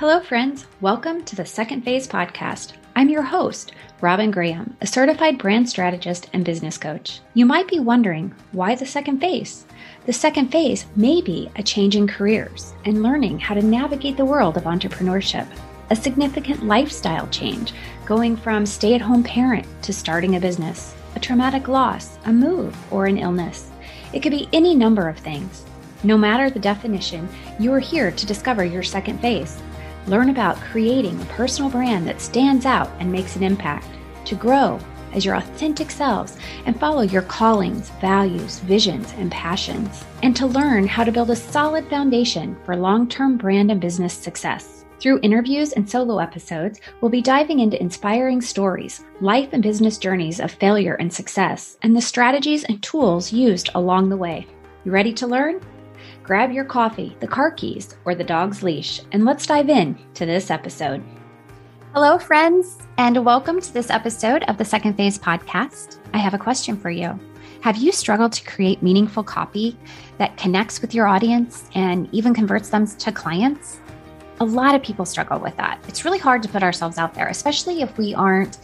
Hello, 0.00 0.18
friends. 0.18 0.64
Welcome 0.80 1.24
to 1.24 1.36
the 1.36 1.44
Second 1.44 1.82
Phase 1.82 2.08
podcast. 2.08 2.72
I'm 2.96 3.10
your 3.10 3.20
host, 3.22 3.72
Robin 4.00 4.30
Graham, 4.30 4.74
a 4.80 4.86
certified 4.86 5.36
brand 5.36 5.68
strategist 5.68 6.30
and 6.32 6.42
business 6.42 6.78
coach. 6.78 7.20
You 7.34 7.44
might 7.44 7.68
be 7.68 7.80
wondering 7.80 8.34
why 8.52 8.76
the 8.76 8.86
second 8.86 9.20
phase? 9.20 9.66
The 10.06 10.14
second 10.14 10.50
phase 10.50 10.86
may 10.96 11.20
be 11.20 11.50
a 11.56 11.62
change 11.62 11.96
in 11.96 12.08
careers 12.08 12.72
and 12.86 13.02
learning 13.02 13.40
how 13.40 13.52
to 13.52 13.60
navigate 13.60 14.16
the 14.16 14.24
world 14.24 14.56
of 14.56 14.62
entrepreneurship, 14.62 15.46
a 15.90 15.96
significant 15.96 16.64
lifestyle 16.64 17.26
change, 17.26 17.74
going 18.06 18.38
from 18.38 18.64
stay 18.64 18.94
at 18.94 19.02
home 19.02 19.22
parent 19.22 19.66
to 19.82 19.92
starting 19.92 20.36
a 20.36 20.40
business, 20.40 20.94
a 21.14 21.20
traumatic 21.20 21.68
loss, 21.68 22.16
a 22.24 22.32
move, 22.32 22.74
or 22.90 23.04
an 23.04 23.18
illness. 23.18 23.68
It 24.14 24.20
could 24.20 24.32
be 24.32 24.48
any 24.54 24.74
number 24.74 25.10
of 25.10 25.18
things. 25.18 25.66
No 26.04 26.16
matter 26.16 26.48
the 26.48 26.58
definition, 26.58 27.28
you 27.58 27.70
are 27.74 27.80
here 27.80 28.10
to 28.10 28.24
discover 28.24 28.64
your 28.64 28.82
second 28.82 29.20
phase. 29.20 29.60
Learn 30.06 30.30
about 30.30 30.56
creating 30.56 31.20
a 31.20 31.26
personal 31.26 31.70
brand 31.70 32.06
that 32.06 32.20
stands 32.20 32.66
out 32.66 32.90
and 32.98 33.10
makes 33.10 33.36
an 33.36 33.42
impact, 33.42 33.86
to 34.24 34.34
grow 34.34 34.78
as 35.12 35.24
your 35.24 35.34
authentic 35.34 35.90
selves 35.90 36.36
and 36.66 36.78
follow 36.78 37.02
your 37.02 37.22
callings, 37.22 37.90
values, 38.00 38.60
visions, 38.60 39.12
and 39.16 39.30
passions, 39.30 40.04
and 40.22 40.36
to 40.36 40.46
learn 40.46 40.86
how 40.86 41.04
to 41.04 41.12
build 41.12 41.30
a 41.30 41.36
solid 41.36 41.88
foundation 41.88 42.56
for 42.64 42.76
long 42.76 43.08
term 43.08 43.36
brand 43.36 43.70
and 43.70 43.80
business 43.80 44.14
success. 44.14 44.84
Through 45.00 45.20
interviews 45.22 45.72
and 45.72 45.88
solo 45.88 46.18
episodes, 46.18 46.80
we'll 47.00 47.10
be 47.10 47.22
diving 47.22 47.60
into 47.60 47.80
inspiring 47.80 48.42
stories, 48.42 49.02
life 49.20 49.48
and 49.52 49.62
business 49.62 49.96
journeys 49.96 50.40
of 50.40 50.50
failure 50.50 50.94
and 50.94 51.10
success, 51.12 51.78
and 51.82 51.96
the 51.96 52.02
strategies 52.02 52.64
and 52.64 52.82
tools 52.82 53.32
used 53.32 53.70
along 53.74 54.10
the 54.10 54.16
way. 54.16 54.46
You 54.84 54.92
ready 54.92 55.14
to 55.14 55.26
learn? 55.26 55.60
Grab 56.22 56.52
your 56.52 56.66
coffee, 56.66 57.16
the 57.20 57.26
car 57.26 57.50
keys, 57.50 57.96
or 58.04 58.14
the 58.14 58.22
dog's 58.22 58.62
leash, 58.62 59.00
and 59.12 59.24
let's 59.24 59.46
dive 59.46 59.70
in 59.70 59.98
to 60.14 60.26
this 60.26 60.50
episode. 60.50 61.02
Hello, 61.94 62.18
friends, 62.18 62.76
and 62.98 63.24
welcome 63.24 63.58
to 63.58 63.72
this 63.72 63.88
episode 63.88 64.42
of 64.44 64.58
the 64.58 64.64
Second 64.64 64.94
Phase 64.98 65.18
podcast. 65.18 65.96
I 66.12 66.18
have 66.18 66.34
a 66.34 66.38
question 66.38 66.76
for 66.76 66.90
you. 66.90 67.18
Have 67.62 67.78
you 67.78 67.90
struggled 67.90 68.32
to 68.34 68.44
create 68.44 68.82
meaningful 68.82 69.24
copy 69.24 69.78
that 70.18 70.36
connects 70.36 70.82
with 70.82 70.94
your 70.94 71.06
audience 71.06 71.68
and 71.74 72.06
even 72.12 72.34
converts 72.34 72.68
them 72.68 72.86
to 72.86 73.10
clients? 73.10 73.80
A 74.40 74.44
lot 74.44 74.74
of 74.74 74.82
people 74.82 75.06
struggle 75.06 75.40
with 75.40 75.56
that. 75.56 75.82
It's 75.88 76.04
really 76.04 76.18
hard 76.18 76.42
to 76.42 76.48
put 76.50 76.62
ourselves 76.62 76.98
out 76.98 77.14
there, 77.14 77.28
especially 77.28 77.80
if 77.80 77.96
we 77.96 78.14
aren't 78.14 78.58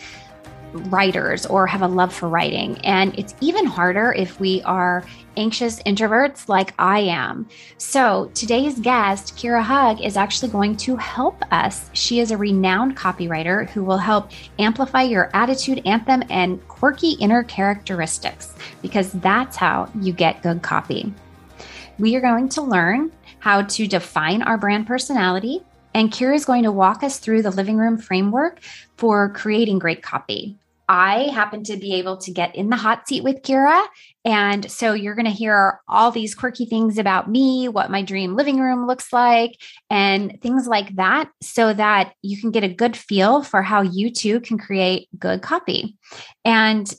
writers 0.76 1.46
or 1.46 1.66
have 1.66 1.82
a 1.82 1.88
love 1.88 2.12
for 2.12 2.28
writing. 2.28 2.78
And 2.84 3.18
it's 3.18 3.34
even 3.40 3.66
harder 3.66 4.12
if 4.12 4.40
we 4.40 4.62
are 4.62 5.04
anxious 5.36 5.82
introverts 5.82 6.48
like 6.48 6.74
I 6.78 7.00
am. 7.00 7.48
So 7.78 8.30
today's 8.34 8.78
guest, 8.78 9.36
Kira 9.36 9.62
Hug, 9.62 10.00
is 10.00 10.16
actually 10.16 10.50
going 10.50 10.76
to 10.78 10.96
help 10.96 11.42
us. 11.52 11.90
She 11.92 12.20
is 12.20 12.30
a 12.30 12.36
renowned 12.36 12.96
copywriter 12.96 13.68
who 13.70 13.84
will 13.84 13.98
help 13.98 14.30
amplify 14.58 15.02
your 15.02 15.30
attitude, 15.34 15.82
anthem, 15.86 16.22
and 16.30 16.66
quirky 16.68 17.12
inner 17.12 17.42
characteristics 17.42 18.54
because 18.82 19.12
that's 19.12 19.56
how 19.56 19.90
you 20.00 20.12
get 20.12 20.42
good 20.42 20.62
copy. 20.62 21.12
We 21.98 22.14
are 22.16 22.20
going 22.20 22.48
to 22.50 22.62
learn 22.62 23.12
how 23.38 23.62
to 23.62 23.86
define 23.86 24.42
our 24.42 24.58
brand 24.58 24.86
personality. 24.86 25.62
And 25.94 26.10
Kira 26.10 26.34
is 26.34 26.44
going 26.44 26.64
to 26.64 26.72
walk 26.72 27.02
us 27.02 27.18
through 27.18 27.42
the 27.42 27.50
living 27.50 27.78
room 27.78 27.96
framework 27.96 28.60
for 28.96 29.30
creating 29.30 29.78
great 29.78 30.02
copy. 30.02 30.58
I 30.88 31.30
happen 31.32 31.64
to 31.64 31.76
be 31.76 31.94
able 31.94 32.16
to 32.18 32.30
get 32.30 32.54
in 32.54 32.70
the 32.70 32.76
hot 32.76 33.08
seat 33.08 33.24
with 33.24 33.42
Kira. 33.42 33.86
And 34.24 34.70
so 34.70 34.92
you're 34.92 35.14
going 35.14 35.26
to 35.26 35.30
hear 35.30 35.80
all 35.88 36.10
these 36.10 36.34
quirky 36.34 36.66
things 36.66 36.98
about 36.98 37.28
me, 37.28 37.68
what 37.68 37.90
my 37.90 38.02
dream 38.02 38.36
living 38.36 38.60
room 38.60 38.86
looks 38.86 39.12
like, 39.12 39.56
and 39.90 40.38
things 40.42 40.66
like 40.66 40.94
that, 40.96 41.30
so 41.42 41.72
that 41.72 42.14
you 42.22 42.40
can 42.40 42.50
get 42.50 42.64
a 42.64 42.68
good 42.68 42.96
feel 42.96 43.42
for 43.42 43.62
how 43.62 43.82
you 43.82 44.10
too 44.10 44.40
can 44.40 44.58
create 44.58 45.08
good 45.18 45.42
copy. 45.42 45.96
And 46.44 46.92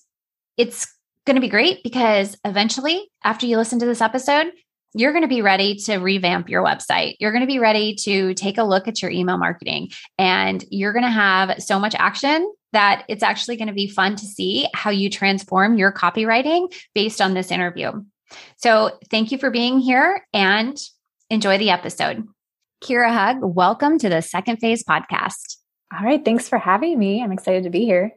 it's 0.57 0.87
going 1.25 1.35
to 1.35 1.41
be 1.41 1.49
great 1.49 1.83
because 1.83 2.37
eventually, 2.45 3.09
after 3.23 3.45
you 3.45 3.57
listen 3.57 3.79
to 3.79 3.85
this 3.85 4.01
episode, 4.01 4.51
you're 4.99 5.11
going 5.11 5.23
to 5.23 5.27
be 5.27 5.41
ready 5.41 5.75
to 5.75 5.97
revamp 5.97 6.49
your 6.49 6.63
website. 6.63 7.15
You're 7.19 7.31
going 7.31 7.41
to 7.41 7.47
be 7.47 7.59
ready 7.59 7.95
to 8.03 8.33
take 8.33 8.57
a 8.57 8.63
look 8.63 8.87
at 8.87 9.01
your 9.01 9.11
email 9.11 9.37
marketing 9.37 9.89
and 10.17 10.63
you're 10.69 10.93
going 10.93 11.03
to 11.03 11.09
have 11.09 11.61
so 11.61 11.79
much 11.79 11.95
action 11.95 12.51
that 12.73 13.05
it's 13.07 13.23
actually 13.23 13.57
going 13.57 13.67
to 13.67 13.73
be 13.73 13.87
fun 13.87 14.15
to 14.15 14.25
see 14.25 14.67
how 14.73 14.89
you 14.89 15.09
transform 15.09 15.77
your 15.77 15.91
copywriting 15.91 16.73
based 16.93 17.21
on 17.21 17.33
this 17.33 17.51
interview. 17.51 17.91
So, 18.57 18.97
thank 19.09 19.31
you 19.31 19.37
for 19.37 19.49
being 19.49 19.79
here 19.79 20.25
and 20.33 20.77
enjoy 21.29 21.57
the 21.57 21.69
episode. 21.69 22.27
Kira 22.83 23.11
Hug, 23.11 23.37
welcome 23.41 23.97
to 23.99 24.09
the 24.09 24.21
Second 24.21 24.57
Phase 24.57 24.83
podcast. 24.83 25.57
All 25.93 26.05
right. 26.05 26.23
Thanks 26.23 26.49
for 26.49 26.57
having 26.57 26.99
me. 26.99 27.23
I'm 27.23 27.31
excited 27.31 27.63
to 27.63 27.69
be 27.69 27.85
here. 27.85 28.16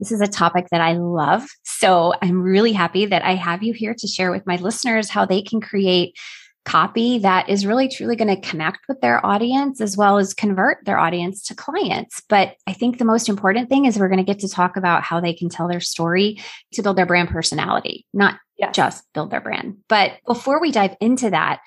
This 0.00 0.10
is 0.10 0.20
a 0.20 0.26
topic 0.26 0.66
that 0.72 0.80
I 0.80 0.94
love. 0.94 1.46
So, 1.64 2.14
I'm 2.20 2.42
really 2.42 2.72
happy 2.72 3.06
that 3.06 3.22
I 3.22 3.34
have 3.34 3.62
you 3.62 3.72
here 3.72 3.94
to 3.96 4.06
share 4.08 4.30
with 4.32 4.46
my 4.46 4.56
listeners 4.56 5.08
how 5.08 5.24
they 5.24 5.42
can 5.42 5.60
create 5.60 6.16
copy 6.64 7.18
that 7.18 7.48
is 7.48 7.66
really 7.66 7.88
truly 7.88 8.16
going 8.16 8.34
to 8.34 8.48
connect 8.48 8.80
with 8.88 9.00
their 9.00 9.24
audience 9.24 9.80
as 9.80 9.96
well 9.96 10.18
as 10.18 10.34
convert 10.34 10.84
their 10.84 10.98
audience 10.98 11.42
to 11.42 11.54
clients. 11.54 12.22
But 12.28 12.54
I 12.66 12.72
think 12.72 12.98
the 12.98 13.04
most 13.04 13.28
important 13.28 13.68
thing 13.68 13.86
is 13.86 13.98
we're 13.98 14.08
going 14.08 14.18
to 14.18 14.24
get 14.24 14.40
to 14.40 14.48
talk 14.48 14.76
about 14.76 15.02
how 15.02 15.20
they 15.20 15.32
can 15.32 15.48
tell 15.48 15.68
their 15.68 15.80
story 15.80 16.38
to 16.74 16.82
build 16.82 16.96
their 16.96 17.06
brand 17.06 17.28
personality, 17.28 18.06
not 18.12 18.38
yes. 18.58 18.74
just 18.74 19.04
build 19.14 19.30
their 19.30 19.40
brand. 19.40 19.78
But 19.88 20.12
before 20.26 20.60
we 20.60 20.70
dive 20.70 20.96
into 21.00 21.30
that, 21.30 21.60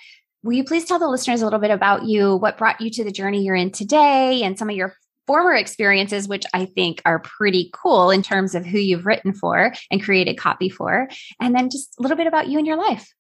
will 0.44 0.54
you 0.54 0.64
please 0.64 0.86
tell 0.86 1.00
the 1.00 1.10
listeners 1.10 1.42
a 1.42 1.46
little 1.46 1.60
bit 1.60 1.72
about 1.72 2.06
you, 2.06 2.36
what 2.36 2.58
brought 2.58 2.80
you 2.80 2.90
to 2.92 3.04
the 3.04 3.12
journey 3.12 3.44
you're 3.44 3.56
in 3.56 3.72
today, 3.72 4.44
and 4.44 4.58
some 4.60 4.70
of 4.70 4.76
your 4.76 4.96
former 5.26 5.54
experiences, 5.54 6.28
which 6.28 6.46
I 6.54 6.66
think 6.66 7.02
are 7.06 7.20
pretty 7.20 7.70
cool 7.74 8.10
in 8.10 8.22
terms 8.22 8.56
of 8.56 8.66
who 8.66 8.78
you've 8.78 9.06
written 9.06 9.34
for 9.34 9.74
and 9.92 10.04
created 10.04 10.38
copy 10.38 10.70
for, 10.70 11.10
and 11.40 11.56
then 11.56 11.70
just 11.70 11.98
a 12.00 12.02
little 12.02 12.18
bit 12.18 12.28
about 12.28 12.48
you 12.48 12.58
and 12.58 12.68
your 12.68 12.78
life. 12.78 13.14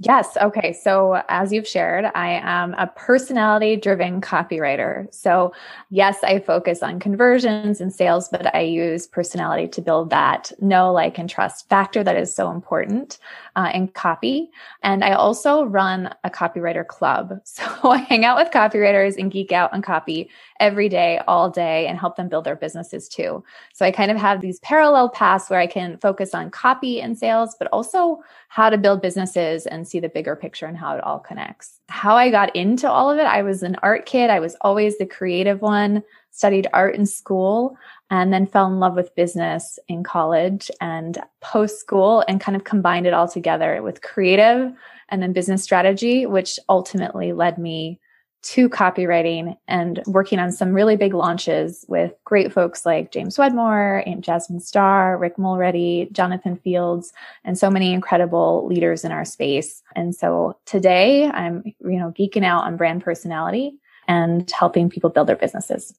Yes. 0.00 0.36
Okay. 0.36 0.72
So, 0.72 1.22
as 1.28 1.52
you've 1.52 1.68
shared, 1.68 2.06
I 2.16 2.40
am 2.42 2.74
a 2.74 2.88
personality 2.88 3.76
driven 3.76 4.20
copywriter. 4.20 5.06
So, 5.14 5.52
yes, 5.88 6.18
I 6.24 6.40
focus 6.40 6.82
on 6.82 6.98
conversions 6.98 7.80
and 7.80 7.94
sales, 7.94 8.28
but 8.28 8.52
I 8.56 8.62
use 8.62 9.06
personality 9.06 9.68
to 9.68 9.80
build 9.80 10.10
that 10.10 10.50
know, 10.60 10.92
like, 10.92 11.16
and 11.16 11.30
trust 11.30 11.68
factor 11.68 12.02
that 12.02 12.16
is 12.16 12.34
so 12.34 12.50
important 12.50 13.18
uh, 13.54 13.70
in 13.72 13.86
copy. 13.86 14.50
And 14.82 15.04
I 15.04 15.12
also 15.12 15.64
run 15.64 16.12
a 16.24 16.30
copywriter 16.30 16.86
club. 16.86 17.40
So, 17.54 17.64
I 17.88 17.98
hang 17.98 18.24
out 18.24 18.36
with 18.36 18.50
copywriters 18.52 19.16
and 19.16 19.30
geek 19.30 19.52
out 19.52 19.72
on 19.72 19.80
copy 19.80 20.28
every 20.64 20.88
day, 20.88 21.20
all 21.28 21.50
day, 21.50 21.86
and 21.86 21.98
help 21.98 22.16
them 22.16 22.30
build 22.30 22.44
their 22.44 22.56
businesses 22.56 23.06
too. 23.06 23.44
So, 23.74 23.84
I 23.84 23.90
kind 23.90 24.10
of 24.10 24.16
have 24.16 24.40
these 24.40 24.60
parallel 24.60 25.10
paths 25.10 25.50
where 25.50 25.60
I 25.60 25.66
can 25.66 25.98
focus 25.98 26.34
on 26.34 26.50
copy 26.50 27.02
and 27.02 27.18
sales, 27.18 27.54
but 27.58 27.68
also 27.70 28.22
how 28.48 28.70
to 28.70 28.78
build 28.78 29.02
businesses 29.02 29.66
and 29.66 29.86
see 29.86 30.00
the 30.00 30.08
bigger 30.08 30.34
picture 30.34 30.64
and 30.66 30.78
how 30.78 30.96
it 30.96 31.04
all 31.04 31.18
connects. 31.18 31.80
How 31.88 32.16
I 32.16 32.30
got 32.30 32.54
into 32.56 32.90
all 32.90 33.10
of 33.10 33.18
it, 33.18 33.26
I 33.26 33.42
was 33.42 33.62
an 33.62 33.76
art 33.82 34.06
kid. 34.06 34.30
I 34.30 34.40
was 34.40 34.56
always 34.62 34.96
the 34.96 35.06
creative 35.06 35.60
one, 35.60 36.02
studied 36.30 36.66
art 36.72 36.94
in 36.94 37.04
school, 37.04 37.76
and 38.10 38.32
then 38.32 38.46
fell 38.46 38.66
in 38.66 38.80
love 38.80 38.94
with 38.94 39.14
business 39.14 39.78
in 39.88 40.02
college 40.02 40.70
and 40.80 41.18
post 41.40 41.78
school 41.78 42.24
and 42.26 42.40
kind 42.40 42.56
of 42.56 42.64
combined 42.64 43.06
it 43.06 43.12
all 43.12 43.28
together 43.28 43.82
with 43.82 44.02
creative 44.02 44.72
and 45.08 45.22
then 45.22 45.32
business 45.32 45.62
strategy, 45.62 46.26
which 46.26 46.58
ultimately 46.68 47.32
led 47.32 47.58
me 47.58 48.00
to 48.44 48.68
copywriting 48.68 49.56
and 49.66 50.02
working 50.06 50.38
on 50.38 50.52
some 50.52 50.74
really 50.74 50.96
big 50.96 51.14
launches 51.14 51.84
with 51.88 52.12
great 52.24 52.52
folks 52.52 52.84
like 52.84 53.10
James 53.10 53.38
Wedmore, 53.38 54.02
Aunt 54.06 54.20
Jasmine 54.20 54.60
Star, 54.60 55.16
Rick 55.16 55.38
Mulready, 55.38 56.08
Jonathan 56.12 56.56
Fields, 56.56 57.12
and 57.44 57.58
so 57.58 57.70
many 57.70 57.94
incredible 57.94 58.66
leaders 58.66 59.02
in 59.02 59.12
our 59.12 59.24
space. 59.24 59.82
And 59.96 60.14
so 60.14 60.58
today 60.66 61.26
I'm, 61.26 61.64
you 61.64 61.98
know, 61.98 62.12
geeking 62.16 62.44
out 62.44 62.64
on 62.64 62.76
brand 62.76 63.02
personality 63.02 63.78
and 64.06 64.50
helping 64.50 64.90
people 64.90 65.08
build 65.08 65.26
their 65.26 65.36
businesses. 65.36 65.94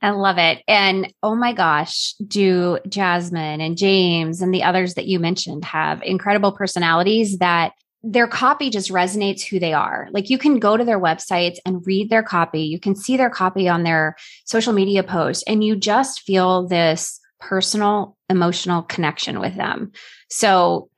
I 0.00 0.10
love 0.10 0.38
it. 0.38 0.62
And 0.68 1.12
oh 1.22 1.34
my 1.34 1.52
gosh, 1.52 2.14
do 2.26 2.78
Jasmine 2.88 3.60
and 3.60 3.76
James 3.76 4.40
and 4.40 4.54
the 4.54 4.62
others 4.62 4.94
that 4.94 5.06
you 5.06 5.18
mentioned 5.18 5.64
have 5.64 6.02
incredible 6.02 6.52
personalities 6.52 7.38
that 7.38 7.72
their 8.02 8.26
copy 8.26 8.70
just 8.70 8.90
resonates 8.90 9.42
who 9.42 9.58
they 9.58 9.72
are. 9.72 10.08
Like 10.10 10.30
you 10.30 10.38
can 10.38 10.58
go 10.58 10.76
to 10.76 10.84
their 10.84 11.00
websites 11.00 11.58
and 11.66 11.86
read 11.86 12.10
their 12.10 12.22
copy. 12.22 12.62
You 12.62 12.80
can 12.80 12.94
see 12.96 13.16
their 13.16 13.30
copy 13.30 13.68
on 13.68 13.82
their 13.82 14.16
social 14.44 14.72
media 14.72 15.02
posts 15.02 15.44
and 15.46 15.62
you 15.62 15.76
just 15.76 16.22
feel 16.22 16.66
this 16.66 17.20
personal 17.40 18.16
emotional 18.28 18.82
connection 18.82 19.40
with 19.40 19.56
them. 19.56 19.92
So 20.28 20.89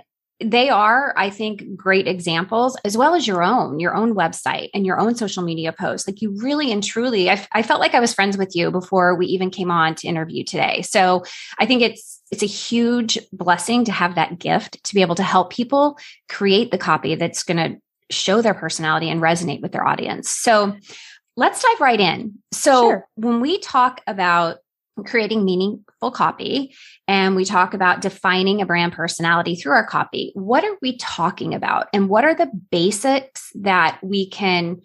they 0.45 0.69
are, 0.69 1.15
I 1.17 1.31
think, 1.31 1.77
great 1.77 2.07
examples, 2.07 2.77
as 2.85 2.97
well 2.97 3.15
as 3.15 3.27
your 3.27 3.43
own, 3.43 3.81
your 3.81 3.95
own 3.95 4.15
website 4.15 4.71
and 4.75 4.85
your 4.85 4.99
own 5.01 5.15
social 5.15 5.43
media 5.43 5.73
posts. 5.73 6.07
Like 6.07 6.23
you 6.23 6.35
really 6.37 6.73
and 6.73 6.83
truly, 6.83 7.31
I, 7.31 7.47
I 7.53 7.63
felt 7.63 7.81
like 7.81 7.95
I 7.95 8.01
was 8.01 8.15
friends 8.15 8.37
with 8.37 8.55
you 8.55 8.71
before 8.71 9.15
we 9.15 9.27
even 9.27 9.51
came 9.51 9.71
on 9.71 9.95
to 9.97 10.09
interview 10.09 10.45
today. 10.45 10.83
So 10.83 11.25
I 11.59 11.67
think 11.67 11.83
it's 11.83 12.21
it's 12.31 12.43
a 12.43 12.47
huge 12.47 13.19
blessing 13.33 13.85
to 13.85 13.93
have 13.93 14.15
that 14.15 14.39
gift 14.39 14.83
to 14.85 14.95
be 14.95 15.03
able 15.03 15.15
to 15.17 15.23
help 15.23 15.53
people 15.53 15.99
create 16.31 16.71
the 16.71 16.79
copy 16.79 17.15
that's 17.15 17.43
going 17.43 17.59
to 17.59 17.79
show 18.11 18.41
their 18.41 18.55
personality 18.55 19.11
and 19.11 19.21
resonate 19.21 19.61
with 19.61 19.73
their 19.73 19.87
audience. 19.87 20.31
So 20.31 20.75
let's 21.37 21.63
dive 21.63 21.81
right 21.81 22.01
in. 22.01 22.39
So, 22.53 22.89
sure. 22.89 23.09
when 23.17 23.41
we 23.41 23.59
talk 23.59 24.01
about 24.07 24.59
creating 25.07 25.45
meaningful 25.45 26.11
copy 26.11 26.75
and 27.09 27.35
we 27.35 27.45
talk 27.45 27.75
about 27.75 28.01
defining 28.01 28.61
a 28.61 28.67
brand 28.67 28.93
personality 28.93 29.57
through 29.57 29.73
our 29.73 29.87
copy, 29.87 30.33
what 30.35 30.65
are 30.65 30.77
we 30.83 30.97
talking 30.99 31.55
about? 31.55 31.89
And 31.93 32.09
what 32.09 32.25
are 32.25 32.35
the 32.35 32.51
basics 32.71 33.51
that 33.55 33.99
we 34.03 34.29
can 34.29 34.83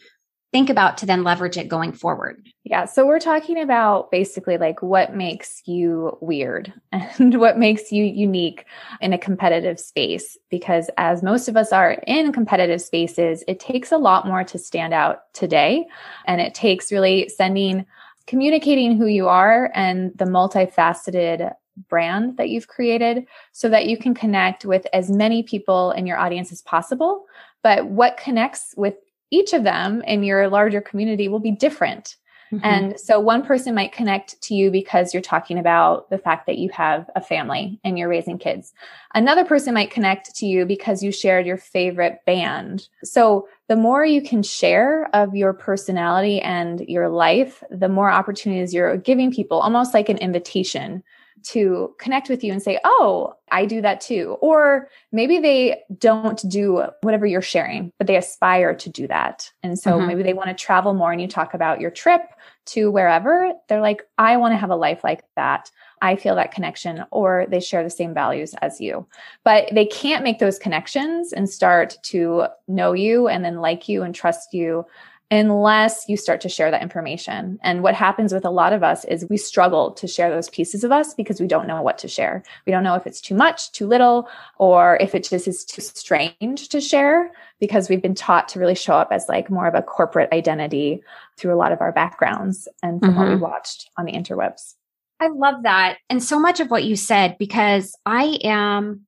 think 0.54 0.70
about 0.70 0.98
to 0.98 1.06
then 1.06 1.24
leverage 1.24 1.58
it 1.58 1.68
going 1.68 1.92
forward? 1.92 2.48
Yeah. 2.64 2.86
So 2.86 3.06
we're 3.06 3.20
talking 3.20 3.60
about 3.60 4.12
basically 4.12 4.58
like 4.58 4.82
what 4.82 5.14
makes 5.14 5.62
you 5.66 6.18
weird 6.22 6.74
and 6.92 7.40
what 7.40 7.58
makes 7.58 7.92
you 7.92 8.04
unique 8.04 8.66
in 9.02 9.14
a 9.14 9.18
competitive 9.18 9.80
space. 9.80 10.38
Because 10.50 10.90
as 10.98 11.22
most 11.22 11.48
of 11.48 11.58
us 11.58 11.72
are 11.72 11.92
in 12.08 12.32
competitive 12.32 12.82
spaces, 12.82 13.44
it 13.48 13.60
takes 13.60 13.92
a 13.92 13.98
lot 13.98 14.26
more 14.26 14.44
to 14.46 14.58
stand 14.58 14.94
out 14.94 15.32
today. 15.34 15.86
And 16.26 16.40
it 16.40 16.54
takes 16.54 16.92
really 16.92 17.30
sending, 17.30 17.86
communicating 18.28 18.98
who 18.98 19.08
you 19.08 19.28
are 19.28 19.72
and 19.74 20.12
the 20.18 20.26
multifaceted 20.26 21.54
brand 21.90 22.38
that 22.38 22.50
you've 22.50 22.68
created 22.68 23.26
so 23.52 23.70
that 23.70 23.88
you 23.88 23.98
can 23.98 24.14
connect 24.14 24.66
with 24.66 24.86
as 24.94 25.10
many 25.10 25.44
people 25.44 25.92
in 25.92 26.06
your 26.06 26.18
audience 26.18 26.52
as 26.52 26.62
possible. 26.62 27.26
But 27.64 27.88
what 27.88 28.18
connects 28.18 28.74
with 28.78 28.96
each 29.32 29.54
of 29.54 29.64
them 29.64 30.02
in 30.04 30.24
your 30.24 30.50
larger 30.50 30.82
community 30.82 31.28
will 31.28 31.40
be 31.40 31.52
different. 31.52 32.16
Mm-hmm. 32.52 32.66
And 32.66 33.00
so 33.00 33.20
one 33.20 33.44
person 33.44 33.76
might 33.76 33.92
connect 33.92 34.42
to 34.44 34.56
you 34.56 34.72
because 34.72 35.14
you're 35.14 35.22
talking 35.22 35.58
about 35.60 36.10
the 36.10 36.18
fact 36.18 36.46
that 36.48 36.58
you 36.58 36.70
have 36.70 37.10
a 37.16 37.22
family 37.22 37.80
and 37.84 38.00
you're 38.00 38.10
raising 38.10 38.38
kids. 38.38 38.74
Another 39.14 39.44
person 39.44 39.74
might 39.74 39.92
connect 39.92 40.36
to 40.36 40.46
you 40.46 40.66
because 40.66 41.04
you 41.04 41.12
shared 41.12 41.46
your 41.46 41.58
favorite 41.58 42.20
band. 42.26 42.88
So 43.04 43.48
the 43.68 43.76
more 43.76 44.06
you 44.06 44.22
can 44.22 44.44
share 44.44 45.10
of 45.14 45.36
your 45.36 45.54
personality 45.54 46.40
and 46.42 46.80
your 46.82 47.10
life, 47.10 47.64
the 47.70 47.90
more 47.90 48.10
opportunities 48.10 48.74
you're 48.74 48.98
giving 48.98 49.32
people, 49.32 49.60
almost 49.60 49.94
like 49.94 50.10
an 50.10 50.18
invitation 50.18 51.04
to 51.44 51.96
connect 52.00 52.30
with 52.30 52.44
you 52.44 52.52
and 52.52 52.62
say, 52.62 52.80
Oh, 52.84 53.36
I 53.52 53.66
do 53.66 53.82
that 53.82 54.02
too. 54.02 54.38
Or 54.42 54.90
maybe 55.12 55.40
they 55.40 55.84
don't 55.98 56.42
do 56.50 56.84
whatever 57.02 57.26
you're 57.26 57.42
sharing, 57.42 57.92
but 57.98 58.08
they 58.08 58.18
aspire 58.18 58.76
to 58.76 58.90
do 58.90 59.08
that. 59.08 59.52
And 59.64 59.80
so 59.80 59.92
mm-hmm. 59.92 60.08
maybe 60.08 60.24
they 60.24 60.34
want 60.34 60.50
to 60.50 60.54
travel 60.54 60.94
more 60.94 61.12
and 61.12 61.22
you 61.22 61.28
talk 61.28 61.54
about 61.54 61.80
your 61.80 61.92
trip 61.92 62.22
to 62.68 62.92
wherever. 62.92 63.54
They're 63.70 63.82
like, 63.82 64.02
I 64.18 64.38
want 64.38 64.54
to 64.54 64.58
have 64.58 64.70
a 64.70 64.76
life 64.76 65.04
like 65.04 65.24
that. 65.36 65.72
I 66.02 66.16
feel 66.16 66.36
that 66.36 66.52
connection, 66.52 67.06
or 67.10 67.48
they 67.50 67.60
share 67.60 67.84
the 67.84 67.90
same 67.90 68.14
values 68.14 68.54
as 68.62 68.80
you. 68.80 69.08
But 69.44 69.70
they 69.72 69.86
can't 69.86 70.24
make 70.24 70.38
those 70.38 70.60
connections 70.60 71.34
and 71.34 71.50
start 71.50 71.98
to 72.04 72.48
know 72.68 72.94
you 72.94 73.28
and 73.28 73.44
then 73.44 73.62
like 73.62 73.90
you 73.90 74.04
and 74.04 74.14
trust 74.14 74.54
you 74.54 74.86
unless 75.30 76.06
you 76.08 76.16
start 76.16 76.40
to 76.42 76.50
share 76.50 76.72
that 76.72 76.82
information. 76.82 77.60
And 77.62 77.84
what 77.84 77.94
happens 77.94 78.34
with 78.34 78.46
a 78.46 78.50
lot 78.50 78.72
of 78.72 78.82
us 78.82 79.04
is 79.06 79.26
we 79.30 79.36
struggle 79.36 79.92
to 79.92 80.08
share 80.08 80.30
those 80.30 80.50
pieces 80.50 80.86
of 80.86 80.92
us 80.92 81.14
because 81.14 81.42
we 81.42 81.48
don't 81.48 81.68
know 81.68 81.82
what 81.82 81.98
to 82.00 82.08
share. 82.08 82.44
We 82.66 82.72
don't 82.72 82.84
know 82.84 82.96
if 82.96 83.06
it's 83.06 83.20
too 83.20 83.36
much, 83.36 83.72
too 83.74 83.88
little, 83.88 84.30
or 84.58 84.98
if 85.02 85.14
it 85.14 85.28
just 85.28 85.48
is 85.48 85.66
too 85.66 85.82
strange 85.82 86.70
to 86.70 86.80
share 86.80 87.32
because 87.60 87.90
we've 87.90 88.02
been 88.02 88.16
taught 88.16 88.48
to 88.50 88.60
really 88.60 88.76
show 88.76 88.94
up 88.94 89.10
as 89.12 89.28
like 89.28 89.50
more 89.50 89.68
of 89.68 89.76
a 89.76 89.82
corporate 89.82 90.32
identity 90.32 91.02
through 91.36 91.54
a 91.54 91.58
lot 91.58 91.74
of 91.74 91.82
our 91.82 91.92
backgrounds 91.92 92.70
and 92.82 93.02
from 93.02 93.10
mm-hmm. 93.10 93.20
what 93.20 93.28
we 93.28 93.34
mm-hmm. 93.34 93.44
watched 93.44 93.90
on 93.98 94.06
the 94.06 94.14
interwebs. 94.14 94.76
I 95.20 95.28
love 95.28 95.64
that. 95.64 95.98
And 96.10 96.24
so 96.24 96.40
much 96.40 96.62
of 96.62 96.70
what 96.70 96.86
you 96.86 96.96
said 96.96 97.38
because 97.38 97.98
I 98.06 98.40
am 98.44 99.02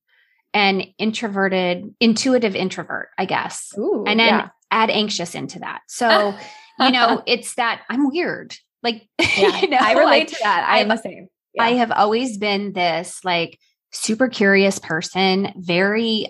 an 0.54 0.82
introverted, 0.98 1.94
intuitive 2.00 2.56
introvert, 2.56 3.10
I 3.18 3.26
guess. 3.26 3.74
Ooh, 3.78 4.04
and 4.06 4.20
then 4.20 4.28
yeah 4.28 4.50
add 4.72 4.90
anxious 4.90 5.36
into 5.36 5.60
that. 5.60 5.82
So, 5.88 6.36
you 6.80 6.92
know, 6.92 7.24
it's 7.26 7.56
that 7.56 7.82
I'm 7.90 8.10
weird. 8.10 8.56
Like, 8.84 9.08
yeah, 9.20 9.60
you 9.62 9.70
know, 9.70 9.78
I 9.80 9.94
relate 9.94 10.06
like, 10.06 10.28
to 10.30 10.38
that. 10.44 10.68
I 10.68 10.80
am 10.80 10.90
the 10.90 10.98
same. 10.98 11.28
Yeah. 11.54 11.64
I 11.64 11.70
have 11.74 11.92
always 11.92 12.38
been 12.38 12.74
this 12.74 13.24
like 13.24 13.60
super 13.92 14.28
curious 14.28 14.80
person, 14.80 15.54
very, 15.58 16.28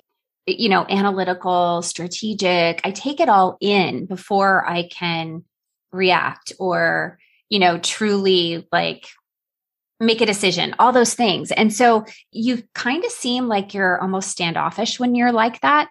you 0.48 0.70
know, 0.70 0.86
analytical, 0.90 1.82
strategic. 1.82 2.82
I 2.84 2.92
take 2.92 3.20
it 3.20 3.30
all 3.30 3.58
in 3.60 4.06
before 4.06 4.68
I 4.68 4.88
can 4.88 5.44
react 5.92 6.54
or, 6.60 7.20
you 7.50 7.60
know, 7.60 7.78
truly 7.80 8.68
like 8.72 9.08
make 10.00 10.22
a 10.22 10.26
decision, 10.26 10.74
all 10.80 10.92
those 10.92 11.14
things. 11.14 11.52
And 11.52 11.74
so 11.74 12.06
you 12.32 12.64
kind 12.74 13.04
of 13.04 13.12
seem 13.12 13.48
like 13.48 13.74
you're 13.74 14.02
almost 14.02 14.30
standoffish 14.30 15.00
when 15.00 15.14
you're 15.14 15.34
like 15.34 15.60
that. 15.62 15.90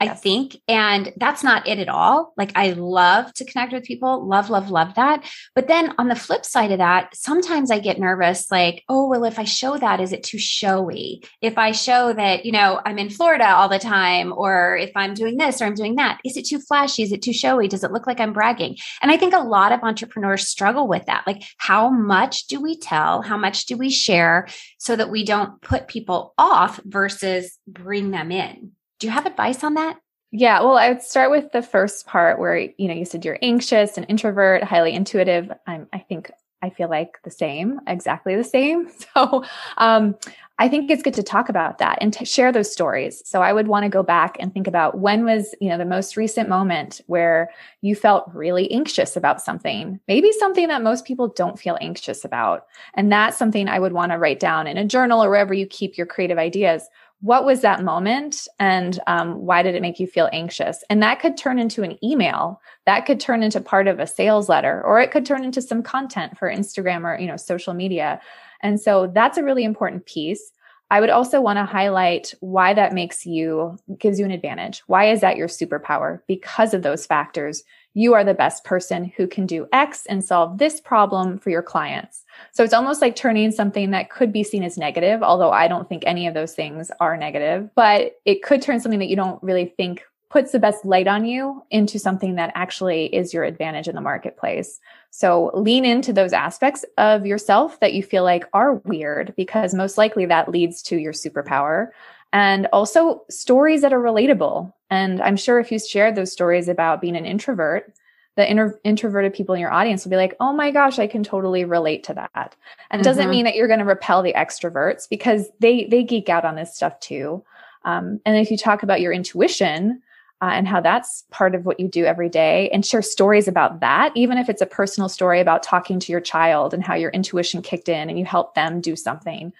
I 0.00 0.08
think. 0.08 0.56
And 0.68 1.12
that's 1.16 1.42
not 1.42 1.66
it 1.66 1.80
at 1.80 1.88
all. 1.88 2.32
Like, 2.36 2.52
I 2.54 2.70
love 2.70 3.34
to 3.34 3.44
connect 3.44 3.72
with 3.72 3.82
people, 3.82 4.24
love, 4.24 4.48
love, 4.48 4.70
love 4.70 4.94
that. 4.94 5.28
But 5.56 5.66
then 5.66 5.92
on 5.98 6.06
the 6.06 6.14
flip 6.14 6.44
side 6.44 6.70
of 6.70 6.78
that, 6.78 7.16
sometimes 7.16 7.72
I 7.72 7.80
get 7.80 7.98
nervous 7.98 8.48
like, 8.48 8.84
oh, 8.88 9.08
well, 9.08 9.24
if 9.24 9.40
I 9.40 9.44
show 9.44 9.76
that, 9.76 10.00
is 10.00 10.12
it 10.12 10.22
too 10.22 10.38
showy? 10.38 11.24
If 11.42 11.58
I 11.58 11.72
show 11.72 12.12
that, 12.12 12.44
you 12.44 12.52
know, 12.52 12.80
I'm 12.86 12.98
in 12.98 13.10
Florida 13.10 13.48
all 13.48 13.68
the 13.68 13.80
time, 13.80 14.32
or 14.36 14.76
if 14.76 14.92
I'm 14.94 15.14
doing 15.14 15.36
this 15.36 15.60
or 15.60 15.64
I'm 15.64 15.74
doing 15.74 15.96
that, 15.96 16.20
is 16.24 16.36
it 16.36 16.46
too 16.46 16.60
flashy? 16.60 17.02
Is 17.02 17.10
it 17.10 17.22
too 17.22 17.32
showy? 17.32 17.66
Does 17.66 17.82
it 17.82 17.90
look 17.90 18.06
like 18.06 18.20
I'm 18.20 18.32
bragging? 18.32 18.76
And 19.02 19.10
I 19.10 19.16
think 19.16 19.34
a 19.34 19.38
lot 19.40 19.72
of 19.72 19.82
entrepreneurs 19.82 20.46
struggle 20.46 20.86
with 20.86 21.06
that. 21.06 21.24
Like, 21.26 21.42
how 21.56 21.90
much 21.90 22.46
do 22.46 22.60
we 22.60 22.78
tell? 22.78 23.22
How 23.22 23.36
much 23.36 23.66
do 23.66 23.76
we 23.76 23.90
share 23.90 24.46
so 24.78 24.94
that 24.94 25.10
we 25.10 25.24
don't 25.24 25.60
put 25.60 25.88
people 25.88 26.34
off 26.38 26.78
versus 26.84 27.58
bring 27.66 28.12
them 28.12 28.30
in? 28.30 28.72
Do 28.98 29.06
you 29.06 29.12
have 29.12 29.26
advice 29.26 29.62
on 29.62 29.74
that? 29.74 29.98
Yeah, 30.30 30.60
well, 30.60 30.76
I 30.76 30.90
would 30.90 31.02
start 31.02 31.30
with 31.30 31.52
the 31.52 31.62
first 31.62 32.06
part 32.06 32.38
where 32.38 32.56
you 32.56 32.88
know 32.88 32.94
you 32.94 33.04
said 33.04 33.24
you're 33.24 33.38
anxious 33.40 33.96
and 33.96 34.04
introvert, 34.08 34.62
highly 34.62 34.92
intuitive. 34.92 35.50
I'm, 35.66 35.88
I 35.92 36.00
think 36.00 36.30
I 36.60 36.70
feel 36.70 36.88
like 36.88 37.22
the 37.22 37.30
same, 37.30 37.80
exactly 37.86 38.34
the 38.36 38.44
same. 38.44 38.90
So, 39.14 39.44
um, 39.78 40.16
I 40.60 40.68
think 40.68 40.90
it's 40.90 41.02
good 41.02 41.14
to 41.14 41.22
talk 41.22 41.48
about 41.48 41.78
that 41.78 41.98
and 42.00 42.12
to 42.14 42.24
share 42.24 42.50
those 42.50 42.72
stories. 42.72 43.22
So 43.24 43.42
I 43.42 43.52
would 43.52 43.68
want 43.68 43.84
to 43.84 43.88
go 43.88 44.02
back 44.02 44.36
and 44.40 44.52
think 44.52 44.66
about 44.66 44.98
when 44.98 45.24
was, 45.24 45.54
you 45.60 45.68
know, 45.68 45.78
the 45.78 45.84
most 45.84 46.16
recent 46.16 46.48
moment 46.48 47.00
where 47.06 47.50
you 47.80 47.94
felt 47.94 48.28
really 48.34 48.70
anxious 48.72 49.16
about 49.16 49.40
something, 49.40 50.00
maybe 50.08 50.32
something 50.32 50.66
that 50.66 50.82
most 50.82 51.04
people 51.04 51.28
don't 51.28 51.60
feel 51.60 51.78
anxious 51.80 52.24
about. 52.24 52.66
And 52.94 53.10
that's 53.10 53.38
something 53.38 53.68
I 53.68 53.78
would 53.78 53.92
want 53.92 54.10
to 54.10 54.18
write 54.18 54.40
down 54.40 54.66
in 54.66 54.76
a 54.76 54.84
journal 54.84 55.22
or 55.22 55.30
wherever 55.30 55.54
you 55.54 55.66
keep 55.66 55.96
your 55.96 56.06
creative 56.06 56.38
ideas 56.38 56.88
what 57.20 57.44
was 57.44 57.62
that 57.62 57.82
moment 57.82 58.46
and 58.60 59.00
um, 59.08 59.44
why 59.44 59.62
did 59.62 59.74
it 59.74 59.82
make 59.82 59.98
you 59.98 60.06
feel 60.06 60.28
anxious? 60.32 60.84
And 60.88 61.02
that 61.02 61.20
could 61.20 61.36
turn 61.36 61.58
into 61.58 61.82
an 61.82 61.98
email. 62.04 62.60
That 62.86 63.06
could 63.06 63.18
turn 63.18 63.42
into 63.42 63.60
part 63.60 63.88
of 63.88 63.98
a 63.98 64.06
sales 64.06 64.48
letter 64.48 64.82
or 64.84 65.00
it 65.00 65.10
could 65.10 65.26
turn 65.26 65.44
into 65.44 65.60
some 65.60 65.82
content 65.82 66.38
for 66.38 66.48
instagram 66.50 67.04
or 67.04 67.18
you 67.18 67.26
know 67.26 67.36
social 67.36 67.74
media. 67.74 68.20
And 68.62 68.80
so 68.80 69.08
that's 69.08 69.38
a 69.38 69.42
really 69.42 69.64
important 69.64 70.06
piece. 70.06 70.52
I 70.90 71.00
would 71.00 71.10
also 71.10 71.40
want 71.40 71.58
to 71.58 71.64
highlight 71.64 72.34
why 72.40 72.72
that 72.74 72.94
makes 72.94 73.26
you 73.26 73.76
gives 73.98 74.18
you 74.18 74.24
an 74.24 74.30
advantage. 74.30 74.80
Why 74.86 75.10
is 75.10 75.20
that 75.20 75.36
your 75.36 75.48
superpower? 75.48 76.20
Because 76.26 76.72
of 76.72 76.82
those 76.82 77.04
factors 77.04 77.64
you 77.94 78.14
are 78.14 78.24
the 78.24 78.34
best 78.34 78.64
person 78.64 79.12
who 79.16 79.26
can 79.26 79.46
do 79.46 79.66
x 79.72 80.06
and 80.06 80.24
solve 80.24 80.58
this 80.58 80.80
problem 80.80 81.38
for 81.38 81.50
your 81.50 81.62
clients 81.62 82.24
so 82.52 82.64
it's 82.64 82.74
almost 82.74 83.00
like 83.00 83.16
turning 83.16 83.50
something 83.50 83.90
that 83.90 84.10
could 84.10 84.32
be 84.32 84.42
seen 84.42 84.62
as 84.62 84.78
negative, 84.78 85.22
although 85.22 85.50
I 85.50 85.68
don't 85.68 85.88
think 85.88 86.02
any 86.06 86.26
of 86.26 86.34
those 86.34 86.54
things 86.54 86.90
are 87.00 87.16
negative, 87.16 87.70
but 87.74 88.12
it 88.24 88.42
could 88.42 88.62
turn 88.62 88.80
something 88.80 89.00
that 89.00 89.08
you 89.08 89.16
don't 89.16 89.42
really 89.42 89.66
think 89.76 90.04
puts 90.30 90.52
the 90.52 90.58
best 90.58 90.84
light 90.84 91.06
on 91.06 91.24
you 91.24 91.62
into 91.70 91.98
something 91.98 92.34
that 92.34 92.52
actually 92.54 93.06
is 93.06 93.32
your 93.32 93.44
advantage 93.44 93.88
in 93.88 93.94
the 93.94 94.00
marketplace. 94.00 94.78
So 95.10 95.50
lean 95.54 95.86
into 95.86 96.12
those 96.12 96.34
aspects 96.34 96.84
of 96.98 97.24
yourself 97.24 97.80
that 97.80 97.94
you 97.94 98.02
feel 98.02 98.24
like 98.24 98.44
are 98.52 98.74
weird 98.74 99.32
because 99.38 99.72
most 99.72 99.96
likely 99.96 100.26
that 100.26 100.50
leads 100.50 100.82
to 100.82 100.98
your 100.98 101.14
superpower. 101.14 101.88
And 102.32 102.66
also 102.72 103.24
stories 103.30 103.82
that 103.82 103.92
are 103.92 104.00
relatable. 104.00 104.72
And 104.90 105.20
I'm 105.22 105.36
sure 105.36 105.58
if 105.58 105.72
you 105.72 105.78
share 105.78 106.12
those 106.12 106.32
stories 106.32 106.68
about 106.68 107.00
being 107.00 107.16
an 107.16 107.24
introvert, 107.24 107.92
the 108.36 108.48
inter- 108.48 108.78
introverted 108.84 109.34
people 109.34 109.54
in 109.54 109.60
your 109.60 109.72
audience 109.72 110.04
will 110.04 110.10
be 110.10 110.16
like, 110.16 110.36
oh 110.38 110.52
my 110.52 110.70
gosh, 110.70 111.00
I 111.00 111.08
can 111.08 111.24
totally 111.24 111.64
relate 111.64 112.04
to 112.04 112.14
that. 112.14 112.54
And 112.90 113.00
it 113.00 113.04
doesn't 113.04 113.24
mm-hmm. 113.24 113.30
mean 113.30 113.44
that 113.46 113.56
you're 113.56 113.66
going 113.66 113.80
to 113.80 113.84
repel 113.84 114.22
the 114.22 114.32
extroverts 114.34 115.08
because 115.08 115.48
they 115.58 115.86
they 115.86 116.04
geek 116.04 116.28
out 116.28 116.44
on 116.44 116.54
this 116.54 116.74
stuff 116.74 117.00
too. 117.00 117.42
Um, 117.84 118.20
and 118.24 118.36
if 118.36 118.50
you 118.50 118.56
talk 118.56 118.84
about 118.84 119.00
your 119.00 119.12
intuition 119.12 120.00
uh, 120.40 120.50
and 120.52 120.68
how 120.68 120.80
that's 120.80 121.24
part 121.30 121.56
of 121.56 121.66
what 121.66 121.80
you 121.80 121.88
do 121.88 122.04
every 122.04 122.28
day, 122.28 122.70
and 122.70 122.86
share 122.86 123.02
stories 123.02 123.48
about 123.48 123.80
that, 123.80 124.12
even 124.14 124.38
if 124.38 124.48
it's 124.48 124.62
a 124.62 124.66
personal 124.66 125.08
story 125.08 125.40
about 125.40 125.64
talking 125.64 125.98
to 125.98 126.12
your 126.12 126.20
child 126.20 126.72
and 126.72 126.84
how 126.84 126.94
your 126.94 127.10
intuition 127.10 127.60
kicked 127.60 127.88
in 127.88 128.08
and 128.08 128.20
you 128.20 128.24
helped 128.24 128.54
them 128.54 128.80
do 128.80 128.94
something, 128.94 129.52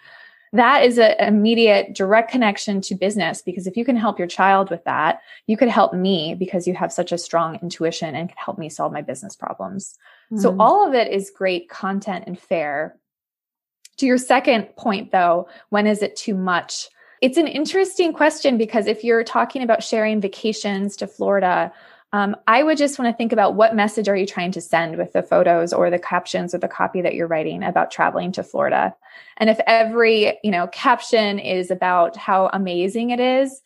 that 0.52 0.84
is 0.84 0.98
an 0.98 1.14
immediate 1.18 1.94
direct 1.94 2.30
connection 2.30 2.80
to 2.82 2.94
business 2.94 3.42
because 3.42 3.66
if 3.66 3.76
you 3.76 3.84
can 3.84 3.96
help 3.96 4.18
your 4.18 4.28
child 4.28 4.70
with 4.70 4.84
that, 4.84 5.20
you 5.46 5.56
could 5.56 5.68
help 5.68 5.92
me 5.92 6.34
because 6.34 6.66
you 6.66 6.74
have 6.74 6.92
such 6.92 7.12
a 7.12 7.18
strong 7.18 7.58
intuition 7.62 8.14
and 8.14 8.28
can 8.28 8.38
help 8.38 8.58
me 8.58 8.68
solve 8.68 8.92
my 8.92 9.02
business 9.02 9.36
problems. 9.36 9.98
Mm-hmm. 10.32 10.42
So 10.42 10.56
all 10.58 10.86
of 10.86 10.94
it 10.94 11.12
is 11.12 11.30
great 11.30 11.68
content 11.68 12.24
and 12.26 12.38
fair. 12.38 12.96
To 13.98 14.06
your 14.06 14.18
second 14.18 14.76
point 14.76 15.12
though, 15.12 15.48
when 15.70 15.86
is 15.86 16.02
it 16.02 16.16
too 16.16 16.34
much? 16.34 16.88
It's 17.20 17.36
an 17.36 17.48
interesting 17.48 18.12
question 18.12 18.56
because 18.56 18.86
if 18.86 19.02
you're 19.02 19.24
talking 19.24 19.62
about 19.62 19.82
sharing 19.82 20.20
vacations 20.20 20.96
to 20.96 21.06
Florida 21.06 21.72
um, 22.12 22.36
I 22.46 22.62
would 22.62 22.78
just 22.78 22.98
want 22.98 23.12
to 23.12 23.16
think 23.16 23.32
about 23.32 23.54
what 23.54 23.74
message 23.74 24.08
are 24.08 24.16
you 24.16 24.24
trying 24.24 24.52
to 24.52 24.60
send 24.60 24.96
with 24.96 25.12
the 25.12 25.22
photos 25.22 25.72
or 25.74 25.90
the 25.90 25.98
captions 25.98 26.54
or 26.54 26.58
the 26.58 26.68
copy 26.68 27.02
that 27.02 27.14
you're 27.14 27.26
writing 27.26 27.62
about 27.62 27.90
traveling 27.90 28.32
to 28.32 28.42
Florida. 28.42 28.94
And 29.36 29.50
if 29.50 29.60
every, 29.66 30.38
you 30.42 30.50
know, 30.50 30.68
caption 30.68 31.38
is 31.38 31.70
about 31.70 32.16
how 32.16 32.48
amazing 32.52 33.10
it 33.10 33.20
is, 33.20 33.60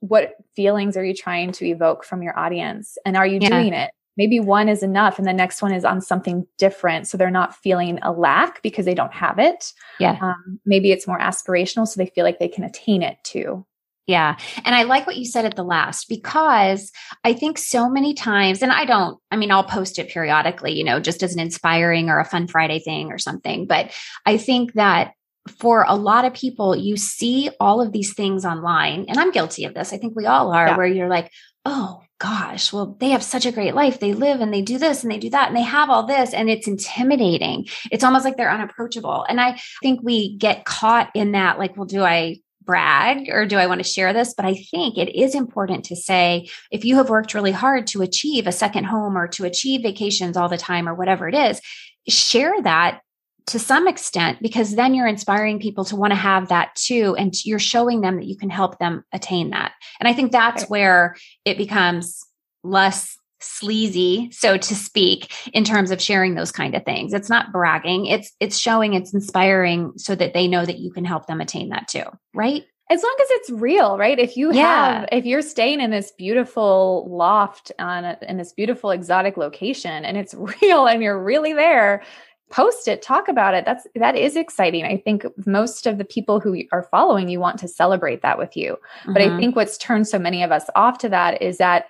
what 0.00 0.34
feelings 0.54 0.96
are 0.96 1.04
you 1.04 1.14
trying 1.14 1.50
to 1.52 1.66
evoke 1.66 2.04
from 2.04 2.22
your 2.22 2.38
audience? 2.38 2.96
And 3.04 3.16
are 3.16 3.26
you 3.26 3.40
yeah. 3.40 3.48
doing 3.48 3.72
it? 3.72 3.90
Maybe 4.16 4.38
one 4.38 4.68
is 4.68 4.82
enough 4.84 5.18
and 5.18 5.26
the 5.26 5.32
next 5.32 5.60
one 5.60 5.72
is 5.72 5.84
on 5.84 6.00
something 6.00 6.46
different. 6.58 7.08
So 7.08 7.16
they're 7.16 7.30
not 7.30 7.56
feeling 7.56 7.98
a 8.02 8.12
lack 8.12 8.62
because 8.62 8.84
they 8.84 8.94
don't 8.94 9.12
have 9.12 9.38
it. 9.40 9.72
Yeah. 9.98 10.18
Um, 10.20 10.60
maybe 10.64 10.92
it's 10.92 11.06
more 11.06 11.18
aspirational. 11.18 11.86
So 11.86 11.98
they 11.98 12.06
feel 12.06 12.24
like 12.24 12.38
they 12.38 12.48
can 12.48 12.64
attain 12.64 13.02
it 13.02 13.16
too. 13.24 13.64
Yeah. 14.08 14.36
And 14.64 14.74
I 14.74 14.84
like 14.84 15.06
what 15.06 15.18
you 15.18 15.26
said 15.26 15.44
at 15.44 15.54
the 15.54 15.62
last 15.62 16.08
because 16.08 16.90
I 17.24 17.34
think 17.34 17.58
so 17.58 17.90
many 17.90 18.14
times, 18.14 18.62
and 18.62 18.72
I 18.72 18.86
don't, 18.86 19.18
I 19.30 19.36
mean, 19.36 19.50
I'll 19.50 19.62
post 19.62 19.98
it 19.98 20.08
periodically, 20.08 20.72
you 20.72 20.82
know, 20.82 20.98
just 20.98 21.22
as 21.22 21.34
an 21.34 21.40
inspiring 21.40 22.08
or 22.08 22.18
a 22.18 22.24
fun 22.24 22.48
Friday 22.48 22.78
thing 22.78 23.12
or 23.12 23.18
something. 23.18 23.66
But 23.66 23.92
I 24.24 24.38
think 24.38 24.72
that 24.72 25.12
for 25.58 25.84
a 25.86 25.94
lot 25.94 26.24
of 26.24 26.32
people, 26.32 26.74
you 26.74 26.96
see 26.96 27.50
all 27.60 27.82
of 27.82 27.92
these 27.92 28.14
things 28.14 28.46
online, 28.46 29.04
and 29.08 29.18
I'm 29.18 29.30
guilty 29.30 29.64
of 29.64 29.74
this. 29.74 29.92
I 29.92 29.98
think 29.98 30.16
we 30.16 30.24
all 30.24 30.52
are, 30.52 30.68
yeah. 30.68 30.76
where 30.76 30.86
you're 30.86 31.08
like, 31.08 31.30
oh 31.66 32.00
gosh, 32.18 32.72
well, 32.72 32.96
they 32.98 33.10
have 33.10 33.22
such 33.22 33.44
a 33.44 33.52
great 33.52 33.74
life. 33.74 34.00
They 34.00 34.14
live 34.14 34.40
and 34.40 34.52
they 34.52 34.62
do 34.62 34.78
this 34.78 35.02
and 35.02 35.12
they 35.12 35.18
do 35.18 35.30
that 35.30 35.48
and 35.48 35.56
they 35.56 35.62
have 35.62 35.90
all 35.90 36.06
this, 36.06 36.32
and 36.32 36.48
it's 36.48 36.66
intimidating. 36.66 37.66
It's 37.92 38.04
almost 38.04 38.24
like 38.24 38.38
they're 38.38 38.50
unapproachable. 38.50 39.26
And 39.28 39.38
I 39.38 39.60
think 39.82 40.00
we 40.02 40.34
get 40.36 40.64
caught 40.64 41.10
in 41.14 41.32
that, 41.32 41.58
like, 41.58 41.76
well, 41.76 41.86
do 41.86 42.02
I 42.02 42.38
brag 42.68 43.30
or 43.30 43.46
do 43.46 43.56
I 43.56 43.66
want 43.66 43.82
to 43.82 43.90
share 43.90 44.12
this? 44.12 44.34
But 44.34 44.44
I 44.44 44.54
think 44.54 44.98
it 44.98 45.18
is 45.18 45.34
important 45.34 45.86
to 45.86 45.96
say 45.96 46.48
if 46.70 46.84
you 46.84 46.96
have 46.96 47.08
worked 47.08 47.32
really 47.32 47.50
hard 47.50 47.86
to 47.88 48.02
achieve 48.02 48.46
a 48.46 48.52
second 48.52 48.84
home 48.84 49.16
or 49.16 49.26
to 49.28 49.44
achieve 49.44 49.82
vacations 49.82 50.36
all 50.36 50.50
the 50.50 50.58
time 50.58 50.86
or 50.86 50.94
whatever 50.94 51.26
it 51.26 51.34
is, 51.34 51.62
share 52.08 52.60
that 52.62 53.00
to 53.46 53.58
some 53.58 53.88
extent 53.88 54.42
because 54.42 54.74
then 54.74 54.92
you're 54.92 55.06
inspiring 55.06 55.58
people 55.58 55.86
to 55.86 55.96
want 55.96 56.10
to 56.10 56.16
have 56.16 56.48
that 56.48 56.74
too 56.74 57.16
and 57.18 57.34
you're 57.46 57.58
showing 57.58 58.02
them 58.02 58.16
that 58.16 58.26
you 58.26 58.36
can 58.36 58.50
help 58.50 58.78
them 58.78 59.02
attain 59.12 59.50
that 59.50 59.72
and 59.98 60.06
i 60.06 60.12
think 60.12 60.30
that's 60.30 60.68
where 60.68 61.16
it 61.46 61.56
becomes 61.56 62.20
less 62.62 63.16
sleazy 63.40 64.28
so 64.32 64.56
to 64.56 64.74
speak 64.74 65.32
in 65.54 65.64
terms 65.64 65.90
of 65.90 66.02
sharing 66.02 66.34
those 66.34 66.50
kind 66.50 66.74
of 66.74 66.84
things 66.84 67.12
it's 67.12 67.30
not 67.30 67.52
bragging 67.52 68.06
it's 68.06 68.32
it's 68.40 68.58
showing 68.58 68.94
it's 68.94 69.14
inspiring 69.14 69.92
so 69.96 70.14
that 70.14 70.34
they 70.34 70.48
know 70.48 70.64
that 70.64 70.78
you 70.78 70.90
can 70.90 71.04
help 71.04 71.26
them 71.26 71.40
attain 71.40 71.68
that 71.68 71.86
too 71.88 72.04
right 72.34 72.64
as 72.90 73.02
long 73.02 73.16
as 73.20 73.28
it's 73.30 73.50
real 73.50 73.96
right 73.96 74.18
if 74.18 74.36
you 74.36 74.52
yeah. 74.52 75.00
have 75.00 75.08
if 75.12 75.24
you're 75.24 75.42
staying 75.42 75.80
in 75.80 75.90
this 75.90 76.12
beautiful 76.12 77.06
loft 77.10 77.70
on 77.78 78.04
a, 78.04 78.18
in 78.22 78.36
this 78.38 78.52
beautiful 78.52 78.90
exotic 78.90 79.36
location 79.36 80.04
and 80.04 80.16
it's 80.16 80.34
real 80.62 80.86
and 80.86 81.02
you're 81.02 81.22
really 81.22 81.52
there 81.52 82.02
post 82.50 82.88
it 82.88 83.02
talk 83.02 83.28
about 83.28 83.54
it 83.54 83.64
that's 83.64 83.86
that 83.94 84.16
is 84.16 84.34
exciting 84.34 84.84
i 84.84 84.96
think 84.96 85.24
most 85.46 85.86
of 85.86 85.98
the 85.98 86.04
people 86.04 86.40
who 86.40 86.62
are 86.72 86.88
following 86.90 87.28
you 87.28 87.38
want 87.38 87.58
to 87.58 87.68
celebrate 87.68 88.22
that 88.22 88.38
with 88.38 88.56
you 88.56 88.72
mm-hmm. 88.72 89.12
but 89.12 89.22
i 89.22 89.26
mm-hmm. 89.26 89.38
think 89.38 89.56
what's 89.56 89.76
turned 89.76 90.08
so 90.08 90.18
many 90.18 90.42
of 90.42 90.50
us 90.50 90.64
off 90.74 90.98
to 90.98 91.08
that 91.08 91.40
is 91.42 91.58
that 91.58 91.86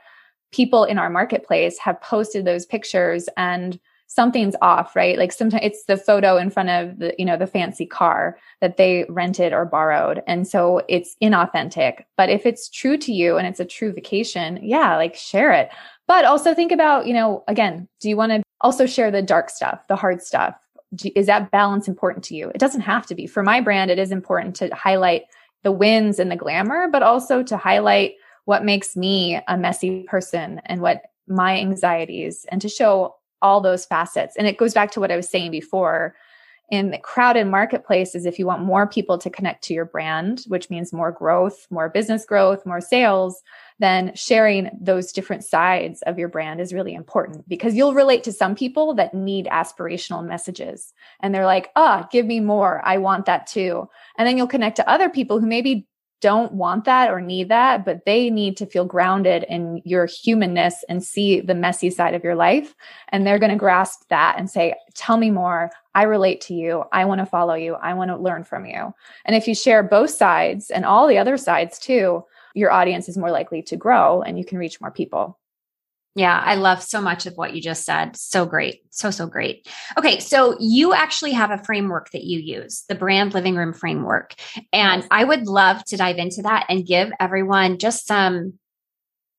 people 0.53 0.85
in 0.85 0.99
our 0.99 1.11
marketplace 1.11 1.79
have 1.79 2.01
posted 2.01 2.45
those 2.45 2.67
pictures 2.67 3.29
and 3.37 3.79
something's 4.11 4.55
off 4.63 4.97
right 4.97 5.19
like 5.19 5.33
sometimes 5.33 5.63
it's 5.63 5.85
the 5.85 5.97
photo 5.97 6.39
in 6.39 6.49
front 6.49 6.71
of 6.71 6.99
the 6.99 7.15
you 7.19 7.27
know 7.27 7.37
the 7.37 7.47
fancy 7.47 7.85
car 7.85 8.39
that 8.63 8.79
they 8.79 9.05
rented 9.11 9.53
or 9.53 9.67
borrowed 9.67 10.23
and 10.27 10.49
so 10.49 10.83
it's 10.89 11.15
inauthentic 11.23 12.05
but 12.17 12.31
if 12.31 12.47
it's 12.47 12.71
true 12.71 12.97
to 12.97 13.13
you 13.13 13.37
and 13.37 13.47
it's 13.47 13.61
a 13.61 13.67
true 13.67 13.93
vacation 13.93 14.59
yeah 14.63 14.97
like 14.97 15.15
share 15.15 15.53
it 15.53 15.69
but 16.07 16.25
also 16.25 16.55
think 16.55 16.73
about 16.73 17.07
you 17.07 17.13
know 17.13 17.45
again 17.49 17.87
do 18.01 18.09
you 18.09 18.17
want 18.17 18.33
to 18.33 18.43
also 18.61 18.87
share 18.87 19.11
the 19.11 19.23
dark 19.23 19.51
stuff, 19.51 19.81
the 19.89 19.97
hard 19.97 20.23
stuff. 20.23 20.57
Is 21.15 21.27
that 21.27 21.51
balance 21.51 21.87
important 21.87 22.25
to 22.27 22.35
you? 22.35 22.51
It 22.55 22.59
doesn't 22.59 22.81
have 22.81 23.07
to 23.07 23.15
be. 23.15 23.27
For 23.27 23.43
my 23.43 23.61
brand, 23.61 23.91
it 23.91 23.99
is 23.99 24.11
important 24.11 24.57
to 24.57 24.75
highlight 24.75 25.25
the 25.63 25.73
wins 25.73 26.19
and 26.19 26.31
the 26.31 26.37
glamour, 26.37 26.89
but 26.91 27.03
also 27.03 27.43
to 27.43 27.57
highlight 27.57 28.15
what 28.49 28.65
makes 28.65 28.97
me 28.97 29.39
a 29.47 29.59
messy 29.59 30.05
person 30.05 30.59
and 30.65 30.81
what 30.81 31.03
my 31.27 31.59
anxieties 31.59 32.47
and 32.49 32.63
to 32.63 32.69
show 32.71 33.15
all 33.43 33.61
those 33.61 33.85
facets. 33.85 34.37
And 34.39 34.47
it 34.47 34.57
goes 34.57 34.73
back 34.73 34.91
to 34.93 35.01
what 35.01 35.13
I 35.13 35.17
was 35.17 35.29
saying 35.29 35.51
before 35.51 36.17
in 36.71 36.91
the 36.91 36.97
crowded 36.97 37.47
marketplaces, 37.47 38.25
if 38.25 38.39
you 38.39 38.47
want 38.47 38.63
more 38.63 38.87
people 38.87 39.19
to 39.19 39.29
connect 39.29 39.65
to 39.65 39.75
your 39.75 39.85
brand, 39.85 40.45
which 40.49 40.71
means 40.71 40.95
more 40.95 41.13
growth, 41.13 41.67
more 41.69 41.91
business 41.91 42.25
growth, 42.25 42.65
more 42.65 42.81
sales, 42.81 43.43
then 43.81 44.13
sharing 44.15 44.71
those 44.81 45.13
different 45.13 45.45
sides 45.45 46.01
of 46.03 46.19
your 46.19 46.29
brand 46.29 46.59
is 46.59 46.73
really 46.73 46.95
important 46.95 47.47
because 47.51 47.75
you'll 47.75 47.93
relate 47.93 48.25
to 48.25 48.33
some 48.33 48.55
people 48.55 48.95
that 48.95 49.13
need 49.13 49.45
aspirational 49.45 50.27
messages 50.27 50.95
and 51.21 51.35
they're 51.35 51.45
like, 51.45 51.71
ah, 51.77 52.03
oh, 52.03 52.09
give 52.11 52.25
me 52.25 52.41
more. 52.41 52.81
I 52.83 52.97
want 52.97 53.27
that 53.27 53.47
too. 53.47 53.91
And 54.17 54.27
then 54.27 54.39
you'll 54.39 54.47
connect 54.47 54.77
to 54.77 54.89
other 54.89 55.11
people 55.11 55.39
who 55.39 55.47
maybe 55.47 55.87
don't 56.21 56.53
want 56.53 56.85
that 56.85 57.11
or 57.11 57.21
need 57.21 57.49
that, 57.49 57.85
but 57.85 58.05
they 58.05 58.31
need 58.31 58.57
to 58.57 58.67
feel 58.67 58.85
grounded 58.85 59.45
in 59.49 59.81
your 59.85 60.07
humanness 60.07 60.85
and 60.89 61.03
see 61.03 61.41
the 61.41 61.55
messy 61.55 61.91
side 61.91 62.15
of 62.15 62.25
your 62.25 62.35
life. 62.35 62.75
And 63.11 63.27
they're 63.27 63.39
going 63.39 63.53
to 63.53 63.57
grasp 63.57 64.03
that 64.09 64.37
and 64.39 64.51
say, 64.51 64.75
Tell 64.95 65.17
me 65.17 65.31
more. 65.31 65.71
I 65.95 66.03
relate 66.03 66.41
to 66.43 66.55
you. 66.55 66.85
I 66.93 67.05
want 67.05 67.21
to 67.21 67.27
follow 67.27 67.55
you. 67.55 67.75
I 67.75 67.95
want 67.95 68.11
to 68.11 68.17
learn 68.17 68.45
from 68.45 68.67
you. 68.67 68.93
And 69.25 69.37
if 69.37 69.47
you 69.47 69.55
share 69.55 69.83
both 69.83 70.11
sides 70.11 70.71
and 70.71 70.85
all 70.85 71.07
the 71.07 71.19
other 71.19 71.37
sides 71.37 71.79
too, 71.79 72.25
your 72.55 72.73
audience 72.73 73.09
is 73.09 73.17
more 73.17 73.31
likely 73.31 73.63
to 73.63 73.77
grow 73.77 74.23
and 74.23 74.39
you 74.39 74.45
can 74.45 74.59
reach 74.59 74.81
more 74.81 74.91
people. 74.91 75.38
Yeah, 76.19 76.43
I 76.45 76.57
love 76.57 76.83
so 76.83 77.01
much 77.01 77.27
of 77.27 77.35
what 77.35 77.55
you 77.55 77.63
just 77.63 77.85
said. 77.85 78.17
So 78.17 78.45
great. 78.45 78.83
So, 78.91 79.13
so 79.13 79.29
great. 79.29 79.69
Okay. 79.97 80.19
So, 80.19 80.57
you 80.59 80.93
actually 80.93 81.31
have 81.31 81.53
a 81.53 81.63
framework 81.63 82.11
that 82.11 82.25
you 82.25 82.41
use, 82.41 82.83
the 82.89 82.97
brand 82.97 83.35
living 83.35 83.55
room 83.55 83.73
framework. 83.73 84.35
And 84.73 85.07
I 85.13 85.23
would 85.23 85.47
love 85.47 85.85
to 85.85 85.97
dive 85.97 86.17
into 86.17 86.43
that 86.43 86.67
and 86.69 86.85
give 86.85 87.13
everyone 87.21 87.79
just 87.79 88.05
some, 88.05 88.59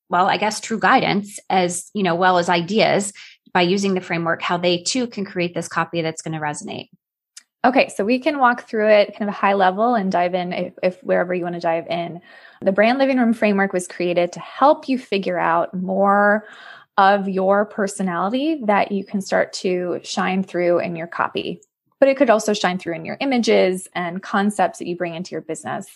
well, 0.09 0.27
I 0.27 0.37
guess 0.37 0.61
true 0.61 0.79
guidance 0.79 1.37
as, 1.49 1.91
you 1.93 2.01
know, 2.01 2.15
well 2.15 2.37
as 2.37 2.47
ideas 2.47 3.11
by 3.53 3.63
using 3.63 3.93
the 3.93 4.01
framework, 4.01 4.41
how 4.41 4.55
they 4.55 4.81
too 4.81 5.07
can 5.07 5.25
create 5.25 5.53
this 5.53 5.67
copy 5.67 6.01
that's 6.01 6.21
going 6.21 6.33
to 6.33 6.39
resonate. 6.39 6.87
Okay, 7.65 7.89
so 7.89 8.05
we 8.05 8.19
can 8.19 8.39
walk 8.39 8.69
through 8.69 8.87
it 8.87 9.17
kind 9.17 9.29
of 9.29 9.35
a 9.35 9.37
high 9.37 9.53
level 9.53 9.95
and 9.95 10.11
dive 10.11 10.33
in 10.33 10.53
if, 10.53 10.73
if, 10.81 11.03
wherever 11.03 11.33
you 11.33 11.43
want 11.43 11.55
to 11.55 11.61
dive 11.61 11.87
in. 11.87 12.21
The 12.61 12.71
brand 12.71 12.99
living 12.99 13.17
room 13.17 13.33
framework 13.33 13.73
was 13.73 13.87
created 13.87 14.31
to 14.33 14.39
help 14.39 14.87
you 14.87 14.97
figure 14.97 15.37
out 15.37 15.73
more 15.73 16.45
of 16.97 17.27
your 17.27 17.65
personality 17.65 18.61
that 18.65 18.91
you 18.91 19.03
can 19.03 19.21
start 19.21 19.51
to 19.53 19.99
shine 20.03 20.43
through 20.43 20.79
in 20.79 20.95
your 20.95 21.07
copy 21.07 21.61
but 21.99 22.07
it 22.07 22.17
could 22.17 22.29
also 22.29 22.53
shine 22.53 22.79
through 22.79 22.95
in 22.95 23.05
your 23.05 23.17
images 23.19 23.87
and 23.93 24.23
concepts 24.23 24.79
that 24.79 24.87
you 24.87 24.95
bring 24.95 25.15
into 25.15 25.31
your 25.31 25.41
business. 25.41 25.87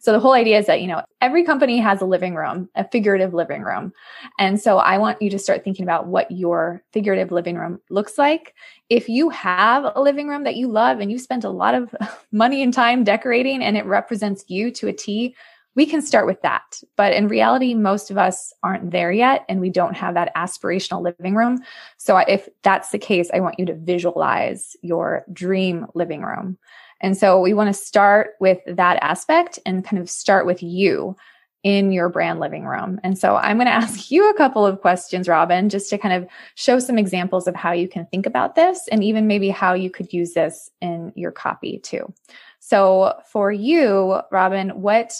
So 0.00 0.12
the 0.12 0.20
whole 0.20 0.32
idea 0.32 0.58
is 0.58 0.66
that, 0.66 0.82
you 0.82 0.88
know, 0.88 1.02
every 1.20 1.44
company 1.44 1.78
has 1.78 2.00
a 2.00 2.04
living 2.04 2.34
room, 2.34 2.68
a 2.74 2.86
figurative 2.88 3.32
living 3.32 3.62
room. 3.62 3.92
And 4.38 4.60
so 4.60 4.78
I 4.78 4.98
want 4.98 5.22
you 5.22 5.30
to 5.30 5.38
start 5.38 5.62
thinking 5.62 5.84
about 5.84 6.08
what 6.08 6.30
your 6.30 6.82
figurative 6.92 7.30
living 7.30 7.56
room 7.56 7.80
looks 7.90 8.18
like. 8.18 8.54
If 8.88 9.08
you 9.08 9.30
have 9.30 9.92
a 9.94 10.02
living 10.02 10.28
room 10.28 10.44
that 10.44 10.56
you 10.56 10.66
love 10.66 10.98
and 10.98 11.10
you 11.10 11.18
spent 11.18 11.44
a 11.44 11.50
lot 11.50 11.74
of 11.74 11.94
money 12.32 12.62
and 12.62 12.74
time 12.74 13.04
decorating 13.04 13.62
and 13.62 13.76
it 13.76 13.86
represents 13.86 14.44
you 14.48 14.70
to 14.72 14.88
a 14.88 14.92
T, 14.92 15.36
we 15.74 15.86
can 15.86 16.02
start 16.02 16.26
with 16.26 16.42
that. 16.42 16.80
But 16.96 17.12
in 17.12 17.28
reality, 17.28 17.74
most 17.74 18.10
of 18.10 18.18
us 18.18 18.52
aren't 18.62 18.90
there 18.90 19.12
yet 19.12 19.44
and 19.48 19.60
we 19.60 19.70
don't 19.70 19.96
have 19.96 20.14
that 20.14 20.34
aspirational 20.36 21.02
living 21.02 21.34
room. 21.34 21.60
So 21.96 22.18
if 22.18 22.48
that's 22.62 22.90
the 22.90 22.98
case, 22.98 23.30
I 23.32 23.40
want 23.40 23.58
you 23.58 23.66
to 23.66 23.74
visualize 23.74 24.76
your 24.82 25.24
dream 25.32 25.86
living 25.94 26.22
room. 26.22 26.58
And 27.00 27.16
so 27.16 27.40
we 27.40 27.54
want 27.54 27.68
to 27.68 27.80
start 27.80 28.32
with 28.38 28.58
that 28.66 28.98
aspect 29.02 29.58
and 29.66 29.84
kind 29.84 30.00
of 30.00 30.08
start 30.08 30.46
with 30.46 30.62
you 30.62 31.16
in 31.62 31.92
your 31.92 32.08
brand 32.08 32.40
living 32.40 32.64
room. 32.64 33.00
And 33.04 33.16
so 33.16 33.36
I'm 33.36 33.56
going 33.56 33.66
to 33.66 33.72
ask 33.72 34.10
you 34.10 34.28
a 34.28 34.34
couple 34.34 34.66
of 34.66 34.80
questions, 34.80 35.28
Robin, 35.28 35.68
just 35.68 35.90
to 35.90 35.98
kind 35.98 36.14
of 36.14 36.28
show 36.54 36.78
some 36.78 36.98
examples 36.98 37.46
of 37.46 37.54
how 37.54 37.72
you 37.72 37.88
can 37.88 38.06
think 38.06 38.26
about 38.26 38.54
this 38.54 38.88
and 38.90 39.02
even 39.02 39.26
maybe 39.26 39.48
how 39.48 39.74
you 39.74 39.90
could 39.90 40.12
use 40.12 40.32
this 40.32 40.70
in 40.80 41.12
your 41.14 41.32
copy 41.32 41.78
too. 41.78 42.12
So 42.60 43.14
for 43.26 43.50
you, 43.50 44.20
Robin, 44.30 44.70
what 44.70 45.12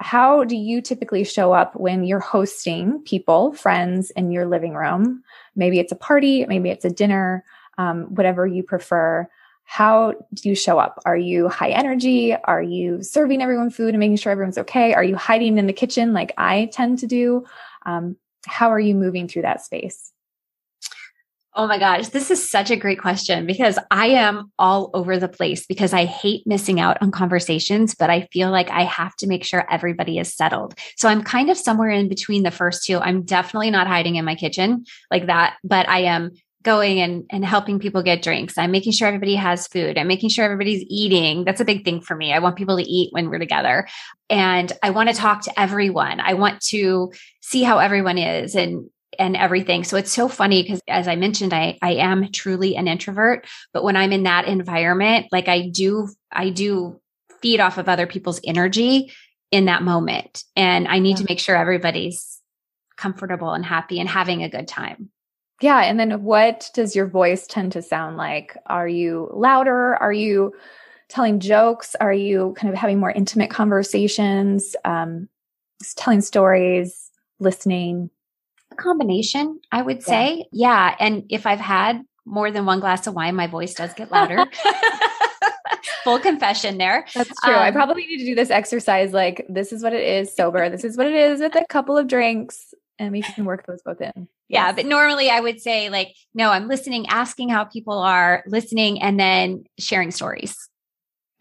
how 0.00 0.44
do 0.44 0.56
you 0.56 0.80
typically 0.80 1.24
show 1.24 1.52
up 1.52 1.74
when 1.74 2.04
you're 2.04 2.20
hosting 2.20 3.02
people, 3.04 3.52
friends 3.52 4.10
in 4.10 4.30
your 4.30 4.46
living 4.46 4.74
room? 4.74 5.22
Maybe 5.56 5.80
it's 5.80 5.92
a 5.92 5.96
party, 5.96 6.46
maybe 6.46 6.70
it's 6.70 6.84
a 6.84 6.90
dinner, 6.90 7.44
um, 7.78 8.14
whatever 8.14 8.46
you 8.46 8.62
prefer. 8.62 9.28
How 9.64 10.14
do 10.34 10.48
you 10.48 10.54
show 10.54 10.78
up? 10.78 10.98
Are 11.04 11.16
you 11.16 11.48
high 11.48 11.70
energy? 11.70 12.34
Are 12.34 12.62
you 12.62 13.02
serving 13.02 13.42
everyone 13.42 13.70
food 13.70 13.90
and 13.90 13.98
making 13.98 14.16
sure 14.16 14.32
everyone's 14.32 14.58
okay? 14.58 14.94
Are 14.94 15.04
you 15.04 15.16
hiding 15.16 15.58
in 15.58 15.66
the 15.66 15.72
kitchen 15.72 16.12
like 16.12 16.32
I 16.38 16.70
tend 16.72 17.00
to 17.00 17.06
do? 17.06 17.44
Um, 17.84 18.16
how 18.46 18.70
are 18.70 18.80
you 18.80 18.94
moving 18.94 19.28
through 19.28 19.42
that 19.42 19.62
space? 19.62 20.12
Oh 21.58 21.66
my 21.66 21.80
gosh, 21.80 22.10
this 22.10 22.30
is 22.30 22.48
such 22.48 22.70
a 22.70 22.76
great 22.76 23.00
question 23.00 23.44
because 23.44 23.80
I 23.90 24.10
am 24.10 24.52
all 24.60 24.92
over 24.94 25.18
the 25.18 25.26
place 25.26 25.66
because 25.66 25.92
I 25.92 26.04
hate 26.04 26.46
missing 26.46 26.78
out 26.78 26.98
on 27.00 27.10
conversations, 27.10 27.96
but 27.96 28.10
I 28.10 28.28
feel 28.32 28.52
like 28.52 28.70
I 28.70 28.84
have 28.84 29.16
to 29.16 29.26
make 29.26 29.42
sure 29.42 29.66
everybody 29.68 30.20
is 30.20 30.32
settled. 30.32 30.78
So 30.96 31.08
I'm 31.08 31.24
kind 31.24 31.50
of 31.50 31.58
somewhere 31.58 31.90
in 31.90 32.08
between 32.08 32.44
the 32.44 32.52
first 32.52 32.84
two. 32.84 33.00
I'm 33.00 33.22
definitely 33.22 33.72
not 33.72 33.88
hiding 33.88 34.14
in 34.14 34.24
my 34.24 34.36
kitchen 34.36 34.84
like 35.10 35.26
that, 35.26 35.56
but 35.64 35.88
I 35.88 36.02
am 36.02 36.30
going 36.62 37.00
and, 37.00 37.24
and 37.28 37.44
helping 37.44 37.80
people 37.80 38.04
get 38.04 38.22
drinks. 38.22 38.56
I'm 38.56 38.70
making 38.70 38.92
sure 38.92 39.08
everybody 39.08 39.34
has 39.34 39.66
food. 39.66 39.98
I'm 39.98 40.06
making 40.06 40.28
sure 40.28 40.44
everybody's 40.44 40.84
eating. 40.88 41.44
That's 41.44 41.60
a 41.60 41.64
big 41.64 41.84
thing 41.84 42.02
for 42.02 42.14
me. 42.14 42.32
I 42.32 42.38
want 42.38 42.54
people 42.54 42.76
to 42.76 42.88
eat 42.88 43.12
when 43.12 43.30
we're 43.30 43.40
together. 43.40 43.88
And 44.30 44.70
I 44.80 44.90
want 44.90 45.08
to 45.08 45.14
talk 45.14 45.42
to 45.42 45.60
everyone. 45.60 46.20
I 46.20 46.34
want 46.34 46.60
to 46.68 47.12
see 47.40 47.64
how 47.64 47.78
everyone 47.78 48.18
is 48.18 48.54
and 48.54 48.88
and 49.18 49.36
everything. 49.36 49.84
So 49.84 49.96
it's 49.96 50.12
so 50.12 50.28
funny 50.28 50.62
because 50.62 50.80
as 50.88 51.08
I 51.08 51.16
mentioned, 51.16 51.52
I, 51.52 51.78
I 51.82 51.94
am 51.94 52.30
truly 52.30 52.76
an 52.76 52.86
introvert, 52.86 53.46
but 53.72 53.82
when 53.82 53.96
I'm 53.96 54.12
in 54.12 54.22
that 54.22 54.46
environment, 54.46 55.26
like 55.32 55.48
I 55.48 55.68
do, 55.68 56.08
I 56.30 56.50
do 56.50 57.00
feed 57.42 57.60
off 57.60 57.78
of 57.78 57.88
other 57.88 58.06
people's 58.06 58.40
energy 58.44 59.12
in 59.50 59.66
that 59.66 59.82
moment. 59.82 60.44
And 60.56 60.86
I 60.86 60.98
need 60.98 61.10
yeah. 61.10 61.16
to 61.16 61.26
make 61.28 61.40
sure 61.40 61.56
everybody's 61.56 62.40
comfortable 62.96 63.52
and 63.52 63.64
happy 63.64 64.00
and 64.00 64.08
having 64.08 64.42
a 64.42 64.48
good 64.48 64.68
time. 64.68 65.10
Yeah. 65.60 65.80
And 65.80 65.98
then 65.98 66.22
what 66.22 66.70
does 66.74 66.94
your 66.94 67.06
voice 67.06 67.46
tend 67.46 67.72
to 67.72 67.82
sound 67.82 68.16
like? 68.16 68.56
Are 68.66 68.86
you 68.86 69.28
louder? 69.32 69.96
Are 69.96 70.12
you 70.12 70.52
telling 71.08 71.40
jokes? 71.40 71.96
Are 72.00 72.12
you 72.12 72.54
kind 72.56 72.72
of 72.72 72.78
having 72.78 73.00
more 73.00 73.10
intimate 73.10 73.50
conversations? 73.50 74.76
Um, 74.84 75.28
telling 75.96 76.20
stories, 76.20 77.10
listening? 77.40 78.10
Combination, 78.78 79.60
I 79.70 79.82
would 79.82 80.02
say. 80.02 80.46
Yeah. 80.52 80.90
yeah. 80.90 80.96
And 81.00 81.24
if 81.28 81.46
I've 81.46 81.60
had 81.60 82.02
more 82.24 82.50
than 82.50 82.66
one 82.66 82.80
glass 82.80 83.06
of 83.06 83.14
wine, 83.14 83.34
my 83.34 83.46
voice 83.46 83.74
does 83.74 83.92
get 83.94 84.10
louder. 84.10 84.44
Full 86.04 86.18
confession 86.18 86.78
there. 86.78 87.06
That's 87.14 87.40
true. 87.42 87.54
Um, 87.54 87.60
I 87.60 87.70
probably 87.70 88.06
need 88.06 88.18
to 88.18 88.24
do 88.24 88.34
this 88.34 88.50
exercise 88.50 89.12
like 89.12 89.44
this 89.48 89.72
is 89.72 89.82
what 89.82 89.92
it 89.92 90.02
is 90.02 90.34
sober. 90.34 90.70
this 90.70 90.84
is 90.84 90.96
what 90.96 91.06
it 91.06 91.14
is 91.14 91.40
with 91.40 91.54
a 91.54 91.66
couple 91.68 91.96
of 91.96 92.06
drinks 92.06 92.72
and 92.98 93.12
we 93.12 93.22
can 93.22 93.44
work 93.44 93.66
those 93.66 93.82
both 93.82 94.00
in. 94.00 94.12
Yes. 94.16 94.26
Yeah, 94.48 94.72
but 94.72 94.86
normally 94.86 95.30
I 95.30 95.40
would 95.40 95.60
say 95.60 95.90
like 95.90 96.14
no, 96.34 96.50
I'm 96.50 96.68
listening, 96.68 97.06
asking 97.08 97.50
how 97.50 97.64
people 97.64 97.98
are, 97.98 98.42
listening 98.46 99.00
and 99.02 99.18
then 99.18 99.64
sharing 99.78 100.10
stories. 100.10 100.56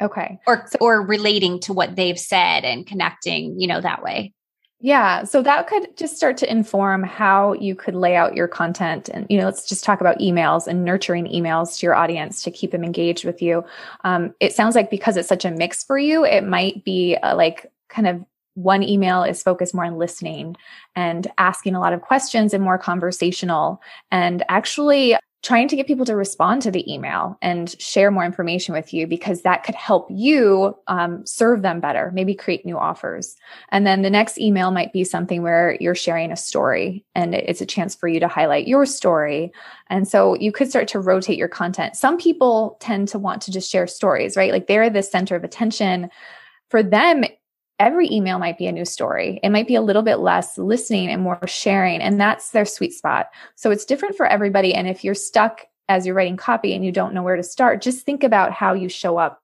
Okay. 0.01 0.39
Or 0.45 0.67
or 0.79 1.01
relating 1.01 1.59
to 1.61 1.73
what 1.73 1.95
they've 1.95 2.19
said 2.19 2.63
and 2.63 2.85
connecting, 2.85 3.59
you 3.59 3.67
know, 3.67 3.81
that 3.81 4.03
way. 4.03 4.33
Yeah. 4.79 5.23
So 5.23 5.41
that 5.41 5.67
could 5.67 5.97
just 5.97 6.15
start 6.15 6.37
to 6.37 6.51
inform 6.51 7.01
how 7.01 7.53
you 7.53 7.73
could 7.73 7.95
lay 7.95 8.15
out 8.15 8.35
your 8.35 8.47
content. 8.47 9.09
And, 9.09 9.25
you 9.27 9.39
know, 9.39 9.45
let's 9.45 9.67
just 9.67 9.83
talk 9.83 10.01
about 10.01 10.19
emails 10.19 10.67
and 10.67 10.85
nurturing 10.85 11.25
emails 11.25 11.79
to 11.79 11.85
your 11.85 11.95
audience 11.95 12.43
to 12.43 12.51
keep 12.51 12.71
them 12.71 12.83
engaged 12.83 13.25
with 13.25 13.41
you. 13.41 13.65
Um, 14.03 14.35
it 14.39 14.53
sounds 14.53 14.75
like 14.75 14.91
because 14.91 15.17
it's 15.17 15.27
such 15.27 15.45
a 15.45 15.51
mix 15.51 15.83
for 15.83 15.97
you, 15.97 16.23
it 16.23 16.43
might 16.43 16.83
be 16.83 17.15
uh, 17.23 17.35
like 17.35 17.71
kind 17.89 18.07
of 18.07 18.23
one 18.53 18.83
email 18.83 19.23
is 19.23 19.41
focused 19.41 19.73
more 19.73 19.85
on 19.85 19.97
listening 19.97 20.55
and 20.95 21.27
asking 21.37 21.73
a 21.75 21.79
lot 21.79 21.93
of 21.93 22.01
questions 22.01 22.53
and 22.53 22.63
more 22.63 22.77
conversational 22.77 23.81
and 24.11 24.43
actually 24.49 25.15
trying 25.47 25.69
to 25.69 25.77
get 25.77 25.87
people 25.87 26.03
to 26.03 26.13
respond 26.13 26.61
to 26.61 26.69
the 26.69 26.93
email 26.93 27.37
and 27.41 27.79
share 27.79 28.11
more 28.11 28.25
information 28.25 28.73
with 28.73 28.93
you 28.93 29.07
because 29.07 29.43
that 29.43 29.63
could 29.63 29.75
help 29.75 30.05
you 30.11 30.77
um, 30.87 31.25
serve 31.25 31.61
them 31.61 31.79
better, 31.79 32.11
maybe 32.13 32.35
create 32.35 32.65
new 32.65 32.77
offers. 32.77 33.37
And 33.69 33.87
then 33.87 34.01
the 34.01 34.09
next 34.09 34.37
email 34.37 34.71
might 34.71 34.91
be 34.91 35.05
something 35.05 35.43
where 35.43 35.77
you're 35.79 35.95
sharing 35.95 36.33
a 36.33 36.35
story 36.35 37.05
and 37.15 37.33
it's 37.33 37.61
a 37.61 37.65
chance 37.65 37.95
for 37.95 38.09
you 38.09 38.19
to 38.19 38.27
highlight 38.27 38.67
your 38.67 38.85
story. 38.85 39.53
And 39.89 40.05
so 40.05 40.35
you 40.35 40.51
could 40.51 40.69
start 40.69 40.89
to 40.89 40.99
rotate 40.99 41.37
your 41.37 41.47
content. 41.47 41.95
Some 41.95 42.17
people 42.17 42.75
tend 42.81 43.07
to 43.07 43.17
want 43.17 43.41
to 43.43 43.51
just 43.51 43.71
share 43.71 43.87
stories, 43.87 44.35
right? 44.35 44.51
Like 44.51 44.67
they're 44.67 44.89
the 44.89 45.01
center 45.01 45.37
of 45.37 45.45
attention. 45.45 46.09
For 46.69 46.83
them, 46.83 47.23
every 47.79 48.11
email 48.11 48.39
might 48.39 48.57
be 48.57 48.67
a 48.67 48.71
new 48.71 48.85
story. 48.85 49.39
It 49.43 49.49
might 49.49 49.67
be 49.67 49.75
a 49.75 49.81
little 49.81 50.01
bit 50.01 50.17
less 50.17 50.57
listening 50.57 51.09
and 51.09 51.21
more 51.21 51.39
sharing. 51.47 52.01
And 52.01 52.19
that's 52.19 52.51
their 52.51 52.65
sweet 52.65 52.93
spot. 52.93 53.29
So 53.55 53.71
it's 53.71 53.85
different 53.85 54.15
for 54.15 54.25
everybody. 54.25 54.73
And 54.73 54.87
if 54.87 55.03
you're 55.03 55.15
stuck 55.15 55.61
as 55.89 56.05
you're 56.05 56.15
writing 56.15 56.37
copy 56.37 56.73
and 56.73 56.83
you 56.83 56.91
don't 56.91 57.13
know 57.13 57.23
where 57.23 57.35
to 57.35 57.43
start, 57.43 57.81
just 57.81 58.05
think 58.05 58.23
about 58.23 58.51
how 58.51 58.73
you 58.73 58.89
show 58.89 59.17
up 59.17 59.41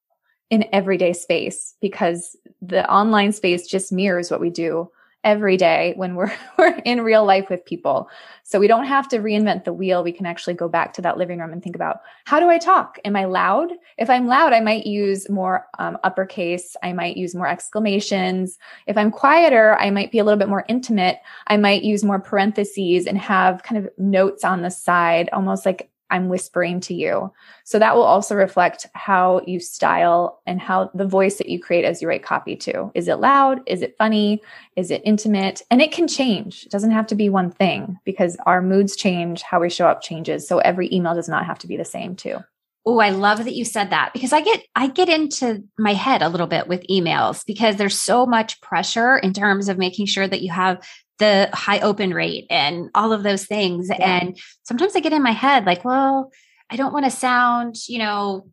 in 0.49 0.65
everyday 0.71 1.13
space 1.13 1.75
because 1.81 2.35
the 2.61 2.89
online 2.91 3.31
space 3.31 3.67
just 3.67 3.91
mirrors 3.91 4.29
what 4.29 4.41
we 4.41 4.49
do 4.49 4.89
every 5.23 5.57
day 5.57 5.93
when 5.95 6.15
we're, 6.15 6.31
we're 6.57 6.77
in 6.85 7.01
real 7.01 7.25
life 7.25 7.49
with 7.49 7.65
people. 7.65 8.09
So 8.43 8.59
we 8.59 8.67
don't 8.67 8.85
have 8.85 9.07
to 9.09 9.19
reinvent 9.19 9.63
the 9.63 9.73
wheel. 9.73 10.03
We 10.03 10.11
can 10.11 10.25
actually 10.25 10.53
go 10.53 10.67
back 10.67 10.93
to 10.93 11.01
that 11.01 11.17
living 11.17 11.39
room 11.39 11.53
and 11.53 11.63
think 11.63 11.75
about 11.75 12.01
how 12.25 12.39
do 12.39 12.49
I 12.49 12.57
talk? 12.57 12.99
Am 13.05 13.15
I 13.15 13.25
loud? 13.25 13.71
If 13.97 14.09
I'm 14.09 14.27
loud, 14.27 14.53
I 14.53 14.59
might 14.59 14.85
use 14.85 15.29
more 15.29 15.67
um, 15.79 15.97
uppercase. 16.03 16.75
I 16.83 16.93
might 16.93 17.17
use 17.17 17.35
more 17.35 17.47
exclamations. 17.47 18.57
If 18.85 18.97
I'm 18.97 19.11
quieter, 19.11 19.75
I 19.79 19.89
might 19.91 20.11
be 20.11 20.19
a 20.19 20.23
little 20.23 20.39
bit 20.39 20.49
more 20.49 20.65
intimate. 20.67 21.19
I 21.47 21.57
might 21.57 21.83
use 21.83 22.03
more 22.03 22.19
parentheses 22.19 23.07
and 23.07 23.17
have 23.17 23.63
kind 23.63 23.83
of 23.83 23.89
notes 23.97 24.43
on 24.43 24.61
the 24.61 24.71
side, 24.71 25.29
almost 25.31 25.65
like 25.65 25.89
I'm 26.09 26.29
whispering 26.29 26.79
to 26.81 26.93
you. 26.93 27.31
So 27.63 27.79
that 27.79 27.95
will 27.95 28.03
also 28.03 28.35
reflect 28.35 28.87
how 28.93 29.41
you 29.47 29.59
style 29.59 30.41
and 30.45 30.61
how 30.61 30.91
the 30.93 31.07
voice 31.07 31.37
that 31.37 31.49
you 31.49 31.59
create 31.59 31.85
as 31.85 32.01
you 32.01 32.07
write 32.07 32.23
copy 32.23 32.55
to. 32.57 32.91
Is 32.93 33.07
it 33.07 33.15
loud? 33.15 33.61
Is 33.65 33.81
it 33.81 33.95
funny? 33.97 34.41
Is 34.75 34.91
it 34.91 35.01
intimate? 35.05 35.61
And 35.71 35.81
it 35.81 35.91
can 35.91 36.07
change. 36.07 36.65
It 36.65 36.71
doesn't 36.71 36.91
have 36.91 37.07
to 37.07 37.15
be 37.15 37.29
one 37.29 37.51
thing 37.51 37.97
because 38.05 38.37
our 38.45 38.61
moods 38.61 38.95
change, 38.95 39.41
how 39.41 39.59
we 39.59 39.69
show 39.69 39.87
up 39.87 40.01
changes. 40.01 40.47
So 40.47 40.59
every 40.59 40.93
email 40.93 41.15
does 41.15 41.29
not 41.29 41.45
have 41.45 41.59
to 41.59 41.67
be 41.67 41.77
the 41.77 41.85
same 41.85 42.15
too. 42.15 42.39
Oh, 42.85 42.99
I 42.99 43.11
love 43.11 43.45
that 43.45 43.55
you 43.55 43.63
said 43.63 43.91
that 43.91 44.11
because 44.11 44.33
I 44.33 44.41
get 44.41 44.61
I 44.75 44.87
get 44.87 45.07
into 45.07 45.63
my 45.79 45.93
head 45.93 46.21
a 46.21 46.27
little 46.27 46.47
bit 46.47 46.67
with 46.67 46.85
emails 46.89 47.45
because 47.45 47.77
there's 47.77 47.99
so 47.99 48.25
much 48.25 48.59
pressure 48.59 49.15
in 49.17 49.31
terms 49.31 49.69
of 49.69 49.77
making 49.77 50.07
sure 50.07 50.27
that 50.27 50.41
you 50.41 50.51
have 50.51 50.85
the 51.19 51.49
high 51.53 51.79
open 51.79 52.13
rate 52.13 52.47
and 52.49 52.89
all 52.95 53.13
of 53.13 53.23
those 53.23 53.45
things. 53.45 53.89
Yeah. 53.89 54.19
And 54.19 54.37
sometimes 54.63 54.95
I 54.95 54.99
get 54.99 55.13
in 55.13 55.23
my 55.23 55.31
head 55.31 55.65
like, 55.65 55.85
well, 55.85 56.31
I 56.69 56.75
don't 56.75 56.93
want 56.93 57.05
to 57.05 57.11
sound, 57.11 57.75
you 57.87 57.99
know, 57.99 58.47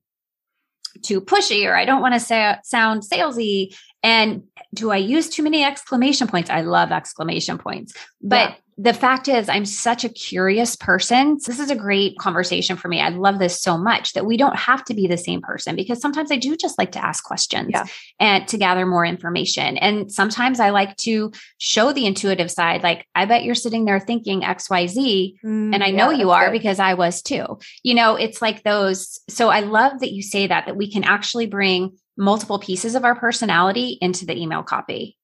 too 1.02 1.20
pushy 1.20 1.66
or 1.66 1.74
I 1.74 1.84
don't 1.84 2.02
want 2.02 2.14
to 2.14 2.20
say, 2.20 2.56
sound 2.64 3.02
salesy. 3.02 3.76
And 4.02 4.44
do 4.74 4.90
I 4.90 4.96
use 4.96 5.28
too 5.28 5.42
many 5.42 5.64
exclamation 5.64 6.26
points? 6.26 6.50
I 6.50 6.62
love 6.62 6.92
exclamation 6.92 7.58
points, 7.58 7.94
but 8.22 8.50
yeah 8.50 8.56
the 8.82 8.94
fact 8.94 9.28
is, 9.28 9.50
I'm 9.50 9.66
such 9.66 10.04
a 10.04 10.08
curious 10.08 10.74
person. 10.74 11.38
So 11.38 11.52
this 11.52 11.60
is 11.60 11.70
a 11.70 11.76
great 11.76 12.16
conversation 12.16 12.78
for 12.78 12.88
me. 12.88 12.98
I 12.98 13.10
love 13.10 13.38
this 13.38 13.60
so 13.60 13.76
much 13.76 14.14
that 14.14 14.24
we 14.24 14.38
don't 14.38 14.56
have 14.56 14.82
to 14.86 14.94
be 14.94 15.06
the 15.06 15.18
same 15.18 15.42
person 15.42 15.76
because 15.76 16.00
sometimes 16.00 16.32
I 16.32 16.36
do 16.36 16.56
just 16.56 16.78
like 16.78 16.92
to 16.92 17.04
ask 17.04 17.22
questions 17.22 17.68
yeah. 17.72 17.84
and 18.18 18.48
to 18.48 18.56
gather 18.56 18.86
more 18.86 19.04
information. 19.04 19.76
And 19.76 20.10
sometimes 20.10 20.60
I 20.60 20.70
like 20.70 20.96
to 20.98 21.30
show 21.58 21.92
the 21.92 22.06
intuitive 22.06 22.50
side. 22.50 22.82
Like, 22.82 23.06
I 23.14 23.26
bet 23.26 23.44
you're 23.44 23.54
sitting 23.54 23.84
there 23.84 24.00
thinking 24.00 24.40
XYZ. 24.40 25.34
Mm, 25.44 25.74
and 25.74 25.84
I 25.84 25.90
know 25.90 26.08
yeah, 26.08 26.18
you 26.18 26.30
are 26.30 26.46
good. 26.46 26.52
because 26.52 26.78
I 26.78 26.94
was 26.94 27.20
too. 27.20 27.58
You 27.82 27.92
know, 27.92 28.16
it's 28.16 28.40
like 28.40 28.62
those. 28.62 29.20
So 29.28 29.50
I 29.50 29.60
love 29.60 30.00
that 30.00 30.12
you 30.12 30.22
say 30.22 30.46
that, 30.46 30.64
that 30.64 30.76
we 30.76 30.90
can 30.90 31.04
actually 31.04 31.46
bring 31.46 31.98
multiple 32.16 32.58
pieces 32.58 32.94
of 32.94 33.04
our 33.04 33.14
personality 33.14 33.98
into 34.00 34.24
the 34.24 34.40
email 34.40 34.62
copy. 34.62 35.18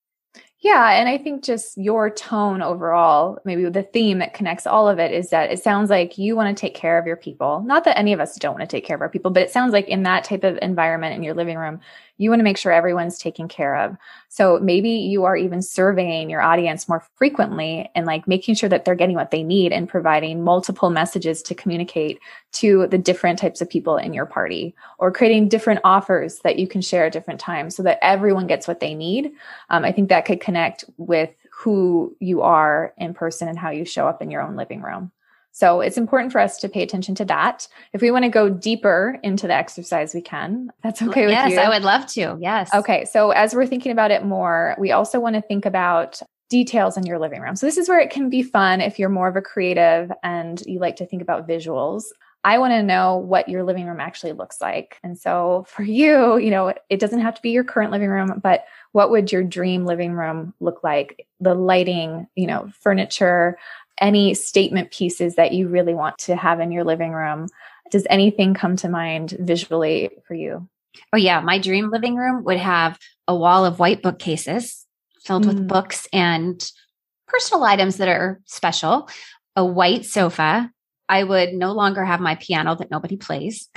Yeah. 0.60 0.92
And 0.98 1.08
I 1.08 1.18
think 1.18 1.44
just 1.44 1.76
your 1.76 2.08
tone 2.08 2.62
overall, 2.62 3.38
maybe 3.44 3.68
the 3.68 3.82
theme 3.82 4.18
that 4.18 4.32
connects 4.32 4.66
all 4.66 4.88
of 4.88 4.98
it 4.98 5.12
is 5.12 5.28
that 5.28 5.50
it 5.52 5.62
sounds 5.62 5.90
like 5.90 6.16
you 6.16 6.34
want 6.34 6.56
to 6.56 6.58
take 6.60 6.74
care 6.74 6.98
of 6.98 7.06
your 7.06 7.16
people. 7.16 7.62
Not 7.66 7.84
that 7.84 7.98
any 7.98 8.12
of 8.14 8.20
us 8.20 8.36
don't 8.36 8.54
want 8.58 8.68
to 8.68 8.76
take 8.76 8.84
care 8.84 8.96
of 8.96 9.02
our 9.02 9.08
people, 9.10 9.30
but 9.30 9.42
it 9.42 9.50
sounds 9.50 9.72
like 9.72 9.86
in 9.88 10.02
that 10.04 10.24
type 10.24 10.44
of 10.44 10.58
environment 10.62 11.14
in 11.14 11.22
your 11.22 11.34
living 11.34 11.58
room, 11.58 11.80
you 12.18 12.30
want 12.30 12.40
to 12.40 12.44
make 12.44 12.56
sure 12.56 12.72
everyone's 12.72 13.18
taken 13.18 13.48
care 13.48 13.76
of. 13.76 13.96
So 14.28 14.58
maybe 14.60 14.90
you 14.90 15.24
are 15.24 15.36
even 15.36 15.62
surveying 15.62 16.30
your 16.30 16.40
audience 16.40 16.88
more 16.88 17.04
frequently 17.14 17.90
and 17.94 18.06
like 18.06 18.26
making 18.26 18.54
sure 18.54 18.68
that 18.68 18.84
they're 18.84 18.94
getting 18.94 19.16
what 19.16 19.30
they 19.30 19.42
need 19.42 19.72
and 19.72 19.88
providing 19.88 20.42
multiple 20.42 20.90
messages 20.90 21.42
to 21.42 21.54
communicate 21.54 22.18
to 22.52 22.86
the 22.86 22.98
different 22.98 23.38
types 23.38 23.60
of 23.60 23.68
people 23.68 23.96
in 23.96 24.14
your 24.14 24.26
party 24.26 24.74
or 24.98 25.12
creating 25.12 25.48
different 25.48 25.80
offers 25.84 26.38
that 26.40 26.58
you 26.58 26.66
can 26.66 26.80
share 26.80 27.06
at 27.06 27.12
different 27.12 27.40
times 27.40 27.76
so 27.76 27.82
that 27.82 27.98
everyone 28.02 28.46
gets 28.46 28.66
what 28.66 28.80
they 28.80 28.94
need. 28.94 29.32
Um, 29.70 29.84
I 29.84 29.92
think 29.92 30.08
that 30.08 30.24
could 30.24 30.40
connect 30.40 30.84
with 30.96 31.30
who 31.50 32.14
you 32.20 32.42
are 32.42 32.92
in 32.98 33.14
person 33.14 33.48
and 33.48 33.58
how 33.58 33.70
you 33.70 33.84
show 33.84 34.06
up 34.06 34.20
in 34.20 34.30
your 34.30 34.42
own 34.42 34.56
living 34.56 34.82
room. 34.82 35.10
So 35.56 35.80
it's 35.80 35.96
important 35.96 36.32
for 36.32 36.38
us 36.38 36.58
to 36.58 36.68
pay 36.68 36.82
attention 36.82 37.14
to 37.14 37.24
that. 37.24 37.66
If 37.94 38.02
we 38.02 38.10
want 38.10 38.26
to 38.26 38.28
go 38.28 38.50
deeper 38.50 39.18
into 39.22 39.46
the 39.46 39.54
exercise, 39.54 40.12
we 40.12 40.20
can. 40.20 40.70
That's 40.82 41.00
okay 41.00 41.22
with 41.22 41.30
yes, 41.30 41.48
you. 41.48 41.56
Yes, 41.56 41.66
I 41.66 41.70
would 41.70 41.82
love 41.82 42.06
to. 42.08 42.36
Yes. 42.38 42.68
Okay. 42.74 43.06
So 43.06 43.30
as 43.30 43.54
we're 43.54 43.64
thinking 43.64 43.90
about 43.90 44.10
it 44.10 44.22
more, 44.22 44.76
we 44.78 44.92
also 44.92 45.18
want 45.18 45.34
to 45.34 45.40
think 45.40 45.64
about 45.64 46.20
details 46.50 46.98
in 46.98 47.06
your 47.06 47.18
living 47.18 47.40
room. 47.40 47.56
So 47.56 47.64
this 47.64 47.78
is 47.78 47.88
where 47.88 47.98
it 47.98 48.10
can 48.10 48.28
be 48.28 48.42
fun 48.42 48.82
if 48.82 48.98
you're 48.98 49.08
more 49.08 49.28
of 49.28 49.36
a 49.36 49.40
creative 49.40 50.12
and 50.22 50.62
you 50.66 50.78
like 50.78 50.96
to 50.96 51.06
think 51.06 51.22
about 51.22 51.48
visuals. 51.48 52.04
I 52.44 52.58
want 52.58 52.72
to 52.72 52.82
know 52.82 53.16
what 53.16 53.48
your 53.48 53.64
living 53.64 53.86
room 53.86 53.98
actually 53.98 54.32
looks 54.32 54.60
like. 54.60 54.98
And 55.02 55.18
so 55.18 55.64
for 55.68 55.82
you, 55.84 56.36
you 56.36 56.50
know, 56.50 56.74
it 56.90 57.00
doesn't 57.00 57.20
have 57.20 57.34
to 57.34 57.40
be 57.40 57.50
your 57.50 57.64
current 57.64 57.92
living 57.92 58.10
room, 58.10 58.40
but 58.42 58.66
what 58.92 59.10
would 59.10 59.32
your 59.32 59.42
dream 59.42 59.86
living 59.86 60.12
room 60.12 60.52
look 60.60 60.84
like? 60.84 61.26
The 61.40 61.54
lighting, 61.54 62.26
you 62.34 62.46
know, 62.46 62.70
furniture, 62.78 63.58
any 64.00 64.34
statement 64.34 64.90
pieces 64.90 65.36
that 65.36 65.52
you 65.52 65.68
really 65.68 65.94
want 65.94 66.18
to 66.18 66.36
have 66.36 66.60
in 66.60 66.70
your 66.70 66.84
living 66.84 67.12
room. 67.12 67.48
Does 67.90 68.06
anything 68.10 68.54
come 68.54 68.76
to 68.76 68.88
mind 68.88 69.36
visually 69.38 70.10
for 70.26 70.34
you? 70.34 70.68
Oh, 71.12 71.16
yeah. 71.16 71.40
My 71.40 71.58
dream 71.58 71.90
living 71.90 72.16
room 72.16 72.44
would 72.44 72.58
have 72.58 72.98
a 73.28 73.34
wall 73.34 73.64
of 73.64 73.78
white 73.78 74.02
bookcases 74.02 74.86
filled 75.24 75.44
mm. 75.44 75.48
with 75.48 75.68
books 75.68 76.06
and 76.12 76.70
personal 77.26 77.64
items 77.64 77.96
that 77.98 78.08
are 78.08 78.40
special, 78.46 79.08
a 79.54 79.64
white 79.64 80.04
sofa. 80.04 80.70
I 81.08 81.22
would 81.22 81.52
no 81.52 81.72
longer 81.72 82.04
have 82.04 82.20
my 82.20 82.34
piano 82.36 82.74
that 82.76 82.90
nobody 82.90 83.16
plays. 83.16 83.68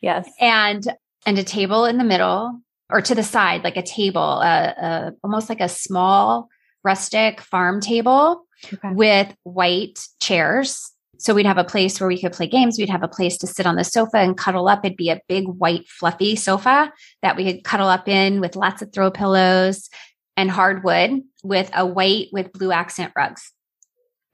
yes. 0.00 0.28
And 0.40 0.86
and 1.26 1.38
a 1.38 1.44
table 1.44 1.84
in 1.86 1.98
the 1.98 2.04
middle 2.04 2.60
or 2.88 3.00
to 3.00 3.14
the 3.14 3.24
side 3.24 3.64
like 3.64 3.76
a 3.76 3.82
table, 3.82 4.40
a, 4.40 4.74
uh, 4.80 5.10
almost 5.24 5.48
like 5.48 5.60
a 5.60 5.68
small 5.68 6.48
rustic 6.86 7.40
farm 7.40 7.80
table 7.80 8.46
okay. 8.72 8.90
with 8.92 9.34
white 9.42 9.98
chairs 10.20 10.92
so 11.18 11.34
we'd 11.34 11.46
have 11.46 11.58
a 11.58 11.64
place 11.64 12.00
where 12.00 12.08
we 12.08 12.20
could 12.20 12.32
play 12.32 12.46
games. 12.46 12.78
We'd 12.78 12.90
have 12.90 13.02
a 13.02 13.08
place 13.08 13.38
to 13.38 13.46
sit 13.46 13.66
on 13.66 13.76
the 13.76 13.84
sofa 13.84 14.18
and 14.18 14.36
cuddle 14.36 14.68
up. 14.68 14.84
It'd 14.84 14.96
be 14.96 15.10
a 15.10 15.20
big 15.28 15.46
white 15.46 15.88
fluffy 15.88 16.36
sofa 16.36 16.92
that 17.22 17.36
we 17.36 17.44
could 17.44 17.64
cuddle 17.64 17.88
up 17.88 18.08
in 18.08 18.40
with 18.40 18.56
lots 18.56 18.82
of 18.82 18.92
throw 18.92 19.10
pillows 19.10 19.88
and 20.36 20.50
hardwood 20.50 21.22
with 21.42 21.70
a 21.74 21.86
white 21.86 22.28
with 22.32 22.52
blue 22.52 22.72
accent 22.72 23.12
rugs. 23.16 23.52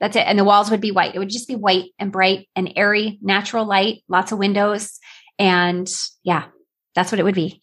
That's 0.01 0.17
it. 0.17 0.27
And 0.27 0.39
the 0.39 0.45
walls 0.45 0.71
would 0.71 0.81
be 0.81 0.91
white. 0.91 1.15
It 1.15 1.21
would 1.21 1.31
just 1.31 1.47
be 1.47 1.55
white 1.55 1.91
and 1.99 2.11
bright 2.11 2.49
and 2.57 2.73
airy, 2.75 3.19
natural 3.23 3.65
light, 3.65 4.03
lots 4.09 4.33
of 4.33 4.39
windows. 4.39 4.99
And 5.39 5.89
yeah, 6.25 6.47
that's 6.97 7.13
what 7.13 7.21
it 7.21 7.25
would 7.25 7.37
be. 7.37 7.62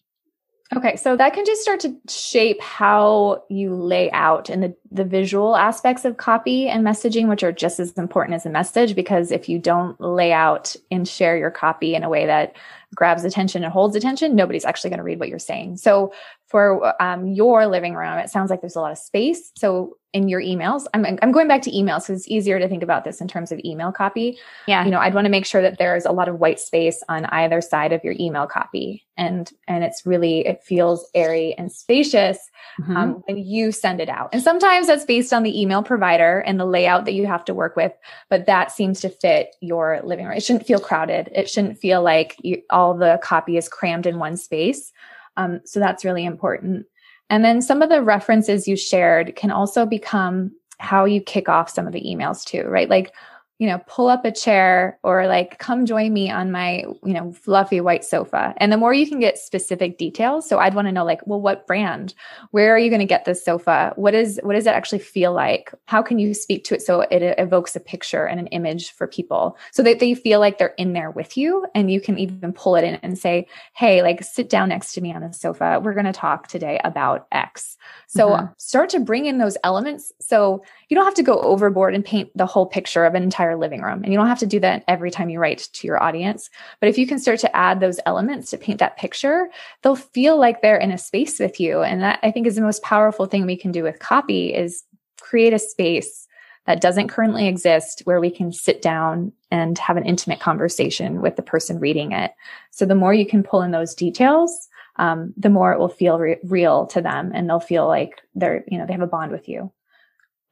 Okay, 0.76 0.94
so 0.94 1.16
that 1.16 1.32
can 1.34 1.44
just 1.44 1.62
start 1.62 1.80
to 1.80 1.96
shape 2.08 2.60
how 2.60 3.42
you 3.48 3.74
lay 3.74 4.08
out 4.12 4.48
and 4.48 4.62
the, 4.62 4.76
the 4.92 5.04
visual 5.04 5.56
aspects 5.56 6.04
of 6.04 6.16
copy 6.16 6.68
and 6.68 6.86
messaging, 6.86 7.28
which 7.28 7.42
are 7.42 7.50
just 7.50 7.80
as 7.80 7.90
important 7.94 8.36
as 8.36 8.46
a 8.46 8.50
message. 8.50 8.94
Because 8.94 9.32
if 9.32 9.48
you 9.48 9.58
don't 9.58 10.00
lay 10.00 10.32
out 10.32 10.76
and 10.92 11.08
share 11.08 11.36
your 11.36 11.50
copy 11.50 11.96
in 11.96 12.04
a 12.04 12.08
way 12.08 12.24
that 12.26 12.54
grabs 12.94 13.24
attention 13.24 13.64
and 13.64 13.72
holds 13.72 13.96
attention, 13.96 14.36
nobody's 14.36 14.64
actually 14.64 14.90
going 14.90 14.98
to 14.98 15.04
read 15.04 15.18
what 15.18 15.28
you're 15.28 15.40
saying. 15.40 15.76
So 15.76 16.12
for 16.50 17.00
um, 17.00 17.28
your 17.28 17.68
living 17.68 17.94
room, 17.94 18.18
it 18.18 18.28
sounds 18.28 18.50
like 18.50 18.60
there's 18.60 18.74
a 18.74 18.80
lot 18.80 18.90
of 18.90 18.98
space. 18.98 19.52
So 19.56 19.96
in 20.12 20.28
your 20.28 20.40
emails, 20.40 20.86
I'm, 20.92 21.06
I'm 21.22 21.30
going 21.30 21.46
back 21.46 21.62
to 21.62 21.70
emails 21.70 22.00
because 22.00 22.18
it's 22.18 22.28
easier 22.28 22.58
to 22.58 22.68
think 22.68 22.82
about 22.82 23.04
this 23.04 23.20
in 23.20 23.28
terms 23.28 23.52
of 23.52 23.60
email 23.64 23.92
copy. 23.92 24.36
Yeah. 24.66 24.84
You 24.84 24.90
know, 24.90 24.98
I'd 24.98 25.14
want 25.14 25.26
to 25.26 25.30
make 25.30 25.46
sure 25.46 25.62
that 25.62 25.78
there's 25.78 26.04
a 26.04 26.10
lot 26.10 26.28
of 26.28 26.40
white 26.40 26.58
space 26.58 27.04
on 27.08 27.26
either 27.26 27.60
side 27.60 27.92
of 27.92 28.02
your 28.02 28.16
email 28.18 28.48
copy. 28.48 29.06
And, 29.16 29.48
and 29.68 29.84
it's 29.84 30.04
really, 30.04 30.44
it 30.44 30.64
feels 30.64 31.08
airy 31.14 31.54
and 31.56 31.70
spacious 31.70 32.38
mm-hmm. 32.80 32.96
um, 32.96 33.22
when 33.28 33.38
you 33.38 33.70
send 33.70 34.00
it 34.00 34.08
out. 34.08 34.30
And 34.32 34.42
sometimes 34.42 34.88
that's 34.88 35.04
based 35.04 35.32
on 35.32 35.44
the 35.44 35.60
email 35.60 35.84
provider 35.84 36.40
and 36.40 36.58
the 36.58 36.64
layout 36.64 37.04
that 37.04 37.14
you 37.14 37.28
have 37.28 37.44
to 37.44 37.54
work 37.54 37.76
with, 37.76 37.92
but 38.28 38.46
that 38.46 38.72
seems 38.72 39.00
to 39.02 39.08
fit 39.08 39.54
your 39.60 40.00
living 40.02 40.26
room. 40.26 40.36
It 40.36 40.42
shouldn't 40.42 40.66
feel 40.66 40.80
crowded. 40.80 41.30
It 41.32 41.48
shouldn't 41.48 41.78
feel 41.78 42.02
like 42.02 42.34
you, 42.42 42.60
all 42.70 42.94
the 42.94 43.20
copy 43.22 43.56
is 43.56 43.68
crammed 43.68 44.06
in 44.06 44.18
one 44.18 44.36
space. 44.36 44.90
Um, 45.36 45.60
so 45.64 45.80
that's 45.80 46.04
really 46.04 46.24
important. 46.24 46.86
And 47.28 47.44
then 47.44 47.62
some 47.62 47.82
of 47.82 47.88
the 47.88 48.02
references 48.02 48.66
you 48.66 48.76
shared 48.76 49.36
can 49.36 49.50
also 49.50 49.86
become 49.86 50.52
how 50.78 51.04
you 51.04 51.20
kick 51.20 51.48
off 51.48 51.70
some 51.70 51.86
of 51.86 51.92
the 51.92 52.02
emails 52.02 52.44
too, 52.44 52.64
right? 52.64 52.88
Like 52.88 53.14
you 53.60 53.66
know, 53.66 53.78
pull 53.86 54.08
up 54.08 54.24
a 54.24 54.32
chair 54.32 54.98
or 55.02 55.26
like 55.26 55.58
come 55.58 55.84
join 55.84 56.14
me 56.14 56.30
on 56.30 56.50
my, 56.50 56.78
you 57.04 57.12
know, 57.12 57.30
fluffy 57.30 57.78
white 57.78 58.06
sofa. 58.06 58.54
And 58.56 58.72
the 58.72 58.78
more 58.78 58.94
you 58.94 59.06
can 59.06 59.20
get 59.20 59.36
specific 59.36 59.98
details. 59.98 60.48
So 60.48 60.58
I'd 60.58 60.74
want 60.74 60.88
to 60.88 60.92
know 60.92 61.04
like, 61.04 61.20
well, 61.26 61.42
what 61.42 61.66
brand? 61.66 62.14
Where 62.52 62.74
are 62.74 62.78
you 62.78 62.88
going 62.88 63.00
to 63.00 63.06
get 63.06 63.26
this 63.26 63.44
sofa? 63.44 63.92
What 63.96 64.14
is 64.14 64.40
what 64.44 64.54
does 64.54 64.66
it 64.66 64.70
actually 64.70 65.00
feel 65.00 65.34
like? 65.34 65.74
How 65.84 66.00
can 66.00 66.18
you 66.18 66.32
speak 66.32 66.64
to 66.64 66.74
it 66.74 66.80
so 66.80 67.02
it 67.02 67.34
evokes 67.38 67.76
a 67.76 67.80
picture 67.80 68.24
and 68.24 68.40
an 68.40 68.46
image 68.46 68.92
for 68.92 69.06
people 69.06 69.58
so 69.72 69.82
that 69.82 70.00
they 70.00 70.14
feel 70.14 70.40
like 70.40 70.56
they're 70.56 70.68
in 70.78 70.94
there 70.94 71.10
with 71.10 71.36
you 71.36 71.66
and 71.74 71.90
you 71.90 72.00
can 72.00 72.18
even 72.18 72.54
pull 72.54 72.76
it 72.76 72.84
in 72.84 72.94
and 73.02 73.18
say, 73.18 73.46
"Hey, 73.74 74.00
like 74.00 74.24
sit 74.24 74.48
down 74.48 74.70
next 74.70 74.94
to 74.94 75.02
me 75.02 75.12
on 75.12 75.20
the 75.20 75.34
sofa. 75.34 75.80
We're 75.84 75.92
going 75.92 76.06
to 76.06 76.12
talk 76.12 76.48
today 76.48 76.80
about 76.82 77.26
X." 77.30 77.76
So 78.06 78.30
mm-hmm. 78.30 78.46
start 78.56 78.88
to 78.90 79.00
bring 79.00 79.26
in 79.26 79.36
those 79.36 79.58
elements 79.62 80.12
so 80.18 80.64
you 80.88 80.96
don't 80.96 81.04
have 81.04 81.14
to 81.14 81.22
go 81.22 81.40
overboard 81.40 81.94
and 81.94 82.04
paint 82.04 82.30
the 82.34 82.46
whole 82.46 82.66
picture 82.66 83.04
of 83.04 83.14
an 83.14 83.22
entire 83.22 83.49
living 83.56 83.82
room. 83.82 84.02
And 84.02 84.12
you 84.12 84.18
don't 84.18 84.28
have 84.28 84.38
to 84.40 84.46
do 84.46 84.60
that 84.60 84.84
every 84.88 85.10
time 85.10 85.30
you 85.30 85.38
write 85.38 85.68
to 85.72 85.86
your 85.86 86.02
audience. 86.02 86.50
But 86.80 86.88
if 86.88 86.98
you 86.98 87.06
can 87.06 87.18
start 87.18 87.38
to 87.40 87.56
add 87.56 87.80
those 87.80 88.00
elements 88.06 88.50
to 88.50 88.58
paint 88.58 88.78
that 88.78 88.96
picture, 88.96 89.48
they'll 89.82 89.96
feel 89.96 90.38
like 90.38 90.62
they're 90.62 90.76
in 90.76 90.90
a 90.90 90.98
space 90.98 91.38
with 91.38 91.60
you. 91.60 91.82
And 91.82 92.02
that 92.02 92.18
I 92.22 92.30
think 92.30 92.46
is 92.46 92.56
the 92.56 92.62
most 92.62 92.82
powerful 92.82 93.26
thing 93.26 93.46
we 93.46 93.56
can 93.56 93.72
do 93.72 93.82
with 93.82 93.98
copy 93.98 94.54
is 94.54 94.84
create 95.20 95.52
a 95.52 95.58
space 95.58 96.26
that 96.66 96.80
doesn't 96.80 97.08
currently 97.08 97.48
exist 97.48 98.02
where 98.04 98.20
we 98.20 98.30
can 98.30 98.52
sit 98.52 98.82
down 98.82 99.32
and 99.50 99.78
have 99.78 99.96
an 99.96 100.04
intimate 100.04 100.40
conversation 100.40 101.20
with 101.20 101.36
the 101.36 101.42
person 101.42 101.80
reading 101.80 102.12
it. 102.12 102.32
So 102.70 102.84
the 102.86 102.94
more 102.94 103.14
you 103.14 103.26
can 103.26 103.42
pull 103.42 103.62
in 103.62 103.70
those 103.70 103.94
details, 103.94 104.68
um, 104.96 105.32
the 105.36 105.48
more 105.48 105.72
it 105.72 105.78
will 105.78 105.88
feel 105.88 106.18
re- 106.18 106.38
real 106.44 106.86
to 106.88 107.00
them 107.00 107.32
and 107.34 107.48
they'll 107.48 107.60
feel 107.60 107.86
like 107.86 108.20
they're, 108.34 108.64
you 108.68 108.78
know, 108.78 108.86
they 108.86 108.92
have 108.92 109.02
a 109.02 109.06
bond 109.06 109.32
with 109.32 109.48
you. 109.48 109.72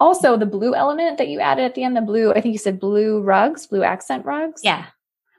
Also, 0.01 0.37
the 0.37 0.47
blue 0.47 0.75
element 0.75 1.19
that 1.19 1.29
you 1.29 1.41
added 1.41 1.65
at 1.65 1.75
the 1.75 1.83
end, 1.83 1.97
the 1.97 2.01
blue, 2.01 2.31
I 2.31 2.41
think 2.41 2.53
you 2.53 2.59
said 2.59 2.79
blue 2.79 3.21
rugs, 3.21 3.67
blue 3.67 3.83
accent 3.83 4.25
rugs. 4.25 4.61
Yeah. 4.63 4.87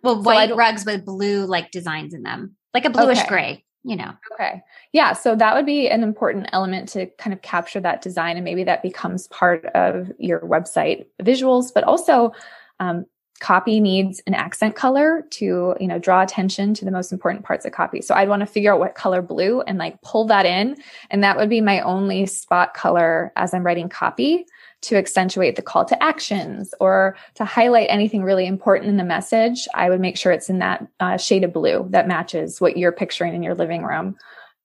Well, 0.03 0.15
so 0.15 0.21
white 0.21 0.55
rugs 0.55 0.85
with 0.85 1.05
blue 1.05 1.45
like 1.45 1.71
designs 1.71 2.13
in 2.13 2.23
them, 2.23 2.55
like 2.73 2.85
a 2.85 2.89
bluish 2.89 3.19
okay. 3.19 3.27
gray, 3.27 3.65
you 3.83 3.95
know. 3.95 4.11
Okay. 4.33 4.61
Yeah. 4.91 5.13
So 5.13 5.35
that 5.35 5.55
would 5.55 5.65
be 5.65 5.89
an 5.89 6.03
important 6.03 6.49
element 6.51 6.89
to 6.89 7.07
kind 7.17 7.33
of 7.33 7.41
capture 7.41 7.79
that 7.79 8.01
design. 8.01 8.35
And 8.35 8.43
maybe 8.43 8.63
that 8.65 8.83
becomes 8.83 9.27
part 9.27 9.65
of 9.67 10.11
your 10.17 10.41
website 10.41 11.05
visuals, 11.21 11.73
but 11.73 11.83
also 11.83 12.33
um, 12.79 13.05
copy 13.39 13.79
needs 13.79 14.21
an 14.27 14.33
accent 14.33 14.75
color 14.75 15.25
to 15.29 15.75
you 15.79 15.87
know 15.87 15.99
draw 15.99 16.21
attention 16.21 16.73
to 16.73 16.85
the 16.85 16.91
most 16.91 17.11
important 17.11 17.43
parts 17.43 17.65
of 17.65 17.71
copy. 17.71 18.01
So 18.01 18.13
i'd 18.15 18.29
want 18.29 18.41
to 18.41 18.45
figure 18.45 18.73
out 18.73 18.79
what 18.79 18.95
color 18.95 19.21
blue 19.21 19.61
and 19.61 19.77
like 19.77 20.01
pull 20.01 20.25
that 20.25 20.45
in. 20.45 20.75
And 21.09 21.23
that 21.23 21.37
would 21.37 21.49
be 21.49 21.61
my 21.61 21.81
only 21.81 22.25
spot 22.25 22.73
color 22.73 23.31
as 23.35 23.53
i'm 23.53 23.65
writing 23.65 23.89
copy 23.89 24.45
to 24.81 24.95
accentuate 24.95 25.55
the 25.55 25.61
call 25.61 25.83
to 25.85 26.01
actions 26.01 26.73
or 26.79 27.17
to 27.35 27.43
highlight 27.43 27.87
anything 27.89 28.23
really 28.23 28.45
important 28.45 28.89
in 28.89 28.95
the 28.95 29.03
message. 29.03 29.67
I 29.73 29.89
would 29.89 29.99
make 29.99 30.17
sure 30.17 30.31
it's 30.31 30.49
in 30.49 30.59
that 30.59 30.87
uh, 31.01 31.17
shade 31.17 31.43
of 31.43 31.51
blue 31.51 31.85
that 31.89 32.07
matches 32.07 32.61
what 32.61 32.77
you're 32.77 32.93
picturing 32.93 33.33
in 33.33 33.43
your 33.43 33.55
living 33.55 33.83
room. 33.83 34.15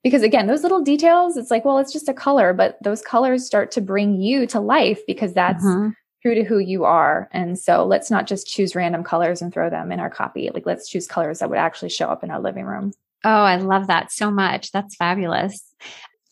Because 0.03 0.23
again 0.23 0.47
those 0.47 0.63
little 0.63 0.83
details 0.83 1.37
it's 1.37 1.51
like 1.51 1.65
well 1.65 1.79
it's 1.79 1.93
just 1.93 2.09
a 2.09 2.15
color 2.15 2.53
but 2.53 2.77
those 2.83 3.01
colors 3.01 3.47
start 3.47 3.71
to 3.71 3.81
bring 3.81 4.21
you 4.21 4.47
to 4.49 4.61
life 4.61 5.01
because 5.07 5.33
that's 5.33 5.65
mm-hmm 5.65 5.91
true 6.25 6.35
to 6.35 6.45
who 6.45 6.59
you 6.59 6.85
are. 6.85 7.29
And 7.33 7.59
so 7.59 7.85
let's 7.85 8.11
not 8.11 8.27
just 8.27 8.47
choose 8.47 8.75
random 8.75 9.05
colors 9.05 9.43
and 9.43 9.53
throw 9.53 9.69
them 9.69 9.93
in 9.93 10.01
our 10.01 10.09
copy. 10.09 10.51
Like 10.53 10.65
let's 10.65 10.89
choose 10.89 11.07
colors 11.07 11.41
that 11.41 11.51
would 11.51 11.59
actually 11.59 11.91
show 11.91 12.09
up 12.09 12.25
in 12.25 12.31
our 12.31 12.41
living 12.41 12.65
room. 12.65 12.93
Oh, 13.25 13.31
I 13.31 13.57
love 13.57 13.89
that 13.89 14.11
so 14.11 14.31
much. 14.31 14.73
That's 14.73 14.97
fabulous. 14.97 15.63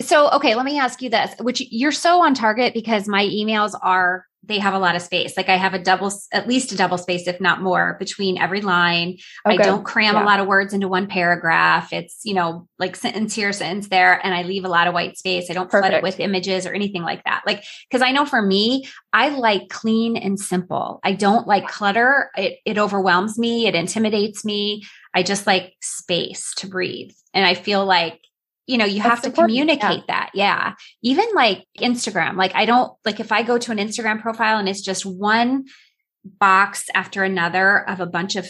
So, 0.01 0.31
okay, 0.31 0.55
let 0.55 0.65
me 0.65 0.79
ask 0.79 1.03
you 1.03 1.11
this, 1.11 1.35
which 1.41 1.63
you're 1.71 1.93
so 1.93 2.23
on 2.23 2.35
target 2.35 2.75
because 2.75 3.07
my 3.07 3.25
emails 3.25 3.79
are 3.83 4.27
they 4.45 4.59
have 4.59 4.75
a 4.75 4.79
lot 4.79 4.97
of 4.97 5.03
space. 5.03 5.37
Like 5.37 5.49
I 5.49 5.57
have 5.57 5.73
a 5.73 5.79
double, 5.79 6.13
at 6.33 6.49
least 6.49 6.73
a 6.73 6.77
double 6.77 6.99
space, 6.99 7.29
if 7.29 7.41
not 7.41 7.63
more, 7.63 7.97
between 7.99 8.39
every 8.39 8.61
line. 8.61 9.19
Okay. 9.47 9.57
I 9.57 9.57
don't 9.57 9.85
cram 9.85 10.15
yeah. 10.15 10.25
a 10.25 10.27
lot 10.27 10.41
of 10.41 10.49
words 10.49 10.75
into 10.75 10.89
one 10.89 11.07
paragraph. 11.07 11.93
It's, 11.93 12.21
you 12.25 12.35
know, 12.35 12.69
like 12.79 12.97
sentence 12.97 13.35
here, 13.35 13.53
sentence 13.53 13.89
there, 13.89 14.25
and 14.25 14.35
I 14.35 14.43
leave 14.43 14.65
a 14.65 14.69
lot 14.69 14.89
of 14.89 14.95
white 14.95 15.17
space. 15.17 15.49
I 15.49 15.53
don't 15.53 15.71
Perfect. 15.71 15.91
flood 15.91 15.99
it 15.99 16.03
with 16.03 16.19
images 16.19 16.67
or 16.67 16.73
anything 16.73 17.03
like 17.03 17.23
that. 17.25 17.43
Like, 17.47 17.65
cause 17.91 18.03
I 18.03 18.11
know 18.11 18.27
for 18.27 18.43
me, 18.43 18.89
I 19.13 19.29
like 19.29 19.69
clean 19.69 20.17
and 20.17 20.39
simple. 20.39 20.99
I 21.05 21.13
don't 21.13 21.47
like 21.47 21.69
clutter. 21.69 22.31
It, 22.37 22.59
it 22.65 22.79
overwhelms 22.79 23.39
me. 23.39 23.67
It 23.67 23.77
intimidates 23.77 24.45
me. 24.45 24.83
I 25.15 25.23
just 25.23 25.47
like 25.47 25.75
space 25.81 26.53
to 26.57 26.67
breathe. 26.67 27.13
And 27.33 27.47
I 27.47 27.55
feel 27.55 27.85
like 27.85 28.19
you 28.73 28.79
know, 28.79 28.87
you 28.87 29.03
That's 29.03 29.09
have 29.11 29.21
to 29.21 29.27
important. 29.29 29.51
communicate 29.51 30.05
yeah. 30.09 30.15
that. 30.15 30.31
Yeah. 30.33 30.75
Even 31.03 31.27
like 31.35 31.67
Instagram, 31.79 32.37
like 32.37 32.55
I 32.55 32.65
don't 32.65 32.91
like 33.05 33.21
if 33.21 33.31
I 33.31 33.43
go 33.43 33.59
to 33.59 33.71
an 33.71 33.77
Instagram 33.77 34.23
profile 34.23 34.59
and 34.59 34.67
it's 34.67 34.81
just 34.81 35.05
one 35.05 35.67
box 36.25 36.87
after 36.95 37.23
another 37.23 37.87
of 37.87 38.01
a 38.01 38.07
bunch 38.07 38.37
of 38.37 38.49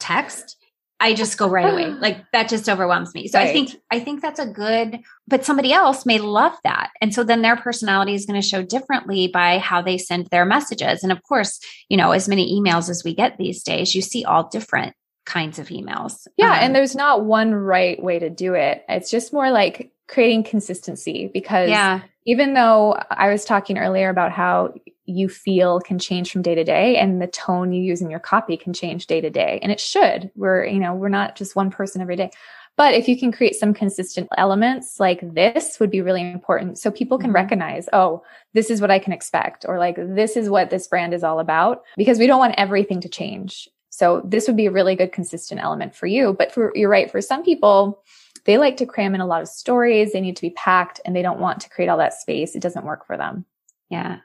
text, 0.00 0.56
I 0.98 1.12
just 1.12 1.36
go 1.36 1.48
right 1.48 1.70
away. 1.70 1.90
Like 2.00 2.24
that 2.32 2.48
just 2.48 2.66
overwhelms 2.66 3.12
me. 3.14 3.28
So 3.28 3.38
right. 3.38 3.48
I 3.48 3.52
think 3.52 3.76
I 3.90 4.00
think 4.00 4.22
that's 4.22 4.40
a 4.40 4.46
good 4.46 5.00
but 5.28 5.44
somebody 5.44 5.74
else 5.74 6.06
may 6.06 6.18
love 6.18 6.54
that. 6.64 6.90
And 7.02 7.14
so 7.14 7.22
then 7.22 7.42
their 7.42 7.56
personality 7.56 8.14
is 8.14 8.24
going 8.24 8.40
to 8.40 8.46
show 8.46 8.62
differently 8.62 9.28
by 9.28 9.58
how 9.58 9.82
they 9.82 9.98
send 9.98 10.28
their 10.28 10.46
messages. 10.46 11.02
And 11.02 11.12
of 11.12 11.22
course, 11.24 11.60
you 11.90 11.98
know, 11.98 12.12
as 12.12 12.26
many 12.26 12.58
emails 12.58 12.88
as 12.88 13.02
we 13.04 13.14
get 13.14 13.36
these 13.36 13.62
days, 13.62 13.94
you 13.94 14.00
see 14.00 14.24
all 14.24 14.48
different 14.48 14.94
kinds 15.24 15.58
of 15.58 15.68
emails. 15.68 16.26
Yeah. 16.36 16.52
Um, 16.52 16.58
and 16.60 16.74
there's 16.74 16.96
not 16.96 17.24
one 17.24 17.54
right 17.54 18.02
way 18.02 18.18
to 18.18 18.30
do 18.30 18.54
it. 18.54 18.84
It's 18.88 19.10
just 19.10 19.32
more 19.32 19.50
like 19.50 19.92
creating 20.08 20.44
consistency 20.44 21.30
because 21.32 21.70
yeah. 21.70 22.00
even 22.26 22.54
though 22.54 22.98
I 23.10 23.30
was 23.30 23.44
talking 23.44 23.78
earlier 23.78 24.08
about 24.08 24.32
how 24.32 24.74
you 25.04 25.28
feel 25.28 25.80
can 25.80 25.98
change 25.98 26.30
from 26.30 26.42
day 26.42 26.54
to 26.54 26.64
day 26.64 26.96
and 26.96 27.20
the 27.20 27.26
tone 27.26 27.72
you 27.72 27.82
use 27.82 28.00
in 28.00 28.10
your 28.10 28.20
copy 28.20 28.56
can 28.56 28.72
change 28.72 29.06
day 29.06 29.20
to 29.20 29.30
day 29.30 29.58
and 29.60 29.72
it 29.72 29.80
should 29.80 30.30
we're 30.36 30.64
you 30.64 30.78
know 30.78 30.94
we're 30.94 31.08
not 31.08 31.34
just 31.34 31.56
one 31.56 31.70
person 31.70 32.00
every 32.00 32.14
day 32.14 32.30
But 32.76 32.94
if 32.94 33.06
you 33.06 33.18
can 33.18 33.32
create 33.32 33.54
some 33.54 33.74
consistent 33.74 34.28
elements 34.36 34.98
like 34.98 35.20
this 35.34 35.78
would 35.78 35.90
be 35.90 36.00
really 36.00 36.22
important. 36.22 36.78
So 36.78 36.90
people 36.90 37.18
can 37.18 37.28
mm-hmm. 37.28 37.36
recognize, 37.36 37.88
oh, 37.92 38.22
this 38.54 38.70
is 38.70 38.80
what 38.80 38.90
I 38.90 38.98
can 38.98 39.12
expect, 39.12 39.66
or 39.68 39.78
like, 39.78 39.96
this 39.96 40.36
is 40.36 40.48
what 40.48 40.70
this 40.70 40.86
brand 40.86 41.12
is 41.12 41.22
all 41.22 41.38
about, 41.38 41.82
because 41.96 42.18
we 42.18 42.26
don't 42.26 42.38
want 42.38 42.54
everything 42.56 43.00
to 43.02 43.08
change. 43.08 43.68
So 43.92 44.22
this 44.24 44.46
would 44.46 44.56
be 44.56 44.66
a 44.66 44.70
really 44.70 44.96
good 44.96 45.12
consistent 45.12 45.60
element 45.60 45.94
for 45.94 46.06
you. 46.06 46.34
But 46.38 46.50
for, 46.50 46.72
you're 46.74 46.88
right. 46.88 47.10
For 47.10 47.20
some 47.20 47.44
people, 47.44 48.02
they 48.46 48.56
like 48.56 48.78
to 48.78 48.86
cram 48.86 49.14
in 49.14 49.20
a 49.20 49.26
lot 49.26 49.42
of 49.42 49.48
stories. 49.48 50.12
They 50.12 50.20
need 50.22 50.36
to 50.36 50.42
be 50.42 50.50
packed 50.50 51.00
and 51.04 51.14
they 51.14 51.20
don't 51.20 51.38
want 51.38 51.60
to 51.60 51.68
create 51.68 51.88
all 51.88 51.98
that 51.98 52.14
space. 52.14 52.56
It 52.56 52.62
doesn't 52.62 52.86
work 52.86 53.06
for 53.06 53.18
them. 53.18 53.44
Yeah. 53.90 54.20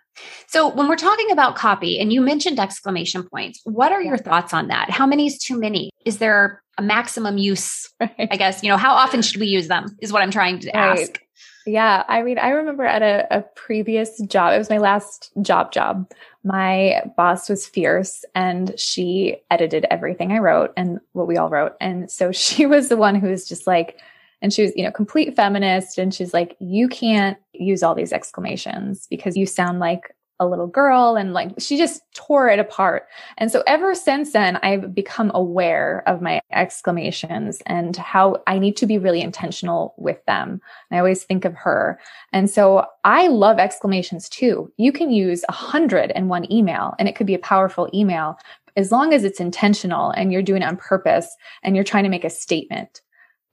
So 0.47 0.69
when 0.69 0.87
we're 0.87 0.95
talking 0.95 1.31
about 1.31 1.57
copy 1.57 1.99
and 1.99 2.13
you 2.13 2.21
mentioned 2.21 2.59
exclamation 2.59 3.23
points, 3.23 3.59
what 3.65 3.91
are 3.91 4.01
your 4.01 4.17
thoughts 4.17 4.53
on 4.53 4.69
that? 4.69 4.89
How 4.89 5.05
many 5.05 5.27
is 5.27 5.37
too 5.37 5.59
many? 5.59 5.91
Is 6.07 6.19
there 6.19 6.63
a 6.77 6.81
maximum 6.81 7.37
use? 7.37 7.89
Right. 7.99 8.27
I 8.31 8.37
guess, 8.37 8.61
you 8.63 8.69
know, 8.69 8.77
how 8.77 8.93
often 8.93 9.21
should 9.23 9.39
we 9.41 9.47
use 9.47 9.67
them 9.67 9.97
is 10.01 10.13
what 10.13 10.21
I'm 10.21 10.31
trying 10.31 10.59
to 10.59 10.71
right. 10.73 10.99
ask. 10.99 11.19
Yeah. 11.65 12.03
I 12.07 12.21
mean, 12.23 12.37
I 12.37 12.49
remember 12.49 12.85
at 12.85 13.01
a, 13.01 13.27
a 13.29 13.41
previous 13.41 14.21
job, 14.21 14.53
it 14.53 14.57
was 14.57 14.69
my 14.69 14.77
last 14.77 15.31
job 15.41 15.71
job. 15.71 16.09
My 16.43 17.01
boss 17.17 17.49
was 17.49 17.67
fierce 17.67 18.23
and 18.35 18.79
she 18.79 19.37
edited 19.51 19.85
everything 19.89 20.31
I 20.31 20.37
wrote 20.37 20.71
and 20.77 20.99
what 21.11 21.27
we 21.27 21.37
all 21.37 21.49
wrote. 21.49 21.73
And 21.81 22.09
so 22.09 22.31
she 22.31 22.65
was 22.65 22.87
the 22.87 22.97
one 22.97 23.15
who 23.15 23.27
was 23.27 23.47
just 23.47 23.67
like, 23.67 23.99
and 24.41 24.53
she 24.53 24.61
was, 24.61 24.71
you 24.75 24.83
know, 24.83 24.91
complete 24.91 25.35
feminist. 25.35 25.97
And 25.97 26.13
she's 26.13 26.33
like, 26.33 26.55
you 26.59 26.87
can't 26.87 27.37
use 27.53 27.81
all 27.81 27.95
these 27.95 28.13
exclamations 28.13 29.07
because 29.09 29.35
you 29.35 29.45
sound 29.45 29.79
like 29.79 30.15
a 30.39 30.45
little 30.47 30.67
girl. 30.67 31.15
And 31.15 31.33
like, 31.33 31.51
she 31.59 31.77
just 31.77 32.01
tore 32.13 32.49
it 32.49 32.59
apart. 32.59 33.07
And 33.37 33.51
so 33.51 33.63
ever 33.67 33.95
since 33.95 34.33
then, 34.33 34.57
I've 34.57 34.93
become 34.93 35.31
aware 35.33 36.03
of 36.07 36.21
my 36.21 36.41
exclamations 36.51 37.61
and 37.65 37.95
how 37.95 38.43
I 38.47 38.59
need 38.59 38.77
to 38.77 38.85
be 38.85 38.97
really 38.97 39.21
intentional 39.21 39.93
with 39.97 40.23
them. 40.25 40.61
And 40.89 40.97
I 40.97 40.99
always 40.99 41.23
think 41.23 41.45
of 41.45 41.55
her. 41.55 41.99
And 42.33 42.49
so 42.49 42.85
I 43.03 43.27
love 43.27 43.59
exclamations 43.59 44.29
too. 44.29 44.71
You 44.77 44.91
can 44.91 45.11
use 45.11 45.43
a 45.49 45.53
hundred 45.53 46.11
in 46.11 46.27
one 46.27 46.51
email 46.51 46.93
and 46.99 47.07
it 47.07 47.15
could 47.15 47.27
be 47.27 47.35
a 47.35 47.39
powerful 47.39 47.89
email 47.93 48.37
as 48.75 48.91
long 48.91 49.11
as 49.11 49.23
it's 49.23 49.39
intentional 49.39 50.11
and 50.11 50.31
you're 50.31 50.43
doing 50.43 50.61
it 50.61 50.67
on 50.67 50.77
purpose 50.77 51.35
and 51.63 51.75
you're 51.75 51.83
trying 51.83 52.03
to 52.03 52.09
make 52.09 52.23
a 52.23 52.29
statement. 52.29 53.01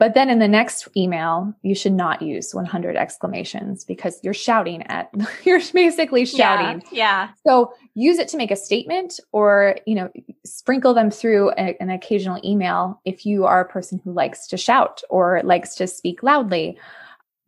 But 0.04 0.12
then 0.12 0.28
in 0.28 0.38
the 0.38 0.46
next 0.46 0.86
email, 0.98 1.54
you 1.62 1.74
should 1.74 1.94
not 1.94 2.20
use 2.20 2.54
100 2.54 2.94
exclamations 2.94 3.84
because 3.86 4.20
you're 4.22 4.34
shouting 4.34 4.82
at, 4.82 5.10
you're 5.44 5.62
basically 5.72 6.26
shouting. 6.26 6.82
Yeah, 6.92 6.98
yeah. 6.98 7.28
So 7.46 7.72
use 7.94 8.18
it 8.18 8.28
to 8.28 8.36
make 8.36 8.50
a 8.50 8.56
statement 8.56 9.18
or, 9.32 9.78
you 9.86 9.94
know, 9.94 10.10
sprinkle 10.44 10.92
them 10.92 11.10
through 11.10 11.52
a, 11.52 11.74
an 11.80 11.88
occasional 11.88 12.38
email 12.44 13.00
if 13.06 13.24
you 13.24 13.46
are 13.46 13.62
a 13.62 13.64
person 13.66 13.98
who 14.04 14.12
likes 14.12 14.46
to 14.48 14.58
shout 14.58 15.00
or 15.08 15.40
likes 15.42 15.74
to 15.76 15.86
speak 15.86 16.22
loudly 16.22 16.76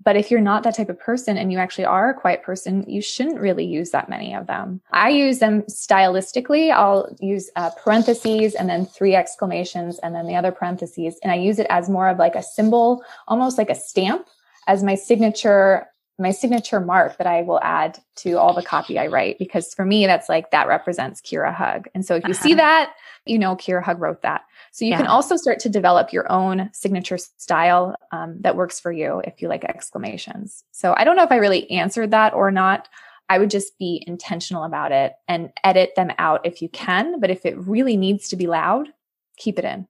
but 0.07 0.14
if 0.14 0.31
you're 0.31 0.40
not 0.40 0.62
that 0.62 0.77
type 0.77 0.88
of 0.88 1.01
person 1.01 1.37
and 1.37 1.51
you 1.51 1.59
actually 1.59 1.85
are 1.85 2.11
a 2.11 2.14
quiet 2.14 2.45
person, 2.45 2.88
you 2.88 3.03
shouldn't 3.03 3.40
really 3.40 3.64
use 3.64 3.90
that 3.90 4.09
many 4.09 4.37
of 4.37 4.47
them. 4.47 4.81
I 4.92 5.09
use 5.09 5.40
them 5.40 5.62
stylistically. 5.62 6.71
I'll 6.71 7.12
use 7.19 7.51
uh, 7.57 7.71
parentheses 7.71 8.55
and 8.55 8.69
then 8.69 8.87
three 8.87 9.16
exclamations 9.16 9.99
and 9.99 10.14
then 10.14 10.29
the 10.29 10.37
other 10.37 10.53
parentheses. 10.53 11.19
And 11.25 11.33
I 11.33 11.35
use 11.35 11.59
it 11.59 11.66
as 11.71 11.88
more 11.88 12.09
of 12.09 12.19
like 12.19 12.37
a 12.37 12.42
symbol, 12.45 13.03
almost 13.27 13.59
like 13.59 13.69
a 13.69 13.75
stamp 13.75 14.29
as 14.69 14.85
my 14.85 14.95
signature 14.95 15.88
my 16.18 16.31
signature 16.31 16.81
mark 16.81 17.18
that 17.18 17.26
I 17.26 17.42
will 17.42 17.61
add 17.62 17.98
to 18.16 18.38
all 18.38 18.55
the 18.55 18.62
copy 18.62 18.98
I 18.98 19.09
write 19.09 19.38
because 19.38 19.74
for 19.74 19.85
me 19.85 20.07
that's 20.07 20.29
like 20.29 20.50
that 20.50 20.66
represents 20.66 21.20
Kira 21.20 21.55
Hug. 21.55 21.88
And 21.94 22.07
so 22.07 22.14
if 22.14 22.24
you 22.24 22.31
uh-huh. 22.31 22.42
see 22.42 22.55
that, 22.55 22.94
you 23.26 23.38
know 23.38 23.55
Kira 23.55 23.83
Hug 23.83 24.00
wrote 24.00 24.22
that. 24.22 24.42
So 24.72 24.85
you 24.85 24.92
yeah. 24.92 24.98
can 24.98 25.07
also 25.07 25.37
start 25.37 25.59
to 25.61 25.68
develop 25.68 26.12
your 26.12 26.31
own 26.33 26.70
signature 26.72 27.18
style 27.18 27.96
um, 28.12 28.37
that 28.40 28.57
works 28.57 28.81
for 28.81 28.92
you 28.92 29.20
if 29.26 29.42
you 29.42 29.48
like 29.48 29.64
exclamations. 29.64 30.64
So 30.72 30.94
I 30.96 31.05
don't 31.05 31.16
know 31.16 31.24
if 31.24 31.33
I 31.33 31.37
really 31.37 31.70
answered 31.70 32.12
that 32.12 32.33
or 32.33 32.50
not. 32.50 32.88
I 33.29 33.38
would 33.38 33.50
just 33.50 33.79
be 33.79 34.02
intentional 34.07 34.64
about 34.64 34.92
it 34.92 35.14
and 35.29 35.50
edit 35.64 35.90
them 35.96 36.12
out 36.18 36.46
if 36.46 36.62
you 36.62 36.68
can. 36.68 37.20
But 37.20 37.31
if 37.31 37.44
it 37.44 37.59
really 37.59 37.96
needs 37.96 38.29
to 38.29 38.37
be 38.37 38.46
loud, 38.46 38.88
keep 39.37 39.59
it 39.59 39.64
in. 39.64 39.87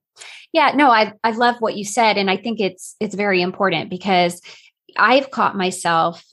Yeah, 0.53 0.73
no, 0.75 0.91
I 0.91 1.13
I 1.23 1.33
love 1.33 1.57
what 1.61 1.77
you 1.77 1.85
said, 1.85 2.17
and 2.17 2.31
I 2.31 2.39
think 2.39 2.59
it's 2.59 2.97
it's 3.01 3.15
very 3.15 3.43
important 3.43 3.91
because 3.91 4.41
I've 4.99 5.31
caught 5.31 5.57
myself 5.57 6.25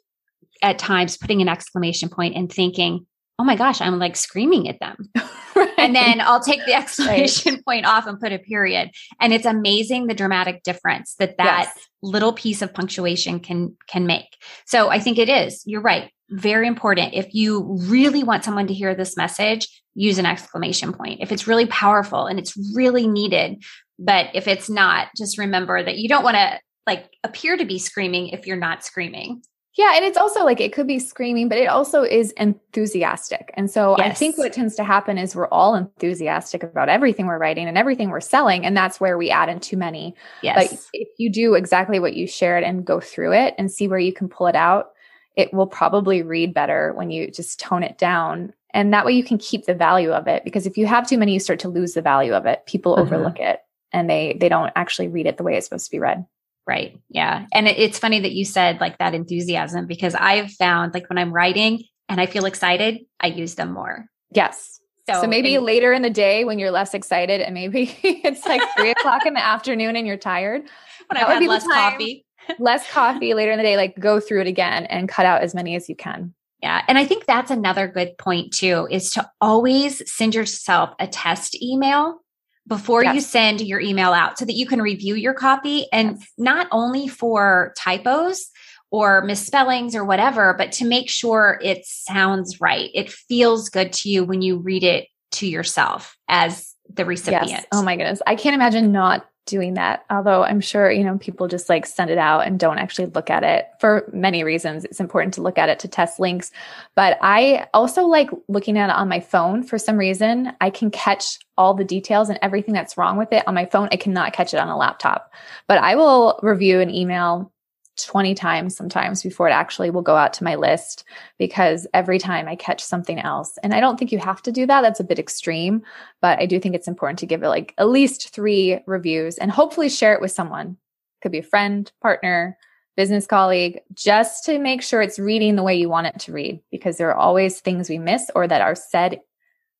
at 0.62 0.80
times 0.80 1.18
putting 1.18 1.42
an 1.42 1.50
exclamation 1.50 2.10
point 2.10 2.36
and 2.36 2.52
thinking, 2.52 3.06
oh 3.40 3.44
my 3.44 3.56
gosh, 3.56 3.82
I'm 3.82 4.00
like 4.00 4.16
screaming 4.16 4.70
at 4.70 4.80
them. 4.80 5.10
right. 5.56 5.70
And 5.78 5.94
then 5.94 6.22
I'll 6.22 6.42
take 6.42 6.66
the 6.66 6.74
exclamation 6.76 7.56
right. 7.56 7.66
point 7.66 7.86
off 7.86 8.08
and 8.08 8.20
put 8.20 8.32
a 8.32 8.40
period. 8.40 8.92
And 9.20 9.34
it's 9.34 9.46
amazing 9.46 10.08
the 10.08 10.14
dramatic 10.14 10.64
difference 10.64 11.16
that 11.16 11.38
that 11.38 11.72
yes. 11.76 11.86
little 12.02 12.32
piece 12.32 12.62
of 12.62 12.74
punctuation 12.74 13.42
can 13.42 13.76
can 13.88 14.08
make. 14.08 14.38
So 14.66 14.90
I 14.90 15.00
think 15.00 15.18
it 15.18 15.28
is. 15.28 15.62
You're 15.66 15.82
right. 15.82 16.10
Very 16.30 16.68
important. 16.68 17.14
If 17.14 17.34
you 17.34 17.78
really 17.82 18.24
want 18.24 18.46
someone 18.46 18.68
to 18.68 18.74
hear 18.74 18.96
this 18.96 19.18
message, 19.18 19.68
use 19.94 20.18
an 20.18 20.26
exclamation 20.26 20.94
point. 20.94 21.20
If 21.22 21.34
it's 21.34 21.48
really 21.48 21.66
powerful 21.66 22.28
and 22.28 22.40
it's 22.40 22.56
really 22.74 23.08
needed, 23.08 23.64
but 24.00 24.30
if 24.34 24.48
it's 24.48 24.70
not, 24.70 25.10
just 25.18 25.38
remember 25.38 25.84
that 25.84 25.98
you 25.98 26.08
don't 26.08 26.24
want 26.24 26.36
to 26.36 26.60
like 26.86 27.16
appear 27.24 27.58
to 27.58 27.66
be 27.66 27.80
screaming 27.80 28.30
if 28.30 28.46
you're 28.48 28.58
not 28.58 28.84
screaming. 28.84 29.42
Yeah. 29.76 29.94
And 29.96 30.06
it's 30.06 30.18
also 30.18 30.44
like 30.44 30.62
it 30.62 30.72
could 30.72 30.86
be 30.86 31.00
screaming, 31.00 31.50
but 31.50 31.58
it 31.58 31.66
also 31.66 32.04
is 32.04 32.32
enthusiastic. 32.34 33.52
And 33.56 33.72
so 33.72 33.96
yes. 33.98 34.12
I 34.12 34.14
think 34.14 34.38
what 34.38 34.54
tends 34.54 34.76
to 34.76 34.84
happen 34.84 35.18
is 35.18 35.36
we're 35.36 35.48
all 35.48 35.74
enthusiastic 35.74 36.62
about 36.62 36.90
everything 36.90 37.26
we're 37.26 37.40
writing 37.40 37.68
and 37.68 37.76
everything 37.76 38.10
we're 38.10 38.22
selling. 38.22 38.66
And 38.66 38.78
that's 38.78 39.00
where 39.00 39.18
we 39.18 39.32
add 39.32 39.50
in 39.50 39.60
too 39.60 39.78
many. 39.78 40.16
Yes. 40.44 40.70
But 40.70 40.86
if 40.94 41.08
you 41.18 41.32
do 41.32 41.56
exactly 41.56 42.00
what 42.00 42.14
you 42.14 42.28
shared 42.28 42.64
and 42.64 42.86
go 42.86 43.00
through 43.00 43.34
it 43.34 43.56
and 43.58 43.72
see 43.72 43.88
where 43.88 43.98
you 43.98 44.14
can 44.14 44.30
pull 44.30 44.46
it 44.46 44.56
out, 44.56 44.92
it 45.36 45.52
will 45.52 45.66
probably 45.66 46.22
read 46.22 46.54
better 46.54 46.94
when 46.94 47.10
you 47.10 47.32
just 47.32 47.60
tone 47.60 47.82
it 47.82 47.98
down. 47.98 48.54
And 48.76 48.94
that 48.94 49.08
way 49.08 49.14
you 49.14 49.24
can 49.24 49.40
keep 49.40 49.66
the 49.66 49.74
value 49.74 50.12
of 50.12 50.28
it. 50.28 50.44
Because 50.44 50.68
if 50.68 50.78
you 50.78 50.86
have 50.86 51.08
too 51.08 51.18
many, 51.18 51.34
you 51.34 51.40
start 51.40 51.60
to 51.62 51.70
lose 51.70 51.94
the 51.94 52.02
value 52.04 52.34
of 52.34 52.46
it. 52.46 52.64
People 52.68 52.94
mm-hmm. 52.94 53.02
overlook 53.02 53.40
it 53.40 53.62
and 53.92 54.10
they 54.10 54.36
they 54.40 54.50
don't 54.50 54.72
actually 54.76 55.08
read 55.08 55.26
it 55.26 55.38
the 55.38 55.44
way 55.44 55.56
it's 55.56 55.68
supposed 55.68 55.86
to 55.86 55.92
be 55.92 56.00
read. 56.00 56.26
Right. 56.66 57.00
Yeah. 57.10 57.46
And 57.54 57.68
it, 57.68 57.78
it's 57.78 58.00
funny 58.00 58.22
that 58.22 58.32
you 58.32 58.46
said 58.46 58.80
like 58.80 58.98
that 59.00 59.14
enthusiasm 59.14 59.86
because 59.86 60.16
I've 60.16 60.52
found 60.52 60.94
like 60.94 61.10
when 61.10 61.18
I'm 61.18 61.34
writing 61.34 61.84
and 62.08 62.22
I 62.22 62.26
feel 62.26 62.46
excited, 62.46 63.00
I 63.20 63.28
use 63.28 63.56
them 63.56 63.74
more. 63.74 64.06
Yes. 64.32 64.80
So, 65.10 65.22
so 65.22 65.28
maybe 65.28 65.56
and, 65.56 65.66
later 65.66 65.92
in 65.92 66.02
the 66.02 66.10
day 66.10 66.46
when 66.46 66.60
you're 66.60 66.72
less 66.72 66.94
excited 66.94 67.42
and 67.42 67.54
maybe 67.54 67.98
it's 68.04 68.46
like 68.46 68.62
three 68.78 68.92
o'clock 68.98 69.26
in 69.26 69.34
the 69.34 69.44
afternoon 69.44 69.96
and 69.96 70.08
you're 70.08 70.18
tired. 70.18 70.62
When 71.08 71.18
I've 71.18 71.28
had 71.28 71.44
less 71.44 71.68
coffee. 71.68 72.26
less 72.60 72.90
coffee 72.90 73.34
later 73.34 73.52
in 73.52 73.58
the 73.58 73.64
day, 73.64 73.76
like 73.76 74.00
go 74.00 74.20
through 74.20 74.42
it 74.42 74.48
again 74.48 74.86
and 74.86 75.10
cut 75.10 75.26
out 75.26 75.42
as 75.42 75.54
many 75.54 75.76
as 75.76 75.90
you 75.90 75.96
can. 75.96 76.34
Yeah. 76.62 76.82
And 76.88 76.98
I 76.98 77.06
think 77.06 77.26
that's 77.26 77.52
another 77.52 77.90
good 77.90 78.18
point 78.18 78.54
too, 78.54 78.88
is 78.90 79.12
to 79.12 79.30
always 79.42 80.02
send 80.10 80.34
yourself 80.34 80.92
a 80.98 81.08
test 81.08 81.62
email 81.62 82.23
before 82.68 83.04
yes. 83.04 83.16
you 83.16 83.22
send 83.22 83.62
your 83.62 83.80
email 83.80 84.14
out 84.14 84.38
so 84.38 84.46
that 84.46 84.54
you 84.54 84.66
can 84.66 84.82
review 84.82 85.16
your 85.16 85.34
copy 85.34 85.88
and 85.92 86.18
yes. 86.18 86.32
not 86.38 86.68
only 86.72 87.08
for 87.08 87.74
typos 87.78 88.50
or 88.90 89.24
misspellings 89.24 89.96
or 89.96 90.06
whatever, 90.06 90.54
but 90.58 90.72
to 90.72 90.86
make 90.86 91.10
sure 91.10 91.60
it 91.64 91.84
sounds 91.86 92.62
right. 92.62 92.90
It 92.94 93.12
feels 93.12 93.70
good 93.70 93.92
to 93.94 94.10
you 94.10 94.24
when 94.24 94.42
you 94.42 94.58
read 94.58 94.84
it 94.84 95.08
to 95.32 95.48
yourself 95.48 96.16
as 96.28 96.74
the 96.94 97.04
recipient. 97.04 97.50
Yes. 97.50 97.66
Oh 97.72 97.82
my 97.82 97.96
goodness. 97.96 98.22
I 98.28 98.36
can't 98.36 98.54
imagine 98.54 98.92
not 98.92 99.26
doing 99.46 99.76
that. 99.76 100.06
Although 100.10 100.44
I'm 100.44 100.62
sure, 100.62 100.92
you 100.92 101.04
know, 101.04 101.18
people 101.18 101.48
just 101.48 101.70
like 101.70 101.86
send 101.86 102.10
it 102.10 102.18
out 102.18 102.48
and 102.48 102.60
don't 102.60 102.80
actually 102.80 103.08
look 103.08 103.30
at 103.30 103.44
it 103.44 103.68
for 103.80 104.10
many 104.14 104.44
reasons. 104.44 104.86
It's 104.86 105.00
important 105.00 105.34
to 105.36 105.42
look 105.42 105.58
at 105.58 105.70
it 105.70 105.80
to 105.80 105.88
test 105.88 106.20
links. 106.20 106.52
But 106.96 107.18
I 107.22 107.68
also 107.74 108.06
like 108.06 108.30
looking 108.48 108.78
at 108.78 108.90
it 108.90 108.96
on 108.96 109.10
my 109.10 109.20
phone 109.20 109.64
for 109.64 109.78
some 109.78 109.98
reason. 109.98 110.54
I 110.62 110.70
can 110.70 110.92
catch 110.92 111.40
all 111.58 111.74
the 111.74 111.86
details 111.86 112.30
and 112.30 112.40
everything 112.42 112.74
that's 112.74 112.98
wrong 112.98 113.18
with 113.18 113.32
it 113.32 113.48
on 113.48 113.54
my 113.54 113.66
phone. 113.66 113.90
I 113.92 113.98
cannot 113.98 114.34
catch 114.34 114.54
it 114.54 114.60
on 114.60 114.70
a 114.70 114.78
laptop. 114.78 115.32
But 115.68 115.78
I 115.80 115.96
will 115.96 116.40
review 116.42 116.80
an 116.80 116.90
email 116.90 117.53
20 117.98 118.34
times 118.36 118.76
sometimes 118.76 119.22
before 119.22 119.48
it 119.48 119.54
actually 119.54 119.90
will 119.90 120.02
go 120.02 120.16
out 120.16 120.34
to 120.34 120.44
my 120.44 120.56
list 120.56 121.04
because 121.38 121.88
every 121.94 122.18
time 122.18 122.48
I 122.48 122.56
catch 122.56 122.84
something 122.84 123.20
else. 123.20 123.58
And 123.64 123.74
I 123.74 123.80
don't 123.80 123.98
think 123.98 124.12
you 124.12 124.20
have 124.20 124.42
to 124.44 124.52
do 124.52 124.66
that. 124.66 124.82
That's 124.82 125.00
a 125.00 125.06
bit 125.06 125.20
extreme, 125.20 125.84
but 126.22 126.40
I 126.40 126.46
do 126.46 126.60
think 126.60 126.76
it's 126.76 126.88
important 126.88 127.20
to 127.20 127.26
give 127.26 127.44
it 127.44 127.50
like 127.50 127.74
at 127.78 127.90
least 127.90 128.30
three 128.30 128.80
reviews 128.88 129.38
and 129.38 129.52
hopefully 129.52 129.90
share 129.90 130.14
it 130.14 130.22
with 130.22 130.32
someone. 130.32 130.78
Could 131.22 131.32
be 131.32 131.40
a 131.40 131.44
friend, 131.44 131.90
partner, 132.02 132.58
business 132.96 133.26
colleague, 133.26 133.80
just 133.94 134.44
to 134.46 134.60
make 134.60 134.82
sure 134.82 135.02
it's 135.02 135.20
reading 135.20 135.56
the 135.56 135.64
way 135.64 135.76
you 135.76 135.90
want 135.90 136.08
it 136.08 136.20
to 136.20 136.34
read 136.34 136.62
because 136.72 136.98
there 136.98 137.10
are 137.10 137.18
always 137.18 137.60
things 137.60 137.90
we 137.90 137.98
miss 137.98 138.30
or 138.36 138.48
that 138.48 138.62
are 138.62 138.76
said 138.76 139.22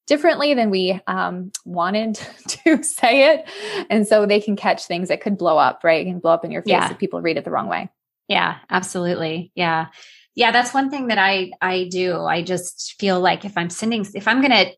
differently 0.08 0.54
than 0.54 0.70
we 0.70 1.00
um, 1.08 1.52
wanted 1.66 2.16
to 2.48 2.84
say 2.84 3.34
it. 3.34 3.50
And 3.90 4.08
so 4.08 4.26
they 4.26 4.42
can 4.42 4.56
catch 4.56 4.86
things 4.86 5.10
that 5.10 5.22
could 5.22 5.38
blow 5.38 5.58
up, 5.58 5.84
right? 5.84 6.02
It 6.02 6.10
can 6.10 6.20
blow 6.20 6.32
up 6.32 6.46
in 6.46 6.52
your 6.52 6.62
face 6.62 6.72
yeah. 6.72 6.92
if 6.92 6.98
people 6.98 7.22
read 7.22 7.38
it 7.38 7.46
the 7.46 7.52
wrong 7.52 7.68
way. 7.68 7.90
Yeah, 8.28 8.58
absolutely. 8.70 9.52
Yeah. 9.56 9.88
Yeah, 10.36 10.52
that's 10.52 10.74
one 10.74 10.90
thing 10.90 11.08
that 11.08 11.20
I 11.20 11.52
I 11.62 11.88
do. 11.92 12.22
I 12.22 12.42
just 12.42 12.96
feel 13.00 13.20
like 13.20 13.46
if 13.46 13.56
I'm 13.58 13.70
sending 13.70 14.06
if 14.16 14.28
I'm 14.28 14.42
going 14.42 14.52
to 14.52 14.72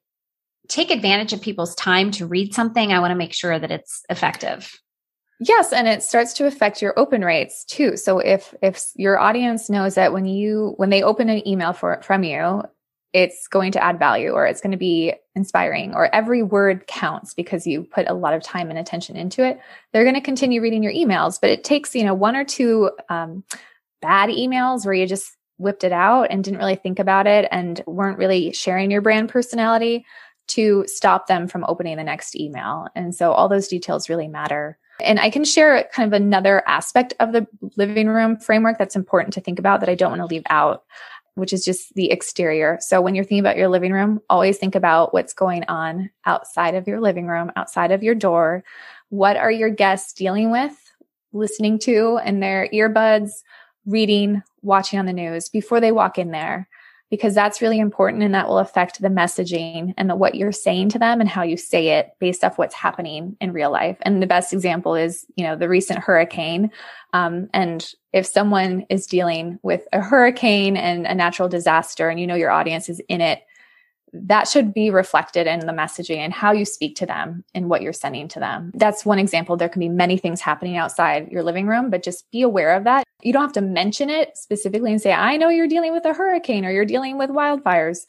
take 0.68 0.92
advantage 0.92 1.32
of 1.32 1.42
people's 1.42 1.76
time 1.76 2.12
to 2.12 2.28
read 2.28 2.54
something, 2.54 2.92
I 2.92 3.00
want 3.00 3.12
to 3.12 3.16
make 3.16 3.34
sure 3.34 3.58
that 3.58 3.72
it's 3.72 4.04
effective. 4.10 4.72
Yes, 5.40 5.74
and 5.74 5.88
it 5.88 6.02
starts 6.02 6.34
to 6.34 6.48
affect 6.48 6.82
your 6.82 6.98
open 6.98 7.24
rates 7.24 7.66
too. 7.66 7.98
So 7.98 8.20
if 8.20 8.54
if 8.62 8.86
your 8.96 9.20
audience 9.20 9.70
knows 9.70 9.96
that 9.96 10.14
when 10.14 10.26
you 10.26 10.74
when 10.78 10.90
they 10.90 11.04
open 11.04 11.30
an 11.30 11.46
email 11.48 11.74
for 11.74 12.02
from 12.04 12.24
you, 12.24 12.64
it's 13.14 13.48
going 13.48 13.72
to 13.72 13.84
add 13.84 13.98
value 13.98 14.32
or 14.32 14.46
it's 14.46 14.62
going 14.62 14.72
to 14.72 14.78
be 14.78 15.14
inspiring 15.36 15.94
or 15.94 16.14
every 16.14 16.44
word 16.44 16.86
counts 16.88 17.34
because 17.34 17.66
you 17.66 17.84
put 17.84 18.10
a 18.10 18.14
lot 18.14 18.34
of 18.34 18.44
time 18.44 18.70
and 18.70 18.78
attention 18.78 19.16
into 19.16 19.44
it, 19.44 19.60
they're 19.92 20.04
going 20.04 20.16
to 20.16 20.22
continue 20.22 20.62
reading 20.62 20.84
your 20.84 20.94
emails. 20.94 21.40
But 21.40 21.50
it 21.50 21.64
takes 21.64 21.96
you 21.96 22.04
know 22.04 22.14
one 22.14 22.36
or 22.36 22.44
two 22.44 22.92
um, 23.10 23.44
bad 24.02 24.30
emails 24.30 24.86
where 24.86 24.94
you 24.94 25.08
just 25.08 25.36
whipped 25.58 25.84
it 25.84 25.94
out 25.94 26.28
and 26.30 26.44
didn't 26.44 26.60
really 26.60 26.76
think 26.76 27.00
about 27.00 27.28
it 27.28 27.48
and 27.52 27.82
weren't 27.88 28.18
really 28.18 28.52
sharing 28.52 28.92
your 28.92 29.02
brand 29.02 29.30
personality 29.30 30.06
to 30.48 30.84
stop 30.88 31.28
them 31.28 31.48
from 31.48 31.66
opening 31.68 31.98
the 31.98 32.04
next 32.04 32.36
email. 32.36 32.88
And 32.96 33.16
so 33.16 33.32
all 33.32 33.50
those 33.50 33.68
details 33.68 34.10
really 34.10 34.28
matter. 34.28 34.78
And 35.02 35.20
I 35.20 35.30
can 35.30 35.44
share 35.44 35.90
kind 35.94 36.08
of 36.08 36.22
another 36.22 36.64
aspect 36.68 37.14
of 37.20 37.34
the 37.34 37.48
living 37.76 38.08
room 38.08 38.38
framework 38.38 38.78
that's 38.78 38.96
important 38.96 39.34
to 39.34 39.42
think 39.42 39.60
about 39.60 39.80
that 39.82 39.90
I 39.90 39.96
don't 39.96 40.12
want 40.12 40.22
to 40.22 40.34
leave 40.34 40.46
out, 40.50 40.84
which 41.36 41.54
is 41.54 41.64
just 41.64 41.94
the 41.94 42.12
exterior. 42.12 42.78
So 42.82 43.02
when 43.02 43.14
you're 43.14 43.24
thinking 43.24 43.40
about 43.40 43.58
your 43.58 43.68
living 43.68 43.92
room, 43.92 44.22
always 44.30 44.58
think 44.58 44.74
about 44.74 45.14
what's 45.14 45.34
going 45.34 45.64
on 45.68 46.10
outside 46.26 46.76
of 46.76 46.88
your 46.88 47.00
living 47.00 47.28
room, 47.28 47.52
outside 47.56 47.92
of 47.92 48.04
your 48.04 48.16
door. 48.16 48.64
What 49.10 49.38
are 49.38 49.52
your 49.52 49.70
guests 49.70 50.14
dealing 50.14 50.52
with, 50.52 50.74
listening 51.34 51.80
to 51.80 52.20
in 52.26 52.40
their 52.40 52.70
earbuds, 52.74 53.44
reading, 53.86 54.42
watching 54.62 54.98
on 54.98 55.06
the 55.06 55.14
news 55.14 55.50
before 55.50 55.80
they 55.80 55.92
walk 55.92 56.18
in 56.18 56.32
there? 56.32 56.68
Because 57.10 57.36
that's 57.36 57.62
really 57.62 57.80
important 57.80 58.24
and 58.24 58.34
that 58.34 58.48
will 58.48 58.58
affect 58.58 59.02
the 59.02 59.10
messaging 59.10 59.94
and 59.98 60.10
the, 60.10 60.16
what 60.16 60.36
you're 60.36 60.52
saying 60.52 60.90
to 60.90 61.00
them 61.00 61.22
and 61.22 61.30
how 61.30 61.44
you 61.44 61.56
say 61.56 61.90
it 61.90 62.12
based 62.20 62.44
off 62.44 62.58
what's 62.58 62.74
happening 62.74 63.38
in 63.40 63.54
real 63.54 63.72
life. 63.72 63.98
And 64.02 64.22
the 64.22 64.28
best 64.28 64.54
example 64.54 64.96
is, 64.96 65.26
you 65.36 65.46
know, 65.46 65.56
the 65.56 65.70
recent 65.70 66.00
hurricane. 66.00 66.72
Um, 67.14 67.48
and 67.54 67.88
if 68.12 68.26
someone 68.26 68.86
is 68.90 69.06
dealing 69.06 69.60
with 69.62 69.88
a 69.94 70.02
hurricane 70.02 70.78
and 70.78 71.06
a 71.06 71.14
natural 71.14 71.48
disaster 71.48 72.10
and 72.10 72.20
you 72.20 72.28
know 72.28 72.36
your 72.36 72.52
audience 72.52 72.90
is 72.90 73.00
in 73.08 73.22
it, 73.22 73.44
that 74.24 74.48
should 74.48 74.74
be 74.74 74.90
reflected 74.90 75.48
in 75.48 75.60
the 75.62 75.74
messaging 75.74 76.18
and 76.18 76.34
how 76.34 76.52
you 76.52 76.66
speak 76.66 76.96
to 76.98 77.06
them 77.06 77.44
and 77.54 77.70
what 77.70 77.82
you're 77.82 77.94
sending 77.94 78.28
to 78.30 78.40
them. 78.40 78.72
That's 78.74 79.06
one 79.06 79.20
example. 79.20 79.58
There 79.58 79.70
can 79.70 79.80
be 79.80 79.90
many 79.90 80.18
things 80.18 80.42
happening 80.42 80.78
outside 80.78 81.32
your 81.32 81.44
living 81.44 81.68
room, 81.68 81.90
but 81.90 82.04
just 82.04 82.30
be 82.32 82.42
aware 82.42 82.76
of 82.76 82.84
that. 82.86 83.04
You 83.22 83.34
don't 83.34 83.42
have 83.42 83.54
to 83.54 83.62
mention 83.62 84.10
it 84.10 84.38
specifically 84.38 84.92
and 84.92 85.02
say, 85.02 85.14
I 85.14 85.38
know 85.38 85.50
you're 85.50 85.68
dealing 85.68 85.94
with 85.94 86.06
a 86.06 86.14
hurricane 86.14 86.66
or 86.66 86.72
you're 86.72 86.86
dealing 86.86 87.18
with 87.18 87.30
wildfires, 87.30 88.06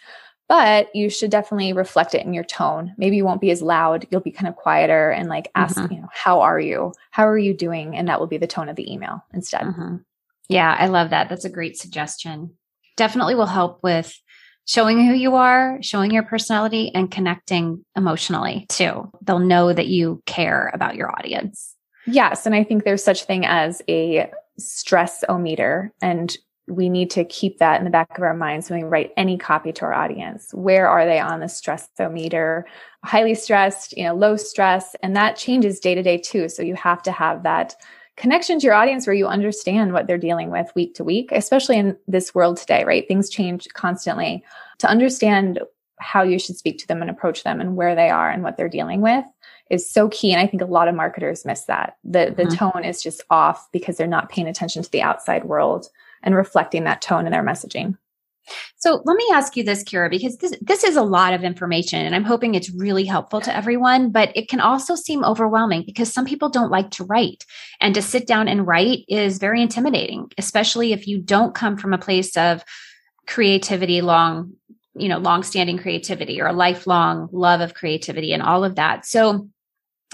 but 0.48 0.94
you 0.94 1.10
should 1.10 1.30
definitely 1.30 1.72
reflect 1.72 2.14
it 2.14 2.24
in 2.24 2.32
your 2.32 2.44
tone. 2.44 2.94
Maybe 2.98 3.16
you 3.16 3.24
won't 3.24 3.40
be 3.40 3.50
as 3.50 3.62
loud. 3.62 4.06
You'll 4.10 4.20
be 4.20 4.30
kind 4.30 4.48
of 4.48 4.56
quieter 4.56 5.10
and 5.10 5.28
like 5.28 5.50
ask, 5.54 5.76
mm-hmm. 5.76 5.92
you 5.92 6.00
know, 6.02 6.08
how 6.12 6.40
are 6.40 6.60
you? 6.60 6.92
How 7.10 7.26
are 7.26 7.38
you 7.38 7.54
doing? 7.54 7.96
And 7.96 8.08
that 8.08 8.20
will 8.20 8.26
be 8.26 8.38
the 8.38 8.46
tone 8.46 8.68
of 8.68 8.76
the 8.76 8.92
email 8.92 9.24
instead. 9.32 9.62
Mm-hmm. 9.62 9.96
Yeah, 10.48 10.76
I 10.78 10.86
love 10.86 11.10
that. 11.10 11.28
That's 11.28 11.44
a 11.44 11.50
great 11.50 11.76
suggestion. 11.76 12.52
Definitely 12.96 13.34
will 13.34 13.46
help 13.46 13.82
with 13.82 14.20
showing 14.66 15.05
who 15.05 15.14
you 15.14 15.37
are, 15.37 15.79
showing 15.81 16.11
your 16.11 16.22
personality, 16.22 16.92
and 16.94 17.11
connecting 17.11 17.85
emotionally 17.96 18.66
too. 18.68 19.11
They'll 19.22 19.38
know 19.38 19.72
that 19.72 19.87
you 19.87 20.22
care 20.26 20.70
about 20.74 20.96
your 20.96 21.11
audience. 21.11 21.74
Yes. 22.07 22.46
And 22.46 22.55
I 22.55 22.62
think 22.62 22.85
there's 22.85 23.02
such 23.02 23.24
thing 23.24 23.46
as 23.46 23.83
a 23.88 24.31
stress 24.59 25.24
o 25.29 25.38
meter 25.38 25.92
and 26.00 26.37
we 26.68 26.88
need 26.88 27.11
to 27.12 27.24
keep 27.24 27.59
that 27.59 27.79
in 27.79 27.85
the 27.85 27.90
back 27.90 28.16
of 28.16 28.24
our 28.24 28.35
minds 28.35 28.68
when 28.68 28.81
we 28.81 28.88
write 28.88 29.12
any 29.16 29.38
copy 29.38 29.72
to 29.72 29.85
our 29.85 29.94
audience. 29.94 30.50
Where 30.52 30.88
are 30.88 31.07
they 31.07 31.20
on 31.20 31.40
the 31.40 31.48
stress 31.48 31.88
o 32.00 32.09
meter? 32.09 32.66
Highly 33.05 33.35
stressed, 33.35 33.96
you 33.96 34.05
know, 34.05 34.14
low 34.14 34.37
stress, 34.37 34.96
and 35.02 35.14
that 35.14 35.37
changes 35.37 35.79
day 35.79 35.94
to 35.94 36.02
day 36.02 36.18
too. 36.18 36.48
So 36.48 36.62
you 36.62 36.74
have 36.74 37.02
to 37.05 37.12
have 37.12 37.44
that 37.44 37.76
connection 38.16 38.59
to 38.59 38.64
your 38.64 38.74
audience 38.74 39.07
where 39.07 39.14
you 39.14 39.26
understand 39.26 39.92
what 39.92 40.07
they're 40.07 40.18
dealing 40.18 40.50
with 40.50 40.74
week 40.74 40.94
to 40.94 41.05
week, 41.05 41.31
especially 41.33 41.79
in 41.79 41.96
this 42.09 42.35
world 42.35 42.57
today, 42.57 42.85
right? 42.85 43.07
Things 43.07 43.29
change 43.29 43.68
constantly. 43.74 44.44
To 44.79 44.88
understand 44.88 45.61
how 45.98 46.22
you 46.22 46.38
should 46.38 46.57
speak 46.57 46.79
to 46.79 46.87
them 46.87 47.00
and 47.00 47.11
approach 47.11 47.42
them 47.42 47.61
and 47.61 47.76
where 47.76 47.94
they 47.94 48.11
are 48.11 48.31
and 48.31 48.42
what 48.42 48.57
they're 48.57 48.68
dealing 48.68 49.00
with 49.00 49.24
is 49.70 49.88
so 49.88 50.09
key. 50.09 50.33
And 50.33 50.40
I 50.40 50.46
think 50.46 50.62
a 50.62 50.66
lot 50.66 50.88
of 50.88 50.94
marketers 50.94 51.44
miss 51.44 51.62
that. 51.64 51.96
The 52.05 52.35
the 52.37 52.44
mm-hmm. 52.44 52.70
tone 52.70 52.85
is 52.85 53.02
just 53.02 53.22
off 53.31 53.70
because 53.72 53.96
they're 53.96 54.07
not 54.07 54.29
paying 54.29 54.48
attention 54.48 54.83
to 54.83 54.90
the 54.90 55.02
outside 55.02 55.44
world 55.44 55.88
and 56.22 56.35
reflecting 56.35 56.85
that 56.85 57.02
tone 57.02 57.26
in 57.26 57.33
their 57.33 57.44
messaging. 57.44 57.96
So 58.76 59.02
let 59.04 59.16
me 59.16 59.26
ask 59.32 59.56
you 59.56 59.64
this, 59.64 59.82
Kira, 59.82 60.11
because 60.11 60.37
this, 60.38 60.54
this 60.61 60.85
is 60.85 60.96
a 60.96 61.02
lot 61.02 61.35
of 61.35 61.44
information 61.44 62.04
and 62.04 62.14
I'm 62.14 62.24
hoping 62.24 62.54
it's 62.54 62.70
really 62.70 63.04
helpful 63.04 63.40
to 63.40 63.54
everyone, 63.54 64.11
but 64.11 64.30
it 64.37 64.48
can 64.48 64.61
also 64.61 64.94
seem 64.94 65.24
overwhelming 65.24 65.85
because 65.85 66.12
some 66.12 66.24
people 66.24 66.48
don't 66.48 66.70
like 66.70 66.90
to 66.92 67.04
write. 67.04 67.44
And 67.80 67.94
to 67.94 68.02
sit 68.02 68.26
down 68.26 68.48
and 68.48 68.66
write 68.66 69.04
is 69.09 69.38
very 69.38 69.62
intimidating, 69.62 70.30
especially 70.38 70.92
if 70.92 71.06
you 71.06 71.20
don't 71.20 71.54
come 71.54 71.76
from 71.76 71.92
a 71.92 71.98
place 71.98 72.37
of 72.37 72.64
creativity, 73.26 74.00
long, 74.00 74.52
you 74.94 75.09
know, 75.09 75.18
long-standing 75.18 75.78
creativity 75.78 76.40
or 76.40 76.46
a 76.46 76.52
lifelong 76.52 77.28
love 77.32 77.61
of 77.61 77.74
creativity 77.74 78.32
and 78.32 78.42
all 78.42 78.64
of 78.64 78.76
that. 78.76 79.04
So 79.04 79.48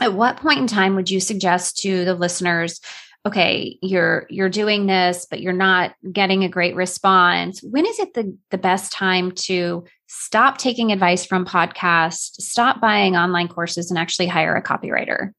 at 0.00 0.14
what 0.14 0.38
point 0.38 0.58
in 0.58 0.66
time 0.66 0.96
would 0.96 1.10
you 1.10 1.20
suggest 1.20 1.78
to 1.78 2.04
the 2.04 2.14
listeners 2.14 2.80
okay 3.26 3.78
you're 3.82 4.26
you're 4.30 4.48
doing 4.48 4.86
this 4.86 5.26
but 5.30 5.40
you're 5.40 5.52
not 5.52 5.94
getting 6.12 6.44
a 6.44 6.48
great 6.48 6.74
response. 6.74 7.62
When 7.62 7.86
is 7.86 7.98
it 7.98 8.14
the 8.14 8.36
the 8.50 8.58
best 8.58 8.92
time 8.92 9.32
to 9.32 9.84
stop 10.06 10.58
taking 10.58 10.92
advice 10.92 11.24
from 11.24 11.46
podcasts 11.46 12.40
stop 12.40 12.80
buying 12.80 13.16
online 13.16 13.48
courses 13.48 13.90
and 13.90 13.98
actually 13.98 14.26
hire 14.26 14.54
a 14.54 14.62
copywriter? 14.62 15.32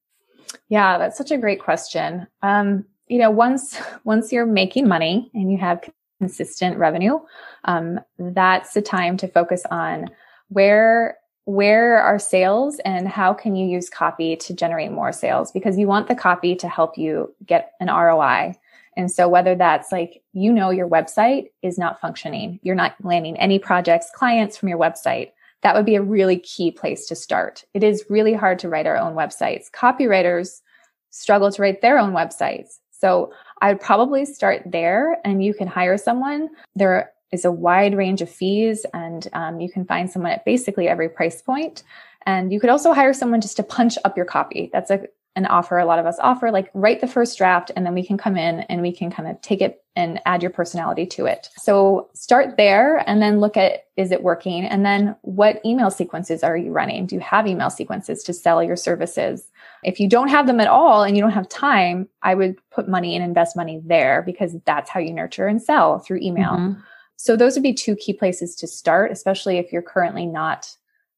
Yeah 0.69 0.97
that's 0.97 1.17
such 1.17 1.31
a 1.31 1.37
great 1.37 1.61
question. 1.61 2.27
Um 2.41 2.85
you 3.07 3.17
know 3.17 3.31
once 3.31 3.77
once 4.03 4.31
you're 4.31 4.45
making 4.45 4.87
money 4.87 5.29
and 5.33 5.51
you 5.51 5.57
have 5.57 5.87
consistent 6.19 6.77
revenue 6.77 7.19
um 7.65 7.99
that's 8.17 8.73
the 8.73 8.81
time 8.81 9.17
to 9.17 9.27
focus 9.27 9.63
on 9.69 10.09
where 10.47 11.17
where 11.45 11.97
are 11.99 12.19
sales 12.19 12.79
and 12.85 13.07
how 13.07 13.33
can 13.33 13.55
you 13.55 13.67
use 13.67 13.89
copy 13.89 14.35
to 14.37 14.53
generate 14.53 14.91
more 14.91 15.11
sales 15.11 15.51
because 15.51 15.77
you 15.77 15.87
want 15.87 16.07
the 16.07 16.15
copy 16.15 16.55
to 16.55 16.69
help 16.69 16.97
you 16.97 17.33
get 17.45 17.73
an 17.79 17.87
ROI. 17.87 18.55
And 18.95 19.11
so 19.11 19.27
whether 19.27 19.55
that's 19.55 19.91
like, 19.91 20.21
you 20.33 20.53
know, 20.53 20.69
your 20.69 20.87
website 20.87 21.49
is 21.61 21.77
not 21.77 21.99
functioning, 21.99 22.59
you're 22.63 22.75
not 22.75 22.95
landing 23.03 23.37
any 23.37 23.59
projects, 23.59 24.11
clients 24.13 24.55
from 24.55 24.69
your 24.69 24.77
website, 24.77 25.31
that 25.61 25.75
would 25.75 25.85
be 25.85 25.95
a 25.95 26.01
really 26.01 26.39
key 26.39 26.71
place 26.71 27.07
to 27.07 27.15
start. 27.15 27.63
It 27.73 27.83
is 27.83 28.05
really 28.09 28.33
hard 28.33 28.59
to 28.59 28.69
write 28.69 28.85
our 28.85 28.97
own 28.97 29.15
websites. 29.15 29.71
Copywriters 29.71 30.61
struggle 31.09 31.51
to 31.51 31.61
write 31.61 31.81
their 31.81 31.97
own 31.97 32.13
websites. 32.13 32.79
So 32.91 33.33
I'd 33.61 33.81
probably 33.81 34.25
start 34.25 34.61
there 34.65 35.17
and 35.25 35.43
you 35.43 35.53
can 35.53 35.67
hire 35.67 35.97
someone. 35.97 36.49
There 36.75 37.11
is 37.33 37.43
a 37.43 37.51
wide 37.51 37.97
range 37.97 38.21
of 38.21 38.29
fees, 38.29 38.85
and 38.93 39.27
um, 39.33 39.59
you 39.59 39.69
can 39.69 39.85
find 39.85 40.09
someone 40.09 40.31
at 40.31 40.45
basically 40.45 40.87
every 40.87 41.09
price 41.09 41.41
point. 41.41 41.83
And 42.25 42.53
you 42.53 42.59
could 42.59 42.69
also 42.69 42.93
hire 42.93 43.11
someone 43.11 43.41
just 43.41 43.57
to 43.57 43.63
punch 43.63 43.97
up 44.05 44.15
your 44.15 44.25
copy. 44.25 44.69
That's 44.71 44.91
a, 44.91 45.07
an 45.35 45.47
offer 45.47 45.79
a 45.79 45.85
lot 45.85 45.97
of 45.97 46.05
us 46.05 46.17
offer, 46.21 46.51
like 46.51 46.69
write 46.75 47.01
the 47.01 47.07
first 47.07 47.37
draft, 47.37 47.71
and 47.75 47.85
then 47.85 47.95
we 47.95 48.05
can 48.05 48.17
come 48.17 48.37
in 48.37 48.61
and 48.61 48.83
we 48.83 48.93
can 48.93 49.09
kind 49.09 49.27
of 49.27 49.41
take 49.41 49.61
it 49.61 49.83
and 49.95 50.19
add 50.25 50.43
your 50.43 50.51
personality 50.51 51.05
to 51.07 51.25
it. 51.25 51.49
So 51.57 52.09
start 52.13 52.55
there 52.55 52.97
and 53.09 53.21
then 53.21 53.39
look 53.39 53.57
at 53.57 53.85
is 53.97 54.11
it 54.11 54.23
working? 54.23 54.63
And 54.63 54.85
then 54.85 55.15
what 55.21 55.59
email 55.65 55.89
sequences 55.89 56.43
are 56.43 56.57
you 56.57 56.71
running? 56.71 57.07
Do 57.07 57.15
you 57.15 57.21
have 57.21 57.47
email 57.47 57.69
sequences 57.69 58.23
to 58.23 58.33
sell 58.33 58.63
your 58.63 58.75
services? 58.75 59.49
If 59.83 59.99
you 59.99 60.07
don't 60.07 60.29
have 60.29 60.47
them 60.47 60.59
at 60.59 60.67
all 60.67 61.03
and 61.03 61.15
you 61.15 61.21
don't 61.21 61.31
have 61.31 61.49
time, 61.49 62.07
I 62.21 62.35
would 62.35 62.55
put 62.71 62.87
money 62.87 63.15
and 63.15 63.23
invest 63.23 63.55
money 63.55 63.81
there 63.83 64.21
because 64.23 64.55
that's 64.65 64.89
how 64.89 64.99
you 64.99 65.13
nurture 65.13 65.47
and 65.47 65.61
sell 65.61 65.99
through 65.99 66.19
email. 66.21 66.51
Mm-hmm. 66.51 66.79
So 67.17 67.35
those 67.35 67.55
would 67.55 67.63
be 67.63 67.73
two 67.73 67.95
key 67.95 68.13
places 68.13 68.55
to 68.57 68.67
start, 68.67 69.11
especially 69.11 69.57
if 69.57 69.71
you're 69.71 69.81
currently 69.81 70.25
not 70.25 70.69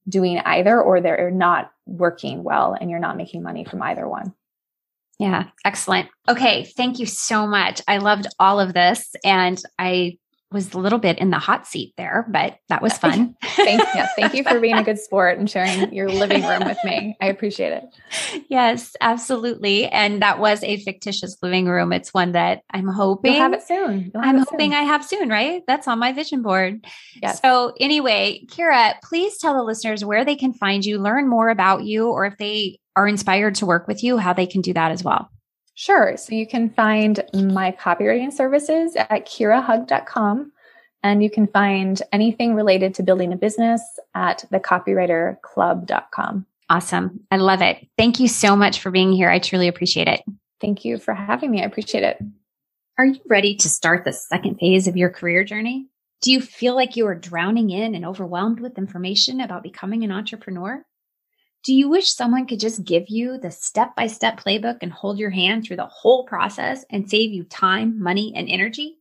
doing 0.08 0.40
either 0.40 0.80
or 0.80 1.02
they're 1.02 1.32
not 1.32 1.72
working 1.86 2.44
well 2.44 2.78
and 2.80 2.90
you're 2.90 3.00
not 3.00 3.18
making 3.18 3.42
money 3.42 3.64
from 3.66 3.82
either 3.82 4.08
one. 4.08 4.34
Yeah, 5.18 5.46
excellent. 5.64 6.10
Okay, 6.28 6.66
thank 6.66 7.00
you 7.00 7.06
so 7.06 7.48
much. 7.48 7.82
I 7.88 7.98
loved 7.98 8.28
all 8.40 8.60
of 8.60 8.74
this 8.74 9.16
and 9.24 9.62
I 9.80 10.18
was 10.52 10.74
a 10.74 10.80
little 10.80 11.00
bit 11.00 11.18
in 11.18 11.32
the 11.32 11.40
hot 11.40 11.68
seat 11.68 11.94
there, 11.98 12.26
but 12.30 12.58
that 12.70 12.82
was 12.82 12.98
fun. 12.98 13.36
thank, 13.44 13.82
yes, 13.94 14.12
thank 14.16 14.34
you 14.34 14.44
for 14.44 14.60
being 14.60 14.78
a 14.78 14.84
good 14.84 15.00
sport 15.00 15.38
and 15.38 15.50
sharing 15.50 15.94
your 15.94 16.10
living 16.10 16.44
room 16.44 16.66
with 16.66 16.78
me. 16.84 17.18
I 17.20 17.28
appreciate 17.28 17.74
it. 17.74 18.46
Yes, 18.50 18.96
absolutely. 19.02 19.88
And 19.88 20.22
that 20.22 20.40
was 20.40 20.64
a 20.64 20.78
fictitious 20.78 21.38
living 21.42 21.66
room. 21.66 21.92
It's 21.92 22.14
one 22.14 22.34
that 22.34 22.62
I'm 22.70 22.88
hoping 22.88 23.34
You'll 23.34 23.42
have 23.42 23.54
it 23.54 23.64
soon. 23.64 24.12
Have 24.14 24.24
I'm 24.24 24.38
it 24.38 24.48
hoping 24.50 24.72
soon. 24.72 24.80
I 24.80 24.84
have 24.84 25.06
soon, 25.06 25.30
right? 25.30 25.64
That's 25.68 25.88
on 25.88 26.00
my 26.00 26.14
vision 26.14 26.42
board. 26.42 26.86
Yes. 27.22 27.42
So 27.42 27.74
anyway, 27.80 28.42
Kira, 28.48 28.96
please 29.04 29.38
tell 29.38 29.56
the 29.56 29.64
listeners 29.64 30.06
where 30.06 30.24
they 30.24 30.36
can 30.36 30.54
find 30.54 30.86
you, 30.86 31.00
learn 31.00 31.28
more 31.28 31.50
about 31.50 31.84
you, 31.84 32.10
or 32.10 32.26
if 32.26 32.38
they 32.38 32.80
are 32.96 33.08
inspired 33.08 33.56
to 33.56 33.66
work 33.66 33.88
with 33.88 34.04
you, 34.04 34.18
how 34.18 34.34
they 34.34 34.48
can 34.48 34.62
do 34.62 34.74
that 34.74 34.92
as 34.92 35.04
well. 35.04 35.30
Sure. 35.76 36.16
So 36.18 36.34
you 36.34 36.48
can 36.48 36.70
find 36.70 37.24
my 37.34 37.72
copywriting 37.72 38.34
services 38.34 38.96
at 38.96 39.28
kirahug.com. 39.28 40.52
And 41.04 41.22
you 41.22 41.30
can 41.30 41.46
find 41.46 42.02
anything 42.12 42.56
related 42.56 42.96
to 42.96 43.04
building 43.04 43.32
a 43.32 43.38
business 43.38 43.82
at 44.16 44.44
thecopywriterclub.com. 44.52 46.46
Awesome. 46.68 47.20
I 47.30 47.38
love 47.38 47.62
it. 47.62 47.88
Thank 47.96 48.20
you 48.20 48.28
so 48.28 48.56
much 48.56 48.80
for 48.80 48.90
being 48.90 49.14
here. 49.14 49.30
I 49.30 49.38
truly 49.38 49.68
appreciate 49.68 50.08
it. 50.08 50.24
Thank 50.60 50.84
you 50.84 50.98
for 50.98 51.14
having 51.14 51.52
me. 51.52 51.62
I 51.62 51.66
appreciate 51.66 52.04
it. 52.04 52.18
Are 52.98 53.06
you 53.06 53.20
ready 53.28 53.56
to 53.58 53.70
start 53.70 54.04
the 54.04 54.14
second 54.14 54.56
phase 54.56 54.88
of 54.88 54.98
your 54.98 55.12
career 55.12 55.44
journey? 55.44 55.90
Do 56.22 56.32
you 56.32 56.42
feel 56.42 56.74
like 56.74 56.96
you 56.96 57.06
are 57.06 57.14
drowning 57.14 57.70
in 57.70 57.94
and 57.94 58.04
overwhelmed 58.04 58.60
with 58.60 58.80
information 58.80 59.42
about 59.42 59.62
becoming 59.62 60.04
an 60.04 60.12
entrepreneur? 60.12 60.84
Do 61.66 61.74
you 61.74 61.90
wish 61.90 62.14
someone 62.14 62.46
could 62.46 62.60
just 62.60 62.84
give 62.84 63.10
you 63.10 63.40
the 63.40 63.50
step 63.50 63.96
by 63.96 64.06
step 64.06 64.40
playbook 64.40 64.78
and 64.84 64.94
hold 64.94 65.18
your 65.18 65.32
hand 65.32 65.66
through 65.66 65.78
the 65.78 65.88
whole 65.88 66.24
process 66.26 66.86
and 66.92 67.10
save 67.10 67.32
you 67.32 67.44
time, 67.44 68.00
money, 68.00 68.34
and 68.36 68.48
energy? 68.48 69.00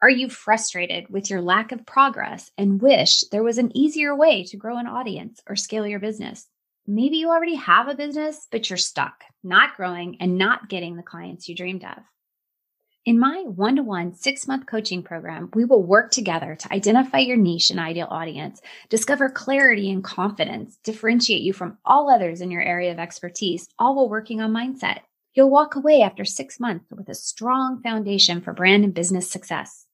Are 0.00 0.08
you 0.08 0.28
frustrated 0.28 1.08
with 1.10 1.28
your 1.28 1.42
lack 1.42 1.72
of 1.72 1.84
progress 1.84 2.52
and 2.56 2.80
wish 2.80 3.24
there 3.32 3.42
was 3.42 3.58
an 3.58 3.76
easier 3.76 4.14
way 4.14 4.44
to 4.44 4.56
grow 4.56 4.78
an 4.78 4.86
audience 4.86 5.40
or 5.48 5.56
scale 5.56 5.84
your 5.84 5.98
business? 5.98 6.46
Maybe 6.86 7.16
you 7.16 7.28
already 7.28 7.56
have 7.56 7.88
a 7.88 7.96
business, 7.96 8.46
but 8.52 8.70
you're 8.70 8.76
stuck, 8.76 9.24
not 9.42 9.76
growing 9.76 10.16
and 10.20 10.38
not 10.38 10.68
getting 10.68 10.94
the 10.94 11.02
clients 11.02 11.48
you 11.48 11.56
dreamed 11.56 11.82
of. 11.82 12.04
In 13.06 13.18
my 13.18 13.44
one 13.46 13.76
to 13.76 13.82
one 13.82 14.12
six 14.12 14.46
month 14.46 14.66
coaching 14.66 15.02
program, 15.02 15.48
we 15.54 15.64
will 15.64 15.82
work 15.82 16.10
together 16.10 16.54
to 16.54 16.72
identify 16.72 17.16
your 17.16 17.38
niche 17.38 17.70
and 17.70 17.80
ideal 17.80 18.08
audience, 18.10 18.60
discover 18.90 19.30
clarity 19.30 19.90
and 19.90 20.04
confidence, 20.04 20.76
differentiate 20.84 21.40
you 21.40 21.54
from 21.54 21.78
all 21.82 22.10
others 22.10 22.42
in 22.42 22.50
your 22.50 22.60
area 22.60 22.92
of 22.92 22.98
expertise, 22.98 23.66
all 23.78 23.96
while 23.96 24.10
working 24.10 24.42
on 24.42 24.52
mindset. 24.52 24.98
You'll 25.32 25.48
walk 25.48 25.76
away 25.76 26.02
after 26.02 26.26
six 26.26 26.60
months 26.60 26.90
with 26.90 27.08
a 27.08 27.14
strong 27.14 27.80
foundation 27.82 28.42
for 28.42 28.52
brand 28.52 28.84
and 28.84 28.92
business 28.92 29.30
success. 29.30 29.86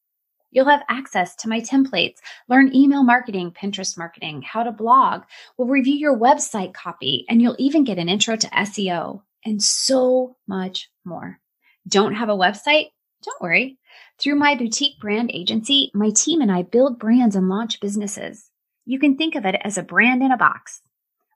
You'll 0.51 0.69
have 0.69 0.83
access 0.89 1.37
to 1.37 1.49
my 1.49 1.61
templates, 1.61 2.17
learn 2.49 2.75
email 2.75 3.05
marketing, 3.05 3.53
Pinterest 3.53 3.97
marketing, 3.97 4.43
how 4.43 4.65
to 4.65 4.73
blog. 4.73 5.23
We'll 5.57 5.69
review 5.69 5.95
your 5.95 6.19
website 6.19 6.75
copy, 6.75 7.25
and 7.29 7.41
you'll 7.41 7.57
even 7.61 7.85
get 7.85 7.99
an 7.99 8.09
intro 8.09 8.35
to 8.35 8.49
SEO 8.49 9.23
and 9.45 9.63
so 9.63 10.37
much 10.49 10.91
more. 11.05 11.39
Don't 11.87 12.15
have 12.15 12.31
a 12.31 12.37
website? 12.37 12.87
Don't 13.23 13.41
worry. 13.41 13.79
Through 14.19 14.37
my 14.37 14.55
boutique 14.55 15.01
brand 15.01 15.31
agency, 15.33 15.91
my 15.95 16.11
team 16.11 16.41
and 16.41 16.51
I 16.51 16.63
build 16.63 16.99
brands 16.99 17.37
and 17.37 17.49
launch 17.49 17.81
businesses. 17.81 18.51
You 18.85 18.99
can 18.99 19.17
think 19.17 19.35
of 19.35 19.45
it 19.45 19.57
as 19.65 19.77
a 19.77 19.83
brand 19.83 20.23
in 20.23 20.31
a 20.31 20.37
box. 20.37 20.81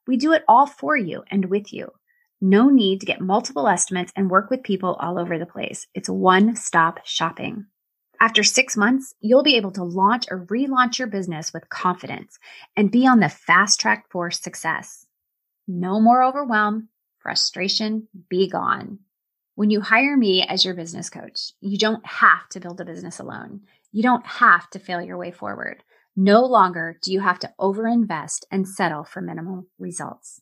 We 0.07 0.17
do 0.17 0.33
it 0.33 0.45
all 0.49 0.67
for 0.67 0.97
you 0.97 1.25
and 1.31 1.47
with 1.47 1.73
you. 1.73 1.93
No 2.41 2.69
need 2.69 3.01
to 3.01 3.07
get 3.07 3.21
multiple 3.21 3.69
estimates 3.69 4.13
and 4.17 4.31
work 4.31 4.51
with 4.51 4.63
people 4.63 4.95
all 4.95 5.19
over 5.19 5.39
the 5.39 5.47
place. 5.47 5.87
It's 5.95 6.09
one 6.09 6.57
stop 6.57 7.01
shopping. 7.05 7.67
After 8.19 8.43
six 8.43 8.77
months, 8.77 9.15
you'll 9.21 9.43
be 9.43 9.57
able 9.57 9.73
to 9.73 9.83
launch 9.83 10.27
or 10.31 10.47
relaunch 10.47 10.99
your 10.99 11.09
business 11.09 11.53
with 11.53 11.69
confidence 11.71 12.39
and 12.77 12.91
be 12.91 13.07
on 13.07 13.21
the 13.21 13.29
fast 13.29 13.81
track 13.81 14.07
for 14.11 14.31
success. 14.31 15.07
No 15.67 16.01
more 16.01 16.23
overwhelm, 16.23 16.89
frustration, 17.19 18.09
be 18.29 18.49
gone. 18.49 18.99
When 19.61 19.69
you 19.69 19.83
hire 19.83 20.17
me 20.17 20.43
as 20.43 20.65
your 20.65 20.73
business 20.73 21.11
coach, 21.11 21.53
you 21.61 21.77
don't 21.77 22.07
have 22.07 22.49
to 22.53 22.61
build 22.61 22.81
a 22.81 22.85
business 22.87 23.19
alone. 23.19 23.61
You 23.93 24.03
don't 24.03 24.25
have 24.25 24.71
to 24.71 24.79
fail 24.79 25.03
your 25.03 25.19
way 25.19 25.33
forward. 25.33 25.85
No 26.17 26.47
longer 26.47 26.97
do 27.03 27.13
you 27.13 27.21
have 27.21 27.39
to 27.41 27.53
overinvest 27.61 28.45
and 28.51 28.67
settle 28.67 29.05
for 29.05 29.21
minimal 29.21 29.67
results. 29.79 30.41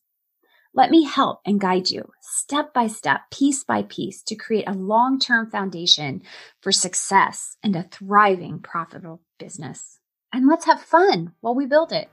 Let 0.72 0.92
me 0.92 1.02
help 1.02 1.40
and 1.44 1.60
guide 1.60 1.90
you 1.90 2.12
step 2.20 2.72
by 2.72 2.86
step, 2.86 3.22
piece 3.32 3.64
by 3.64 3.82
piece 3.82 4.22
to 4.22 4.36
create 4.36 4.68
a 4.68 4.72
long 4.72 5.18
term 5.18 5.50
foundation 5.50 6.22
for 6.60 6.70
success 6.70 7.56
and 7.60 7.74
a 7.74 7.88
thriving, 7.90 8.60
profitable 8.60 9.20
business. 9.36 9.98
And 10.32 10.46
let's 10.46 10.66
have 10.66 10.80
fun 10.80 11.32
while 11.40 11.56
we 11.56 11.66
build 11.66 11.90
it. 11.90 12.08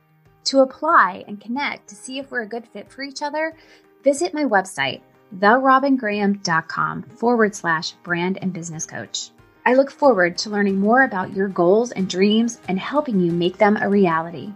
To 0.46 0.62
apply 0.62 1.24
and 1.28 1.40
connect 1.40 1.88
to 1.90 1.96
see 1.96 2.18
if 2.18 2.32
we're 2.32 2.42
a 2.42 2.50
good 2.50 2.68
fit 2.68 2.92
for 2.92 3.04
each 3.04 3.22
other, 3.22 3.56
visit 4.04 4.34
my 4.34 4.44
website, 4.44 5.02
therobingraham.com 5.38 7.04
forward 7.04 7.56
slash 7.56 7.92
brand 8.04 8.40
and 8.42 8.54
business 8.54 8.86
coach. 8.86 9.32
I 9.66 9.74
look 9.74 9.90
forward 9.90 10.38
to 10.40 10.50
learning 10.50 10.80
more 10.80 11.04
about 11.04 11.34
your 11.34 11.48
goals 11.48 11.92
and 11.92 12.08
dreams 12.08 12.60
and 12.68 12.80
helping 12.80 13.20
you 13.20 13.32
make 13.32 13.58
them 13.58 13.78
a 13.78 13.90
reality. 13.90 14.54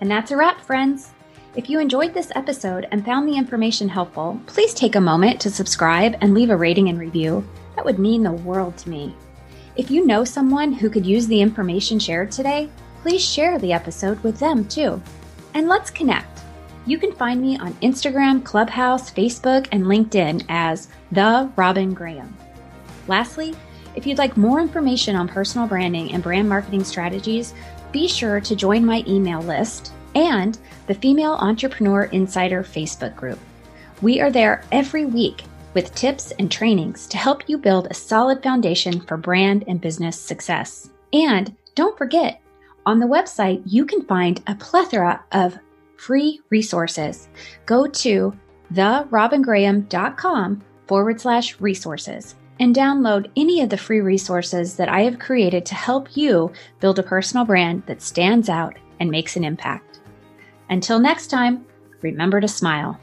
And 0.00 0.10
that's 0.10 0.30
a 0.30 0.36
wrap, 0.36 0.60
friends. 0.60 1.12
If 1.56 1.70
you 1.70 1.80
enjoyed 1.80 2.14
this 2.14 2.30
episode 2.34 2.86
and 2.92 3.04
found 3.04 3.26
the 3.26 3.36
information 3.36 3.88
helpful, 3.88 4.40
please 4.46 4.74
take 4.74 4.94
a 4.94 5.00
moment 5.00 5.40
to 5.40 5.50
subscribe 5.50 6.16
and 6.20 6.34
leave 6.34 6.50
a 6.50 6.56
rating 6.56 6.90
and 6.90 6.98
review. 6.98 7.48
That 7.74 7.84
would 7.84 7.98
mean 7.98 8.22
the 8.22 8.32
world 8.32 8.76
to 8.78 8.90
me. 8.90 9.14
If 9.74 9.90
you 9.90 10.06
know 10.06 10.22
someone 10.22 10.72
who 10.72 10.90
could 10.90 11.04
use 11.04 11.26
the 11.26 11.40
information 11.40 11.98
shared 11.98 12.30
today, 12.30 12.68
please 13.02 13.24
share 13.24 13.58
the 13.58 13.72
episode 13.72 14.22
with 14.22 14.38
them 14.38 14.66
too. 14.66 15.02
And 15.54 15.66
let's 15.66 15.90
connect. 15.90 16.45
You 16.88 16.98
can 16.98 17.10
find 17.10 17.42
me 17.42 17.58
on 17.58 17.74
Instagram, 17.74 18.44
Clubhouse, 18.44 19.10
Facebook, 19.10 19.66
and 19.72 19.86
LinkedIn 19.86 20.44
as 20.48 20.86
The 21.10 21.50
Robin 21.56 21.92
Graham. 21.92 22.36
Lastly, 23.08 23.56
if 23.96 24.06
you'd 24.06 24.18
like 24.18 24.36
more 24.36 24.60
information 24.60 25.16
on 25.16 25.26
personal 25.26 25.66
branding 25.66 26.12
and 26.12 26.22
brand 26.22 26.48
marketing 26.48 26.84
strategies, 26.84 27.54
be 27.90 28.06
sure 28.06 28.40
to 28.40 28.54
join 28.54 28.86
my 28.86 29.02
email 29.08 29.40
list 29.42 29.92
and 30.14 30.58
the 30.86 30.94
Female 30.94 31.32
Entrepreneur 31.32 32.04
Insider 32.04 32.62
Facebook 32.62 33.16
group. 33.16 33.40
We 34.00 34.20
are 34.20 34.30
there 34.30 34.62
every 34.70 35.06
week 35.06 35.42
with 35.74 35.92
tips 35.96 36.32
and 36.38 36.52
trainings 36.52 37.08
to 37.08 37.16
help 37.16 37.48
you 37.48 37.58
build 37.58 37.88
a 37.90 37.94
solid 37.94 38.44
foundation 38.44 39.00
for 39.00 39.16
brand 39.16 39.64
and 39.66 39.80
business 39.80 40.20
success. 40.20 40.88
And 41.12 41.56
don't 41.74 41.98
forget, 41.98 42.40
on 42.84 43.00
the 43.00 43.06
website, 43.06 43.62
you 43.66 43.84
can 43.84 44.04
find 44.06 44.40
a 44.46 44.54
plethora 44.54 45.24
of 45.32 45.58
free 45.96 46.40
resources. 46.50 47.28
Go 47.66 47.86
to 47.86 48.34
therobingraham.com 48.72 50.64
forward 50.86 51.20
slash 51.20 51.60
resources 51.60 52.34
and 52.58 52.74
download 52.74 53.30
any 53.36 53.60
of 53.60 53.68
the 53.68 53.76
free 53.76 54.00
resources 54.00 54.76
that 54.76 54.88
I 54.88 55.02
have 55.02 55.18
created 55.18 55.66
to 55.66 55.74
help 55.74 56.16
you 56.16 56.52
build 56.80 56.98
a 56.98 57.02
personal 57.02 57.44
brand 57.44 57.82
that 57.86 58.02
stands 58.02 58.48
out 58.48 58.76
and 58.98 59.10
makes 59.10 59.36
an 59.36 59.44
impact. 59.44 60.00
Until 60.70 60.98
next 60.98 61.28
time, 61.28 61.66
remember 62.02 62.40
to 62.40 62.48
smile. 62.48 62.98